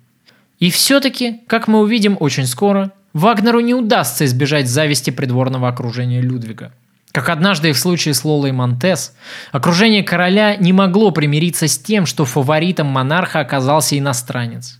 И 0.59 0.71
все-таки, 0.71 1.41
как 1.47 1.67
мы 1.67 1.81
увидим 1.81 2.15
очень 2.17 2.45
скоро, 2.45 2.93
Вагнеру 3.11 3.59
не 3.59 3.73
удастся 3.73 4.23
избежать 4.23 4.69
зависти 4.69 5.09
придворного 5.09 5.67
окружения 5.67 6.21
Людвига– 6.21 6.71
как 7.17 7.29
однажды 7.29 7.71
и 7.71 7.73
в 7.73 7.79
случае 7.79 8.13
с 8.13 8.23
Лолой 8.23 8.51
Монтес, 8.51 9.15
окружение 9.51 10.03
короля 10.03 10.55
не 10.55 10.71
могло 10.71 11.09
примириться 11.09 11.67
с 11.67 11.79
тем, 11.79 12.05
что 12.05 12.25
фаворитом 12.25 12.85
монарха 12.85 13.39
оказался 13.39 13.97
иностранец. 13.97 14.79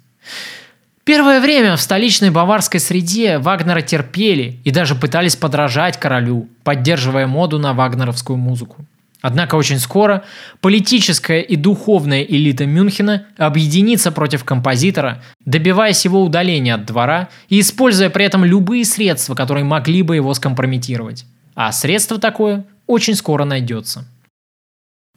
Первое 1.04 1.42
время 1.42 1.76
в 1.76 1.82
столичной 1.82 2.30
баварской 2.30 2.80
среде 2.80 3.40
Вагнера 3.40 3.82
терпели 3.82 4.60
и 4.64 4.70
даже 4.70 4.94
пытались 4.94 5.36
подражать 5.36 6.00
королю, 6.00 6.48
поддерживая 6.64 7.26
моду 7.26 7.58
на 7.58 7.74
вагнеровскую 7.74 8.38
музыку. 8.38 8.86
Однако 9.22 9.56
очень 9.56 9.80
скоро 9.80 10.24
политическая 10.62 11.42
и 11.42 11.56
духовная 11.56 12.22
элита 12.22 12.68
Мюнхена 12.68 13.26
объединится 13.38 14.12
против 14.12 14.44
композитора, 14.44 15.24
добиваясь 15.44 16.06
его 16.06 16.22
удаления 16.24 16.76
от 16.76 16.86
двора 16.86 17.30
и 17.50 17.60
используя 17.60 18.12
при 18.12 18.26
этом 18.26 18.46
любые 18.46 18.86
средства, 18.86 19.34
которые 19.34 19.64
могли 19.64 20.04
бы 20.04 20.16
его 20.16 20.32
скомпрометировать 20.36 21.26
а 21.58 21.72
средство 21.72 22.20
такое 22.20 22.66
очень 22.86 23.16
скоро 23.16 23.44
найдется. 23.44 24.06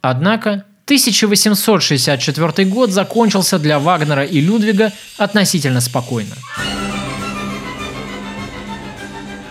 Однако 0.01 0.65
1864 0.85 2.67
год 2.67 2.89
закончился 2.89 3.59
для 3.59 3.77
Вагнера 3.77 4.25
и 4.25 4.41
Людвига 4.41 4.91
относительно 5.17 5.81
спокойно. 5.81 6.33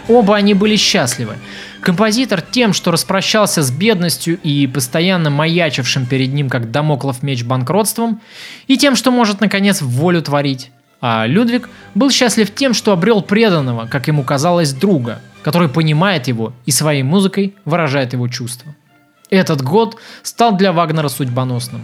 Оба 0.09 0.35
они 0.35 0.55
были 0.55 0.75
счастливы. 0.75 1.37
Композитор 1.81 2.43
тем, 2.43 2.73
что 2.73 2.91
распрощался 2.91 3.63
с 3.63 3.71
бедностью 3.71 4.41
и 4.43 4.67
постоянно 4.67 5.31
маячившим 5.31 6.07
перед 6.07 6.33
ним 6.33 6.51
как 6.51 6.73
домоклов 6.73 7.23
меч 7.23 7.45
банкротством, 7.45 8.21
и 8.67 8.77
тем, 8.77 8.97
что 8.97 9.13
может 9.13 9.41
наконец 9.41 9.81
волю 9.81 10.23
творить. 10.23 10.73
А 11.01 11.27
Людвиг 11.27 11.69
был 11.95 12.11
счастлив 12.11 12.55
тем, 12.55 12.75
что 12.75 12.93
обрел 12.93 13.23
преданного, 13.23 13.87
как 13.87 14.09
ему 14.09 14.23
казалось, 14.23 14.73
друга, 14.73 15.21
который 15.43 15.69
понимает 15.69 16.29
его 16.29 16.53
и 16.67 16.71
своей 16.71 17.03
музыкой 17.03 17.55
выражает 17.65 18.13
его 18.13 18.29
чувства. 18.29 18.75
Этот 19.31 19.63
год 19.63 19.97
стал 20.23 20.57
для 20.57 20.73
Вагнера 20.73 21.09
судьбоносным. 21.09 21.83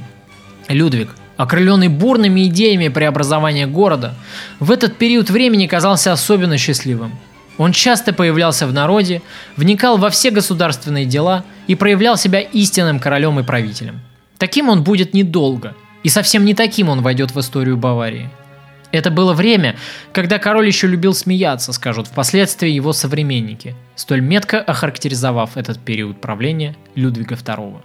Людвиг, 0.68 1.14
окрыленный 1.36 1.88
бурными 1.88 2.46
идеями 2.46 2.88
преобразования 2.88 3.66
города, 3.66 4.14
в 4.60 4.70
этот 4.70 4.96
период 4.96 5.30
времени 5.30 5.66
казался 5.66 6.12
особенно 6.12 6.58
счастливым. 6.58 7.12
Он 7.56 7.72
часто 7.72 8.12
появлялся 8.12 8.66
в 8.66 8.72
народе, 8.74 9.22
вникал 9.56 9.96
во 9.96 10.10
все 10.10 10.30
государственные 10.30 11.06
дела 11.06 11.44
и 11.66 11.74
проявлял 11.74 12.18
себя 12.18 12.40
истинным 12.40 13.00
королем 13.00 13.40
и 13.40 13.44
правителем. 13.44 14.00
Таким 14.36 14.68
он 14.68 14.82
будет 14.82 15.14
недолго, 15.14 15.74
и 16.02 16.10
совсем 16.10 16.44
не 16.44 16.52
таким 16.52 16.90
он 16.90 17.00
войдет 17.00 17.34
в 17.34 17.40
историю 17.40 17.78
Баварии– 17.78 18.28
это 18.92 19.10
было 19.10 19.32
время, 19.32 19.76
когда 20.12 20.38
король 20.38 20.66
еще 20.66 20.86
любил 20.86 21.14
смеяться, 21.14 21.72
скажут 21.72 22.08
впоследствии 22.08 22.70
его 22.70 22.92
современники, 22.92 23.74
столь 23.94 24.20
метко 24.20 24.60
охарактеризовав 24.60 25.56
этот 25.56 25.78
период 25.78 26.20
правления 26.20 26.76
Людвига 26.94 27.34
II. 27.34 27.82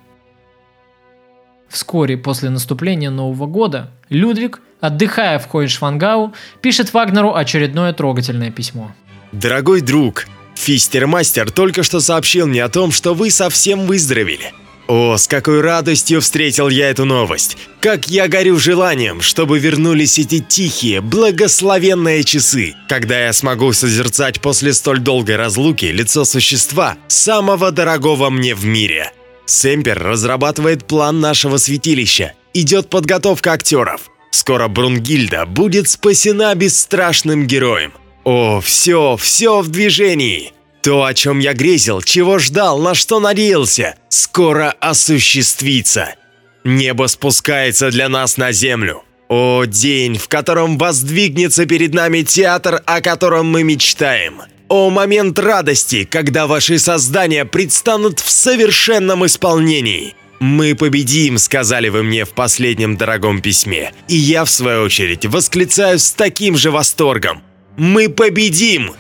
Вскоре 1.70 2.18
после 2.18 2.50
наступления 2.50 3.10
Нового 3.10 3.46
года 3.48 3.92
Людвиг, 4.10 4.62
отдыхая 4.82 5.40
в 5.40 5.48
Хойншвангау, 5.48 6.34
пишет 6.62 6.94
Вагнеру 6.94 7.34
очередное 7.34 7.94
трогательное 7.94 8.52
письмо. 8.52 8.92
«Дорогой 9.32 9.80
друг, 9.82 10.26
Фистермастер 10.56 11.50
только 11.50 11.84
что 11.84 12.02
сообщил 12.02 12.46
мне 12.46 12.64
о 12.64 12.70
том, 12.70 12.92
что 12.92 13.14
вы 13.14 13.32
совсем 13.32 13.86
выздоровели. 13.86 14.54
О, 14.94 15.16
с 15.16 15.26
какой 15.26 15.62
радостью 15.62 16.20
встретил 16.20 16.68
я 16.68 16.90
эту 16.90 17.06
новость! 17.06 17.56
Как 17.80 18.10
я 18.10 18.28
горю 18.28 18.60
желанием, 18.60 19.22
чтобы 19.22 19.58
вернулись 19.58 20.20
эти 20.20 20.40
тихие, 20.40 21.00
благословенные 21.00 22.26
часы, 22.26 22.76
когда 22.90 23.28
я 23.28 23.32
смогу 23.32 23.72
созерцать 23.72 24.42
после 24.42 24.74
столь 24.74 25.00
долгой 25.00 25.38
разлуки 25.38 25.86
лицо 25.86 26.26
существа, 26.26 26.98
самого 27.08 27.72
дорогого 27.72 28.30
мне 28.30 28.54
в 28.54 28.66
мире. 28.66 29.14
Семпер 29.46 29.98
разрабатывает 29.98 30.86
план 30.86 31.22
нашего 31.22 31.56
святилища. 31.56 32.34
Идет 32.54 32.90
подготовка 32.90 33.54
актеров. 33.54 34.10
Скоро 34.32 34.68
Брунгильда 34.68 35.46
будет 35.46 35.88
спасена 35.88 36.54
бесстрашным 36.54 37.48
героем. 37.48 37.94
О, 38.26 38.60
все, 38.60 39.16
все 39.16 39.62
в 39.62 39.70
движении. 39.70 40.52
То, 40.82 41.04
о 41.04 41.14
чем 41.14 41.40
я 41.40 41.54
грезил, 41.54 42.02
чего 42.02 42.40
ждал, 42.40 42.80
на 42.80 42.96
что 42.96 43.20
надеялся, 43.20 43.96
скоро 44.10 44.72
осуществится. 44.80 46.16
Небо 46.64 47.08
спускается 47.08 47.92
для 47.92 48.10
нас 48.10 48.38
на 48.38 48.52
землю. 48.52 49.04
О, 49.30 49.66
день, 49.66 50.18
в 50.18 50.28
котором 50.28 50.78
воздвигнется 50.78 51.66
перед 51.66 51.94
нами 51.94 52.24
театр, 52.24 52.82
о 52.86 53.02
котором 53.02 53.48
мы 53.48 53.64
мечтаем. 53.64 54.42
О, 54.68 54.90
момент 54.90 55.38
радости, 55.38 56.04
когда 56.04 56.48
ваши 56.48 56.80
создания 56.80 57.46
предстанут 57.46 58.20
в 58.20 58.30
совершенном 58.30 59.26
исполнении. 59.26 60.16
«Мы 60.40 60.74
победим»,— 60.76 61.38
сказали 61.38 61.90
вы 61.90 62.02
мне 62.02 62.26
в 62.26 62.32
последнем 62.32 62.98
дорогом 62.98 63.42
письме. 63.42 63.94
И 64.08 64.16
я, 64.16 64.44
в 64.44 64.50
свою 64.50 64.84
очередь, 64.84 65.26
восклицаю 65.26 66.00
с 66.00 66.12
таким 66.12 66.58
же 66.58 66.72
восторгом. 66.72 67.44
«Мы 67.78 68.10
победим!» 68.10 68.94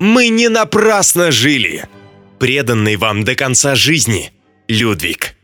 Мы 0.00 0.28
не 0.28 0.48
напрасно 0.48 1.32
жили. 1.32 1.88
Преданный 2.38 2.94
вам 2.94 3.24
до 3.24 3.34
конца 3.34 3.74
жизни, 3.74 4.30
Людвиг. 4.68 5.34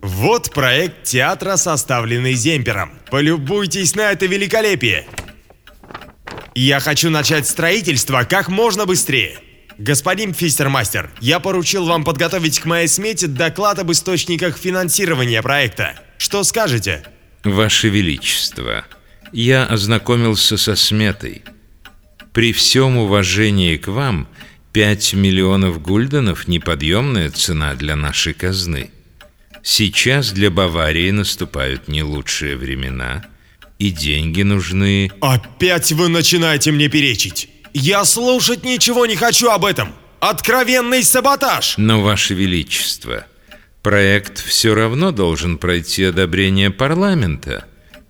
Вот 0.00 0.50
проект 0.50 1.04
театра, 1.04 1.56
составленный 1.56 2.32
Земпером. 2.32 2.92
Полюбуйтесь 3.10 3.94
на 3.94 4.12
это 4.12 4.24
великолепие. 4.24 5.06
Я 6.54 6.80
хочу 6.80 7.10
начать 7.10 7.46
строительство 7.46 8.22
как 8.24 8.48
можно 8.48 8.86
быстрее. 8.86 9.38
Господин 9.76 10.32
Фистермастер, 10.32 11.10
я 11.20 11.38
поручил 11.38 11.84
вам 11.84 12.02
подготовить 12.02 12.60
к 12.60 12.64
моей 12.64 12.88
смете 12.88 13.26
доклад 13.26 13.78
об 13.78 13.92
источниках 13.92 14.56
финансирования 14.56 15.42
проекта. 15.42 16.00
Что 16.16 16.44
скажете? 16.44 17.04
Ваше 17.52 17.88
Величество, 17.88 18.84
я 19.32 19.64
ознакомился 19.66 20.56
со 20.56 20.76
сметой. 20.76 21.42
При 22.32 22.52
всем 22.52 22.96
уважении 22.96 23.76
к 23.76 23.88
вам, 23.88 24.28
5 24.72 25.14
миллионов 25.14 25.80
гульденов– 25.80 26.48
неподъемная 26.48 27.30
цена 27.30 27.74
для 27.74 27.96
нашей 27.96 28.34
казны. 28.34 28.90
Сейчас 29.62 30.32
для 30.32 30.50
Баварии 30.50 31.10
наступают 31.10 31.88
не 31.88 32.02
лучшие 32.02 32.56
времена, 32.56 33.24
и 33.78 33.90
деньги 33.90 34.42
нужны... 34.42 35.10
Опять 35.20 35.92
вы 35.92 36.08
начинаете 36.08 36.72
мне 36.72 36.88
перечить! 36.88 37.48
Я 37.72 38.04
слушать 38.04 38.64
ничего 38.64 39.06
не 39.06 39.16
хочу 39.16 39.48
об 39.48 39.64
этом! 39.64 39.94
Откровенный 40.20 41.02
саботаж! 41.02 41.74
Но, 41.76 42.02
Ваше 42.02 42.34
Величество, 42.34 43.26
Проект 43.86 44.44
все 44.44 44.74
равно 44.74 45.12
должен 45.12 45.58
пройти 45.58 46.06
одобрение 46.06 46.72
парламента. 46.72 47.66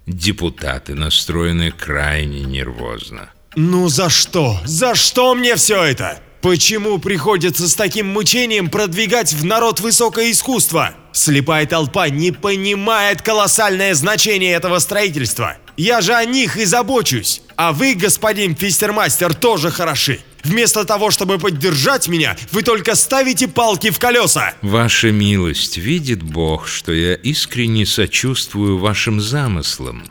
Депутаты 0.07 0.95
настроены 0.95 1.70
крайне 1.70 2.45
нервозно. 2.45 3.29
Ну 3.57 3.91
за 3.91 4.09
что? 4.09 4.59
За 4.64 4.95
что 4.95 5.35
мне 5.35 5.55
все 5.57 5.83
это? 5.83 6.18
Почему 6.41 6.97
приходится 6.97 7.68
с 7.68 7.74
таким 7.74 8.07
мучением 8.07 8.70
продвигать 8.70 9.35
в 9.35 9.45
народ 9.45 9.81
высокое 9.81 10.31
искусство? 10.31 10.95
Слепая 11.12 11.66
толпа 11.66 12.09
не 12.09 12.33
понимает 12.33 13.20
колоссальное 13.20 13.93
значение 13.93 14.55
этого 14.55 14.79
строительства. 14.79 15.59
Я 15.77 16.01
же 16.01 16.14
о 16.14 16.24
них 16.24 16.57
и 16.57 16.64
забочусь. 16.64 17.43
А 17.57 17.72
вы, 17.72 17.95
господин 17.95 18.55
фистермастер, 18.57 19.35
тоже 19.35 19.70
хороши. 19.70 20.20
Вместо 20.43 20.85
того, 20.85 21.11
чтобы 21.11 21.39
поддержать 21.39 22.09
меня, 22.09 22.37
вы 22.53 22.62
только 22.62 22.95
ставите 22.95 23.49
палки 23.49 23.91
в 23.91 23.99
колеса. 23.99 24.55
Ваша 24.62 25.11
милость, 25.11 25.77
видит 25.77 26.22
Бог, 26.22 26.68
что 26.68 26.93
я 26.93 27.14
искренне 27.14 27.85
сочувствую 27.85 28.79
вашим 28.79 29.20
замыслам. 29.20 30.05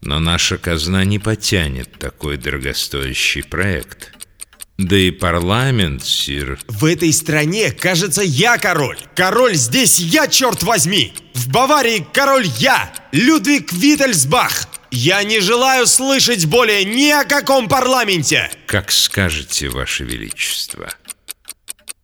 Но 0.00 0.18
наша 0.18 0.58
казна 0.58 1.04
не 1.04 1.18
потянет 1.18 1.98
такой 1.98 2.36
дорогостоящий 2.36 3.44
проект. 3.44 4.15
Да 4.78 4.96
и 4.96 5.10
парламент, 5.10 6.04
сир... 6.04 6.58
В 6.68 6.84
этой 6.84 7.12
стране, 7.12 7.70
кажется, 7.70 8.22
я 8.22 8.58
король. 8.58 8.98
Король 9.14 9.54
здесь 9.54 9.98
я, 9.98 10.26
черт 10.28 10.62
возьми. 10.62 11.14
В 11.32 11.48
Баварии 11.48 12.06
король 12.12 12.46
я, 12.58 12.92
Людвиг 13.10 13.72
Виттельсбах. 13.72 14.68
Я 14.90 15.22
не 15.24 15.40
желаю 15.40 15.86
слышать 15.86 16.46
более 16.46 16.84
ни 16.84 17.08
о 17.08 17.24
каком 17.24 17.68
парламенте. 17.68 18.50
Как 18.66 18.90
скажете, 18.90 19.68
ваше 19.68 20.04
величество. 20.04 20.92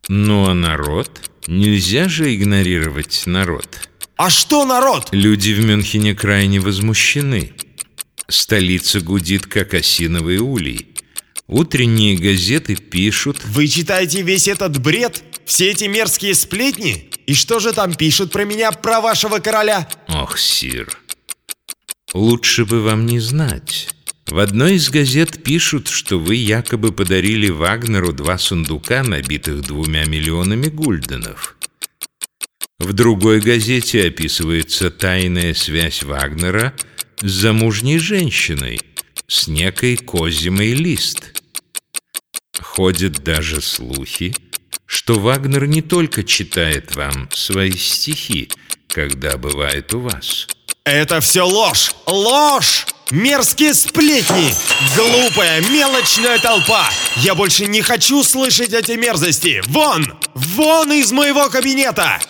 Ну 0.08 0.48
а 0.48 0.54
народ? 0.54 1.30
Нельзя 1.46 2.08
же 2.08 2.34
игнорировать 2.34 3.24
народ. 3.26 3.90
А 4.16 4.30
что 4.30 4.64
народ? 4.64 5.08
Люди 5.12 5.52
в 5.52 5.64
Мюнхене 5.64 6.14
крайне 6.14 6.60
возмущены. 6.60 7.52
Столица 8.28 9.00
гудит, 9.00 9.46
как 9.46 9.74
осиновый 9.74 10.38
улей. 10.38 10.91
Утренние 11.48 12.16
газеты 12.16 12.76
пишут... 12.76 13.44
Вы 13.44 13.68
читаете 13.68 14.22
весь 14.22 14.48
этот 14.48 14.80
бред? 14.80 15.22
Все 15.44 15.70
эти 15.70 15.84
мерзкие 15.84 16.34
сплетни? 16.34 17.10
И 17.26 17.34
что 17.34 17.58
же 17.58 17.72
там 17.72 17.94
пишут 17.94 18.32
про 18.32 18.44
меня, 18.44 18.72
про 18.72 19.00
вашего 19.00 19.38
короля? 19.38 19.88
Ох, 20.08 20.38
сир, 20.38 20.98
лучше 22.14 22.64
бы 22.64 22.80
вам 22.80 23.06
не 23.06 23.20
знать. 23.20 23.88
В 24.26 24.38
одной 24.38 24.76
из 24.76 24.88
газет 24.88 25.42
пишут, 25.42 25.88
что 25.88 26.18
вы 26.18 26.36
якобы 26.36 26.92
подарили 26.92 27.50
Вагнеру 27.50 28.12
два 28.12 28.38
сундука, 28.38 29.02
набитых 29.02 29.60
двумя 29.62 30.04
миллионами 30.04 30.68
гульденов. 30.68 31.56
В 32.78 32.92
другой 32.94 33.40
газете 33.40 34.06
описывается 34.06 34.90
тайная 34.90 35.54
связь 35.54 36.02
Вагнера 36.02 36.72
с 37.20 37.30
замужней 37.30 37.98
женщиной, 37.98 38.80
с 39.32 39.48
некой 39.48 39.96
Козимой 39.96 40.74
Лист. 40.74 41.42
Ходят 42.60 43.24
даже 43.24 43.62
слухи, 43.62 44.34
что 44.84 45.18
Вагнер 45.18 45.66
не 45.66 45.80
только 45.80 46.22
читает 46.22 46.94
вам 46.94 47.30
свои 47.32 47.72
стихи, 47.72 48.50
когда 48.88 49.38
бывает 49.38 49.94
у 49.94 50.00
вас. 50.00 50.46
Это 50.84 51.20
все 51.20 51.46
ложь! 51.46 51.94
Ложь! 52.06 52.86
Мерзкие 53.10 53.72
сплетни! 53.72 54.54
Глупая, 54.94 55.62
мелочная 55.62 56.38
толпа! 56.38 56.86
Я 57.16 57.34
больше 57.34 57.66
не 57.66 57.80
хочу 57.80 58.22
слышать 58.24 58.74
эти 58.74 58.92
мерзости! 58.92 59.62
Вон! 59.68 60.18
Вон 60.34 60.92
из 60.92 61.10
моего 61.10 61.48
кабинета! 61.48 62.20